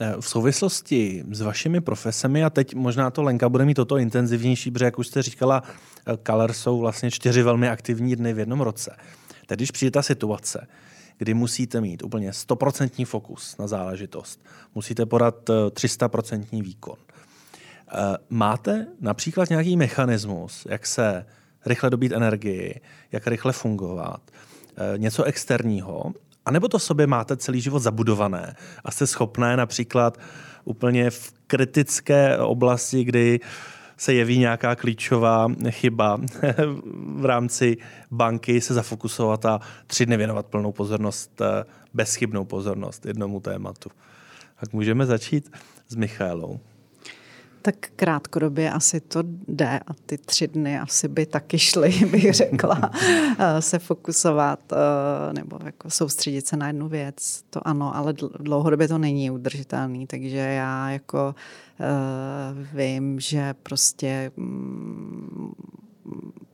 Eh, 0.00 0.14
v 0.20 0.28
souvislosti 0.28 1.24
s 1.30 1.40
vašimi 1.40 1.80
profesemi, 1.80 2.44
a 2.44 2.50
teď 2.50 2.74
možná 2.74 3.10
to 3.10 3.22
Lenka 3.22 3.48
bude 3.48 3.64
mít 3.64 3.74
toto 3.74 3.96
intenzivnější, 3.96 4.70
protože 4.70 4.84
jak 4.84 4.98
už 4.98 5.06
jste 5.06 5.22
říkala, 5.22 5.62
Color 6.26 6.50
eh, 6.50 6.54
jsou 6.54 6.78
vlastně 6.78 7.10
čtyři 7.10 7.42
velmi 7.42 7.68
aktivní 7.68 8.16
dny 8.16 8.32
v 8.32 8.38
jednom 8.38 8.60
roce. 8.60 8.96
Teď, 9.46 9.58
když 9.58 9.70
přijde 9.70 9.90
ta 9.90 10.02
situace, 10.02 10.66
kdy 11.18 11.34
musíte 11.34 11.80
mít 11.80 12.02
úplně 12.02 12.30
100% 12.30 13.06
fokus 13.06 13.56
na 13.58 13.66
záležitost, 13.66 14.44
musíte 14.74 15.06
podat 15.06 15.50
300% 15.70 16.46
eh, 16.52 16.62
výkon. 16.62 16.96
Máte 18.30 18.86
například 19.00 19.50
nějaký 19.50 19.76
mechanismus, 19.76 20.66
jak 20.70 20.86
se 20.86 21.26
rychle 21.66 21.90
dobít 21.90 22.12
energii, 22.12 22.80
jak 23.12 23.26
rychle 23.26 23.52
fungovat, 23.52 24.30
něco 24.96 25.24
externího, 25.24 26.12
a 26.48 26.50
nebo 26.50 26.68
to 26.68 26.78
sobě 26.78 27.06
máte 27.06 27.36
celý 27.36 27.60
život 27.60 27.78
zabudované 27.78 28.54
a 28.84 28.90
jste 28.90 29.06
schopné 29.06 29.56
například 29.56 30.18
úplně 30.64 31.10
v 31.10 31.32
kritické 31.46 32.38
oblasti, 32.38 33.04
kdy 33.04 33.40
se 33.96 34.14
jeví 34.14 34.38
nějaká 34.38 34.76
klíčová 34.76 35.48
chyba 35.70 36.20
v 37.16 37.24
rámci 37.24 37.76
banky, 38.10 38.60
se 38.60 38.74
zafokusovat 38.74 39.46
a 39.46 39.60
tři 39.86 40.06
dny 40.06 40.16
věnovat 40.16 40.46
plnou 40.46 40.72
pozornost, 40.72 41.40
eh, 41.40 41.64
bezchybnou 41.94 42.44
pozornost 42.44 43.06
jednomu 43.06 43.40
tématu. 43.40 43.90
Tak 44.60 44.72
můžeme 44.72 45.06
začít 45.06 45.56
s 45.88 45.94
Michailou. 45.94 46.60
Tak 47.62 47.74
krátkodobě 47.96 48.70
asi 48.70 49.00
to 49.00 49.22
jde 49.48 49.80
a 49.86 49.94
ty 50.06 50.18
tři 50.18 50.48
dny 50.48 50.78
asi 50.78 51.08
by 51.08 51.26
taky 51.26 51.58
šly, 51.58 51.90
bych 52.10 52.34
řekla, 52.34 52.90
eh, 53.38 53.62
se 53.62 53.78
fokusovat 53.78 54.72
eh, 54.72 55.32
nebo 55.32 55.58
jako 55.64 55.90
soustředit 55.90 56.46
se 56.46 56.56
na 56.56 56.66
jednu 56.66 56.88
věc. 56.88 57.42
To 57.50 57.68
ano, 57.68 57.96
ale 57.96 58.14
dlouhodobě 58.40 58.88
to 58.88 58.98
není 58.98 59.30
udržitelný, 59.30 60.06
takže 60.06 60.38
já 60.38 60.90
jako 60.90 61.34
uh, 61.80 62.78
vím, 62.78 63.20
že 63.20 63.54
prostě 63.62 64.32
mm, 64.36 65.52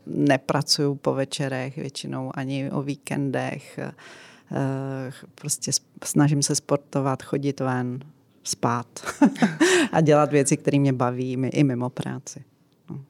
nepracuju 0.07 0.95
po 0.95 1.15
večerech 1.15 1.77
většinou 1.77 2.31
ani 2.35 2.71
o 2.71 2.83
víkendech. 2.83 3.79
Prostě 5.35 5.71
snažím 6.05 6.43
se 6.43 6.55
sportovat, 6.55 7.23
chodit 7.23 7.61
ven, 7.61 8.01
spát 8.45 8.87
a 9.93 10.01
dělat 10.01 10.33
věci, 10.33 10.57
které 10.57 10.79
mě 10.79 10.93
baví 10.93 11.33
i 11.33 11.65
mimo 11.65 11.91
práci. 11.91 12.45
No. 12.91 13.01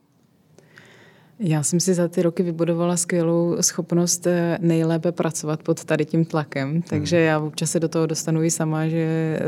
Já 1.39 1.63
jsem 1.63 1.81
si 1.81 1.95
za 1.95 2.09
ty 2.09 2.23
roky 2.23 2.43
vybudovala 2.43 2.97
skvělou 2.97 3.57
schopnost 3.61 4.27
eh, 4.27 4.59
nejlépe 4.61 5.13
pracovat 5.13 5.63
pod 5.63 5.85
tady 5.85 6.05
tím 6.05 6.25
tlakem, 6.25 6.83
takže 6.83 7.17
hmm. 7.17 7.27
já 7.27 7.41
občas 7.41 7.71
se 7.71 7.81
do 7.81 7.89
toho 7.89 8.07
dostanu 8.07 8.43
i 8.43 8.51
sama, 8.51 8.89
že 8.89 8.99
eh, 8.99 9.41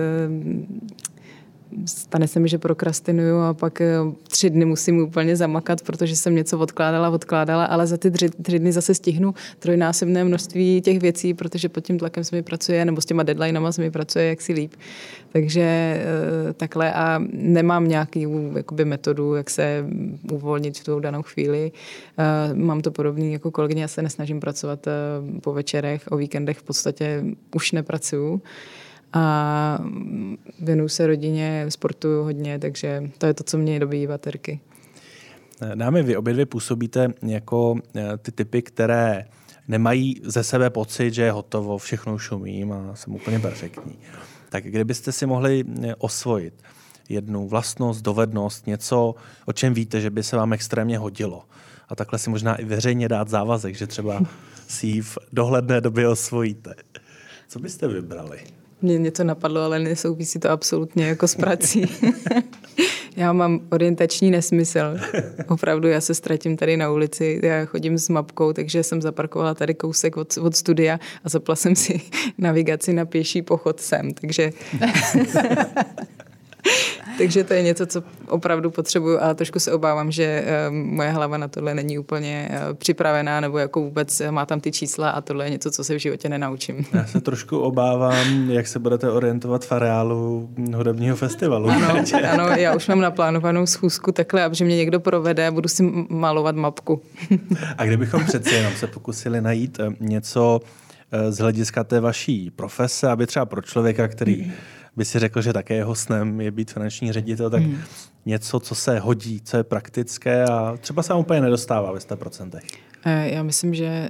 stane 1.84 2.28
se 2.28 2.40
mi, 2.40 2.48
že 2.48 2.58
prokrastinuju 2.58 3.38
a 3.38 3.54
pak 3.54 3.80
eh, 3.80 3.96
tři 4.28 4.50
dny 4.50 4.64
musím 4.64 4.98
úplně 4.98 5.36
zamakat, 5.36 5.82
protože 5.82 6.16
jsem 6.16 6.34
něco 6.34 6.58
odkládala, 6.58 7.10
odkládala, 7.10 7.64
ale 7.64 7.86
za 7.86 7.96
ty 7.96 8.10
tři, 8.10 8.28
tři 8.28 8.58
dny 8.58 8.72
zase 8.72 8.94
stihnu 8.94 9.34
trojnásobné 9.58 10.24
množství 10.24 10.80
těch 10.80 10.98
věcí, 10.98 11.34
protože 11.34 11.68
pod 11.68 11.80
tím 11.80 11.98
tlakem 11.98 12.24
se 12.24 12.36
mi 12.36 12.42
pracuje, 12.42 12.84
nebo 12.84 13.00
s 13.00 13.06
těma 13.06 13.22
deadlinama 13.22 13.72
se 13.72 13.82
mi 13.82 13.90
pracuje 13.90 14.24
jaksi 14.24 14.52
líp. 14.52 14.72
Takže 15.32 15.62
eh, 15.62 16.52
takhle 16.52 16.92
a 16.92 17.22
nemám 17.32 17.88
nějaký 17.88 18.26
jakoby, 18.56 18.84
metodu, 18.84 19.34
jak 19.34 19.50
se 19.50 19.86
uvolnit 20.32 20.78
v 20.78 20.84
tu 20.84 21.00
danou 21.00 21.22
chvíli. 21.22 21.72
Eh, 22.18 22.54
mám 22.54 22.80
to 22.80 22.90
podobný 22.90 23.32
jako 23.32 23.50
kolegyně, 23.50 23.82
já 23.82 23.88
se 23.88 24.02
nesnažím 24.02 24.40
pracovat 24.40 24.88
po 25.42 25.52
večerech, 25.52 26.02
o 26.10 26.16
víkendech 26.16 26.58
v 26.58 26.62
podstatě 26.62 27.24
už 27.54 27.72
nepracuju 27.72 28.42
a 29.16 29.78
věnuju 30.60 30.88
se 30.88 31.06
rodině, 31.06 31.66
sportuju 31.68 32.22
hodně, 32.22 32.58
takže 32.58 33.10
to 33.18 33.26
je 33.26 33.34
to, 33.34 33.44
co 33.44 33.58
mě 33.58 33.80
dobíjí 33.80 34.06
baterky. 34.06 34.60
Dámy, 35.74 36.02
vy 36.02 36.16
obě 36.16 36.32
dvě 36.32 36.46
působíte 36.46 37.08
jako 37.22 37.74
eh, 37.96 38.16
ty 38.16 38.32
typy, 38.32 38.62
které 38.62 39.24
nemají 39.68 40.20
ze 40.24 40.44
sebe 40.44 40.70
pocit, 40.70 41.14
že 41.14 41.22
je 41.22 41.32
hotovo, 41.32 41.78
všechno 41.78 42.14
už 42.14 42.32
umím 42.32 42.72
a 42.72 42.94
jsem 42.94 43.14
úplně 43.14 43.38
perfektní. 43.38 43.98
Tak 44.48 44.64
kdybyste 44.64 45.12
si 45.12 45.26
mohli 45.26 45.64
eh, 45.82 45.94
osvojit 45.94 46.62
jednu 47.08 47.48
vlastnost, 47.48 48.02
dovednost, 48.02 48.66
něco, 48.66 49.14
o 49.46 49.52
čem 49.52 49.74
víte, 49.74 50.00
že 50.00 50.10
by 50.10 50.22
se 50.22 50.36
vám 50.36 50.52
extrémně 50.52 50.98
hodilo. 50.98 51.44
A 51.88 51.94
takhle 51.94 52.18
si 52.18 52.30
možná 52.30 52.56
i 52.56 52.64
veřejně 52.64 53.08
dát 53.08 53.28
závazek, 53.28 53.74
že 53.74 53.86
třeba 53.86 54.20
si 54.68 54.86
ji 54.86 55.02
v 55.02 55.18
dohledné 55.32 55.80
době 55.80 56.08
osvojíte. 56.08 56.74
Co 57.48 57.58
byste 57.58 57.88
vybrali? 57.88 58.55
Mě 58.82 58.98
něco 58.98 59.24
napadlo, 59.24 59.60
ale 59.60 59.78
nesouvisí 59.78 60.38
to 60.38 60.50
absolutně 60.50 61.06
jako 61.06 61.28
s 61.28 61.34
prací. 61.34 61.84
já 63.16 63.32
mám 63.32 63.60
orientační 63.70 64.30
nesmysl. 64.30 64.80
Opravdu, 65.48 65.88
já 65.88 66.00
se 66.00 66.14
ztratím 66.14 66.56
tady 66.56 66.76
na 66.76 66.90
ulici, 66.90 67.40
já 67.42 67.64
chodím 67.64 67.98
s 67.98 68.08
mapkou, 68.08 68.52
takže 68.52 68.82
jsem 68.82 69.02
zaparkovala 69.02 69.54
tady 69.54 69.74
kousek 69.74 70.16
od, 70.16 70.36
od 70.36 70.56
studia 70.56 71.00
a 71.24 71.28
zapla 71.28 71.56
jsem 71.56 71.76
si 71.76 72.00
navigaci 72.38 72.92
na 72.92 73.04
pěší 73.04 73.42
pochod 73.42 73.80
sem, 73.80 74.14
takže 74.14 74.50
Takže 77.18 77.44
to 77.44 77.54
je 77.54 77.62
něco, 77.62 77.86
co 77.86 78.02
opravdu 78.28 78.70
potřebuju 78.70 79.18
a 79.20 79.34
trošku 79.34 79.58
se 79.60 79.72
obávám, 79.72 80.12
že 80.12 80.24
eh, 80.24 80.70
moje 80.70 81.10
hlava 81.10 81.36
na 81.36 81.48
tohle 81.48 81.74
není 81.74 81.98
úplně 81.98 82.48
eh, 82.50 82.74
připravená 82.74 83.40
nebo 83.40 83.58
jako 83.58 83.80
vůbec 83.80 84.22
má 84.30 84.46
tam 84.46 84.60
ty 84.60 84.72
čísla 84.72 85.10
a 85.10 85.20
tohle 85.20 85.46
je 85.46 85.50
něco, 85.50 85.70
co 85.70 85.84
se 85.84 85.94
v 85.94 85.98
životě 85.98 86.28
nenaučím. 86.28 86.84
Já 86.92 87.06
se 87.06 87.20
trošku 87.20 87.58
obávám, 87.58 88.50
jak 88.50 88.66
se 88.66 88.78
budete 88.78 89.10
orientovat 89.10 89.64
v 89.64 89.72
areálu 89.72 90.50
hudebního 90.74 91.16
festivalu. 91.16 91.68
Ano, 91.68 92.04
ano 92.32 92.48
já 92.48 92.74
už 92.74 92.88
mám 92.88 93.00
naplánovanou 93.00 93.66
schůzku 93.66 94.12
takhle, 94.12 94.44
aby 94.44 94.56
mě 94.64 94.76
někdo 94.76 95.00
provede 95.00 95.46
a 95.46 95.50
budu 95.50 95.68
si 95.68 95.82
malovat 96.08 96.56
mapku. 96.56 97.02
a 97.78 97.84
kdybychom 97.84 98.24
přeci 98.24 98.54
jenom 98.54 98.72
se 98.72 98.86
pokusili 98.86 99.40
najít 99.40 99.80
eh, 99.80 99.88
něco 100.00 100.60
z 101.30 101.38
hlediska 101.38 101.84
té 101.84 102.00
vaší 102.00 102.50
profese, 102.50 103.08
aby 103.08 103.26
třeba 103.26 103.46
pro 103.46 103.62
člověka, 103.62 104.08
který 104.08 104.52
by 104.96 105.04
si 105.04 105.18
řekl, 105.18 105.42
že 105.42 105.52
také 105.52 105.74
jeho 105.74 105.94
snem 105.94 106.40
je 106.40 106.50
být 106.50 106.70
finanční 106.70 107.12
ředitel, 107.12 107.50
tak 107.50 107.62
hmm. 107.62 107.78
něco, 108.26 108.60
co 108.60 108.74
se 108.74 108.98
hodí, 108.98 109.40
co 109.40 109.56
je 109.56 109.64
praktické 109.64 110.44
a 110.44 110.76
třeba 110.80 111.02
se 111.02 111.12
vám 111.12 111.20
úplně 111.20 111.40
nedostává 111.40 111.92
ve 111.92 111.98
100%. 111.98 112.60
Eh, 113.08 113.34
já 113.34 113.42
myslím, 113.42 113.74
že 113.74 114.08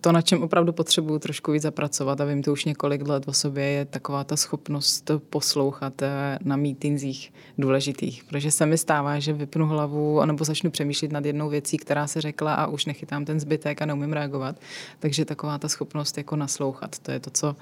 to, 0.00 0.12
na 0.12 0.22
čem 0.22 0.42
opravdu 0.42 0.72
potřebuju 0.72 1.18
trošku 1.18 1.52
víc 1.52 1.62
zapracovat, 1.62 2.20
a 2.20 2.24
vím 2.24 2.42
to 2.42 2.52
už 2.52 2.64
několik 2.64 3.08
let 3.08 3.28
o 3.28 3.32
sobě, 3.32 3.64
je 3.64 3.84
taková 3.84 4.24
ta 4.24 4.36
schopnost 4.36 5.10
poslouchat 5.30 6.02
eh, 6.02 6.38
na 6.44 6.56
mítinzích 6.56 7.32
důležitých. 7.58 8.24
Protože 8.24 8.50
se 8.50 8.66
mi 8.66 8.78
stává, 8.78 9.18
že 9.18 9.32
vypnu 9.32 9.66
hlavu 9.66 10.20
anebo 10.20 10.44
začnu 10.44 10.70
přemýšlet 10.70 11.12
nad 11.12 11.24
jednou 11.24 11.48
věcí, 11.48 11.76
která 11.76 12.06
se 12.06 12.20
řekla 12.20 12.54
a 12.54 12.66
už 12.66 12.86
nechytám 12.86 13.24
ten 13.24 13.40
zbytek 13.40 13.82
a 13.82 13.86
neumím 13.86 14.12
reagovat. 14.12 14.56
Takže 14.98 15.24
taková 15.24 15.58
ta 15.58 15.68
schopnost 15.68 16.18
jako 16.18 16.36
naslouchat, 16.36 16.98
to 16.98 17.10
je 17.10 17.20
to, 17.20 17.30
co 17.30 17.56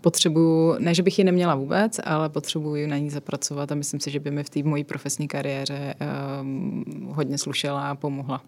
potřebuju, 0.00 0.76
ne, 0.78 0.94
že 0.94 1.02
bych 1.02 1.18
ji 1.18 1.24
neměla 1.24 1.54
vůbec, 1.54 2.00
ale 2.04 2.28
potřebuji 2.28 2.86
na 2.86 2.98
ní 2.98 3.10
zapracovat 3.10 3.72
a 3.72 3.74
myslím 3.74 4.00
si, 4.00 4.10
že 4.10 4.20
by 4.20 4.30
mi 4.30 4.44
v 4.44 4.50
té 4.50 4.62
mojí 4.62 4.84
profesní 4.84 5.28
kariéře 5.28 5.94
um, 6.40 6.84
hodně 7.14 7.38
slušela 7.38 7.90
a 7.90 7.94
pomohla. 7.94 8.42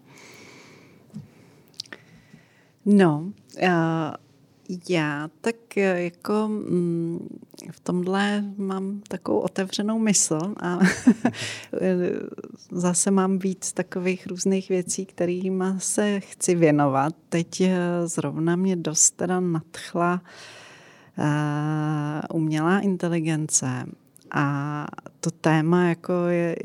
No, 2.85 3.31
já 4.89 5.29
tak 5.41 5.77
jako 5.77 6.47
mm, 6.47 7.39
v 7.71 7.79
tomhle 7.79 8.43
mám 8.57 9.01
takovou 9.07 9.39
otevřenou 9.39 9.99
mysl 9.99 10.39
a 10.59 10.79
zase 12.71 13.11
mám 13.11 13.39
víc 13.39 13.73
takových 13.73 14.27
různých 14.27 14.69
věcí, 14.69 15.05
kterým 15.05 15.63
se 15.77 16.19
chci 16.19 16.55
věnovat. 16.55 17.15
Teď 17.29 17.61
eh, 17.61 17.77
zrovna 18.05 18.55
mě 18.55 18.75
dost 18.75 19.11
teda 19.11 19.39
nadchla 19.39 20.21
uh, 21.17 22.37
umělá 22.41 22.79
inteligence 22.79 23.85
a 24.33 24.85
to 25.19 25.31
téma 25.31 25.89
jako 25.89 26.13
je, 26.27 26.55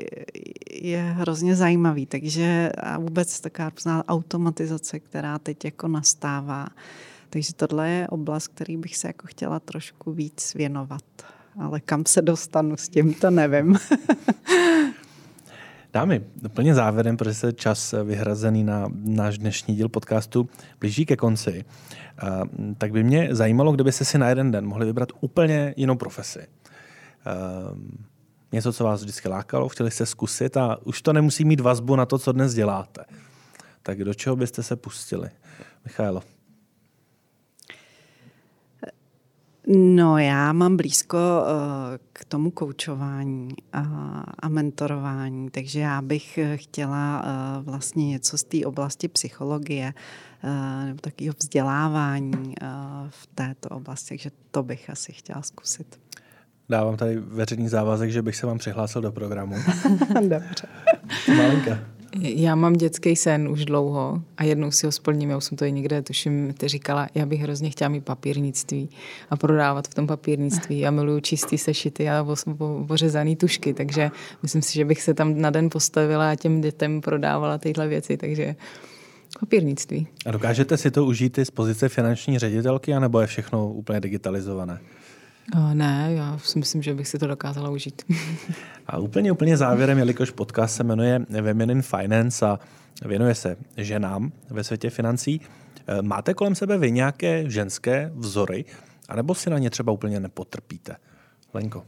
je 0.73 1.03
hrozně 1.03 1.57
zajímavý, 1.57 2.07
takže 2.07 2.73
a 2.79 2.99
vůbec 2.99 3.41
taková 3.41 3.71
automatizace, 4.09 5.01
která 5.01 5.39
teď 5.39 5.65
jako 5.65 5.89
nastává. 5.89 6.67
Takže 7.31 7.55
tohle 7.55 7.91
je 7.91 8.09
oblast, 8.09 8.49
který 8.49 8.77
bych 8.77 8.97
se 8.97 9.09
jako 9.09 9.27
chtěla 9.27 9.61
trošku 9.61 10.13
víc 10.13 10.55
věnovat. 10.55 11.03
Ale 11.61 11.81
kam 11.81 12.07
se 12.07 12.23
dostanu 12.23 12.77
s 12.77 12.89
tím, 12.89 13.15
to 13.15 13.31
nevím. 13.31 13.79
Dámy, 15.93 16.23
úplně 16.45 16.75
závěrem, 16.75 17.17
protože 17.17 17.35
se 17.35 17.53
čas 17.53 17.95
vyhrazený 18.05 18.65
na 18.65 18.89
náš 19.05 19.39
dnešní 19.39 19.77
díl 19.77 19.89
podcastu 19.89 20.49
blíží 20.81 21.07
ke 21.07 21.17
konci, 21.17 21.65
tak 22.79 22.93
by 22.93 23.05
mě 23.05 23.29
zajímalo, 23.31 23.73
kdybyste 23.73 24.05
si 24.05 24.19
na 24.19 24.29
jeden 24.29 24.51
den 24.51 24.67
mohli 24.67 24.87
vybrat 24.87 25.09
úplně 25.21 25.75
jinou 25.77 25.97
profesi 25.97 26.41
Ehm, 27.27 28.05
něco, 28.53 28.73
co 28.73 28.85
vás 28.85 29.01
vždycky 29.01 29.29
lákalo, 29.29 29.69
chtěli 29.69 29.91
jste 29.91 30.07
zkusit 30.07 30.57
a 30.57 30.79
už 30.85 31.03
to 31.03 31.13
nemusí 31.13 31.45
mít 31.45 31.61
vazbu 31.61 31.97
na 31.97 32.07
to, 32.07 32.19
co 32.19 32.33
dnes 32.33 32.55
děláte. 32.55 33.05
Tak 33.83 34.05
do 34.05 34.15
čeho 34.15 34.37
byste 34.37 34.63
se 34.63 34.77
pustili? 34.77 35.31
Michailo. 35.85 36.23
No, 39.69 40.19
já 40.19 40.53
mám 40.53 40.77
blízko 40.77 41.17
uh, 41.17 41.49
k 42.13 42.25
tomu 42.25 42.51
koučování 42.51 43.49
a, 43.73 43.81
a 44.39 44.49
mentorování, 44.49 45.51
takže 45.51 45.81
já 45.81 46.03
bych 46.03 46.39
chtěla 46.55 47.23
uh, 47.23 47.65
vlastně 47.65 48.09
něco 48.09 48.39
z 48.39 48.45
té 48.45 48.67
oblasti 48.67 49.09
psychologie 49.09 49.95
uh, 50.45 50.87
nebo 50.87 51.01
takového 51.01 51.35
vzdělávání 51.39 52.55
v 53.11 53.27
této 53.35 53.69
oblasti, 53.69 54.09
takže 54.09 54.31
to 54.51 54.63
bych 54.63 54.91
asi 54.91 55.13
chtěla 55.13 55.43
zkusit. 55.43 56.06
Dávám 56.69 56.97
tady 56.97 57.17
veřejný 57.17 57.69
závazek, 57.69 58.11
že 58.11 58.23
bych 58.23 58.37
se 58.37 58.47
vám 58.47 58.59
přihlásil 58.59 59.03
do 59.03 59.13
programu. 59.13 59.55
Dobře. 60.15 60.67
Malinka. 61.37 61.79
Já 62.21 62.55
mám 62.55 62.73
dětský 62.73 63.17
sen 63.17 63.49
už 63.49 63.65
dlouho 63.65 64.23
a 64.37 64.45
jednou 64.45 64.71
si 64.71 64.87
ho 64.87 64.93
splním, 64.93 65.31
já 65.31 65.37
už 65.37 65.45
jsem 65.45 65.59
to 65.59 65.65
i 65.65 65.73
někde, 65.73 66.03
tuším, 66.03 66.55
ty 66.59 66.69
říkala, 66.69 67.09
já 67.15 67.27
bych 67.27 67.41
hrozně 67.41 67.71
chtěla 67.71 67.89
mít 67.89 68.05
papírnictví 68.05 68.91
a 69.31 69.37
prodávat 69.37 69.89
v 69.89 69.95
tom 69.95 70.07
papírnictví. 70.07 70.79
Já 70.79 70.91
miluju 70.91 71.21
čistý 71.21 71.59
sešity 71.59 72.11
a 72.11 72.27
ořezaný 72.89 73.37
tušky, 73.37 73.75
takže 73.75 74.11
myslím 74.43 74.63
si, 74.63 74.75
že 74.75 74.85
bych 74.85 75.03
se 75.03 75.15
tam 75.15 75.41
na 75.41 75.51
den 75.51 75.71
postavila 75.71 76.31
a 76.31 76.35
těm 76.35 76.61
dětem 76.61 77.01
prodávala 77.01 77.59
tyhle 77.59 77.89
věci, 77.89 78.17
takže 78.17 78.57
papírnictví. 79.41 80.07
A 80.27 80.31
dokážete 80.31 80.77
si 80.77 80.91
to 80.91 81.05
užít 81.05 81.39
i 81.39 81.45
z 81.45 81.51
pozice 81.51 81.89
finanční 81.89 82.39
ředitelky, 82.39 82.95
anebo 82.95 83.21
je 83.21 83.27
všechno 83.27 83.73
úplně 83.73 84.01
digitalizované? 84.01 84.81
Ne, 85.73 86.13
já 86.17 86.39
si 86.39 86.59
myslím, 86.59 86.83
že 86.83 86.95
bych 86.95 87.09
si 87.09 87.19
to 87.19 87.27
dokázala 87.27 87.71
užít. 87.71 88.03
A 88.87 88.99
úplně, 88.99 89.33
úplně 89.33 89.57
závěrem, 89.57 89.99
jelikož 89.99 90.31
podcast 90.31 90.77
se 90.77 90.85
jmenuje 90.85 91.27
Women 91.29 91.71
in 91.71 91.83
Finance 91.83 92.47
a 92.47 92.59
věnuje 93.05 93.35
se 93.35 93.57
ženám 93.77 94.33
ve 94.51 94.65
světě 94.65 94.91
financí, 94.91 95.41
eh, 95.87 96.03
máte 96.03 96.35
kolem 96.35 96.55
sebe 96.55 96.79
vy 96.79 96.93
nějaké 96.93 97.51
ženské 97.51 98.13
vzory, 98.15 98.65
anebo 99.09 99.35
si 99.35 99.51
na 99.51 99.59
ně 99.59 99.71
třeba 99.71 99.93
úplně 99.93 100.21
nepotrpíte? 100.21 100.97
Lenko. 101.55 101.85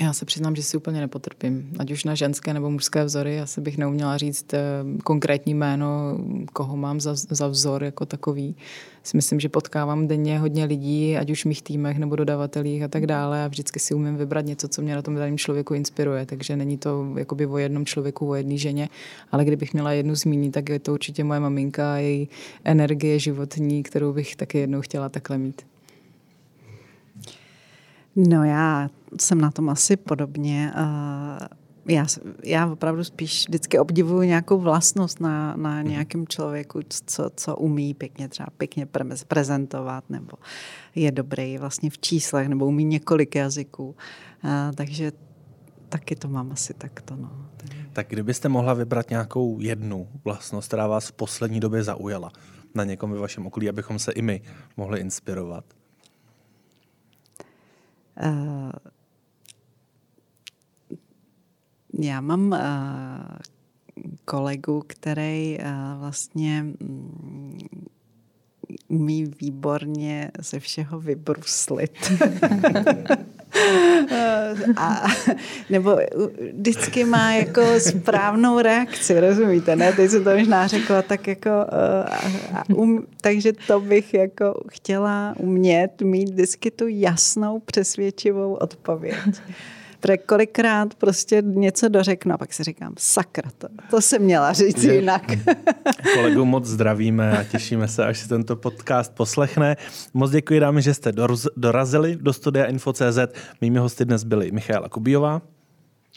Já 0.00 0.12
se 0.12 0.24
přiznám, 0.24 0.56
že 0.56 0.62
si 0.62 0.76
úplně 0.76 1.00
nepotrpím. 1.00 1.72
Ať 1.78 1.90
už 1.90 2.04
na 2.04 2.14
ženské 2.14 2.54
nebo 2.54 2.70
mužské 2.70 3.04
vzory, 3.04 3.40
asi 3.40 3.60
bych 3.60 3.78
neuměla 3.78 4.16
říct 4.16 4.54
eh, 4.54 4.60
konkrétní 5.04 5.54
jméno, 5.54 6.18
koho 6.52 6.76
mám 6.76 7.00
za, 7.00 7.14
za 7.14 7.48
vzor 7.48 7.84
jako 7.84 8.06
takový. 8.06 8.56
Si 9.02 9.16
myslím, 9.16 9.40
že 9.40 9.48
potkávám 9.48 10.08
denně 10.08 10.38
hodně 10.38 10.64
lidí, 10.64 11.16
ať 11.16 11.30
už 11.30 11.44
v 11.44 11.48
mých 11.48 11.62
týmech 11.62 11.98
nebo 11.98 12.16
dodavatelích 12.16 12.82
a 12.82 12.88
tak 12.88 13.06
dále 13.06 13.44
a 13.44 13.48
vždycky 13.48 13.80
si 13.80 13.94
umím 13.94 14.16
vybrat 14.16 14.46
něco, 14.46 14.68
co 14.68 14.82
mě 14.82 14.94
na 14.94 15.02
tom 15.02 15.14
daném 15.14 15.38
člověku 15.38 15.74
inspiruje. 15.74 16.26
Takže 16.26 16.56
není 16.56 16.78
to 16.78 17.06
jakoby 17.18 17.46
o 17.46 17.58
jednom 17.58 17.86
člověku, 17.86 18.28
o 18.28 18.34
jedné 18.34 18.56
ženě, 18.56 18.88
ale 19.32 19.44
kdybych 19.44 19.72
měla 19.72 19.92
jednu 19.92 20.14
zmínit, 20.14 20.50
tak 20.50 20.68
je 20.68 20.78
to 20.78 20.92
určitě 20.92 21.24
moje 21.24 21.40
maminka 21.40 21.92
a 21.92 21.96
její 21.96 22.28
energie 22.64 23.18
životní, 23.18 23.82
kterou 23.82 24.12
bych 24.12 24.36
taky 24.36 24.58
jednou 24.58 24.80
chtěla 24.80 25.08
takhle 25.08 25.38
mít. 25.38 25.62
No 28.26 28.44
já 28.44 28.90
jsem 29.20 29.40
na 29.40 29.50
tom 29.50 29.68
asi 29.68 29.96
podobně. 29.96 30.72
Já, 31.88 32.06
já 32.44 32.66
opravdu 32.66 33.04
spíš 33.04 33.48
vždycky 33.48 33.78
obdivuju 33.78 34.22
nějakou 34.22 34.58
vlastnost 34.58 35.20
na, 35.20 35.56
na 35.56 35.76
mhm. 35.76 35.88
nějakém 35.88 36.26
člověku, 36.26 36.80
co, 37.06 37.30
co 37.36 37.56
umí 37.56 37.94
pěkně 37.94 38.28
třeba 38.28 38.48
pěkně 38.58 38.88
prezentovat, 39.28 40.04
nebo 40.10 40.36
je 40.94 41.12
dobrý 41.12 41.58
vlastně 41.58 41.90
v 41.90 41.98
číslech, 41.98 42.48
nebo 42.48 42.66
umí 42.66 42.84
několik 42.84 43.34
jazyků. 43.34 43.96
Takže 44.74 45.12
taky 45.88 46.16
to 46.16 46.28
mám 46.28 46.52
asi 46.52 46.74
takto. 46.74 47.16
No. 47.16 47.30
Tak 47.92 48.06
kdybyste 48.08 48.48
mohla 48.48 48.74
vybrat 48.74 49.10
nějakou 49.10 49.60
jednu 49.60 50.08
vlastnost, 50.24 50.68
která 50.68 50.86
vás 50.86 51.08
v 51.08 51.12
poslední 51.12 51.60
době 51.60 51.82
zaujala 51.82 52.32
na 52.74 52.84
někom 52.84 53.10
ve 53.10 53.18
vašem 53.18 53.46
okolí, 53.46 53.68
abychom 53.68 53.98
se 53.98 54.12
i 54.12 54.22
my 54.22 54.42
mohli 54.76 55.00
inspirovat? 55.00 55.64
Uh, 58.26 58.70
já 61.98 62.20
mám 62.20 62.50
uh, 62.50 62.58
kolegu, 64.24 64.82
který 64.86 65.58
uh, 65.58 66.00
vlastně 66.00 66.66
um, 66.80 67.58
umí 68.88 69.32
výborně 69.40 70.30
ze 70.38 70.60
všeho 70.60 71.00
vybruslit. 71.00 71.92
a, 74.76 75.06
nebo 75.70 75.98
vždycky 76.52 77.04
má 77.04 77.32
jako 77.32 77.62
správnou 77.80 78.60
reakci, 78.60 79.20
rozumíte, 79.20 79.76
ne? 79.76 79.92
Teď 79.92 80.10
jsem 80.10 80.24
to 80.24 80.36
možná 80.36 80.66
řekla 80.66 81.02
tak 81.02 81.26
jako, 81.26 81.50
uh, 82.68 82.78
um, 82.78 83.06
takže 83.20 83.52
to 83.52 83.80
bych 83.80 84.14
jako 84.14 84.64
chtěla 84.70 85.34
umět 85.38 86.02
mít 86.02 86.28
vždycky 86.28 86.70
tu 86.70 86.86
jasnou 86.88 87.60
přesvědčivou 87.60 88.54
odpověď. 88.54 89.16
Protože 90.00 90.16
kolikrát 90.16 90.94
prostě 90.94 91.42
něco 91.42 91.88
dořeknu 91.88 92.34
a 92.34 92.38
pak 92.38 92.52
si 92.52 92.64
říkám, 92.64 92.94
sakra, 92.98 93.50
to, 93.58 93.68
to 93.90 94.00
se 94.00 94.18
měla 94.18 94.52
říct 94.52 94.84
Je, 94.84 94.94
jinak. 94.94 95.22
Kolegu 96.14 96.44
moc 96.44 96.64
zdravíme 96.64 97.38
a 97.38 97.44
těšíme 97.44 97.88
se, 97.88 98.04
až 98.04 98.18
si 98.18 98.28
tento 98.28 98.56
podcast 98.56 99.14
poslechne. 99.14 99.76
Moc 100.14 100.30
děkuji 100.30 100.60
dámy, 100.60 100.82
že 100.82 100.94
jste 100.94 101.12
dorazili 101.56 102.16
do 102.20 102.32
studia 102.32 102.64
Info.cz. 102.64 103.18
Mými 103.60 103.78
hosty 103.78 104.04
dnes 104.04 104.24
byli 104.24 104.52
Michála 104.52 104.88
Kubíová. 104.88 105.42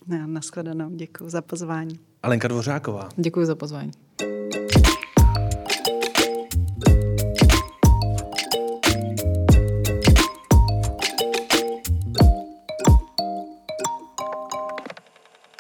Na, 0.08 0.28
nashledanou, 0.28 0.90
děkuji 0.90 1.30
za 1.30 1.42
pozvání. 1.42 2.00
Alenka 2.24 2.48
Dvořáková. 2.48 3.10
Děkuji 3.16 3.46
za 3.46 3.56
pozvání. 3.56 3.92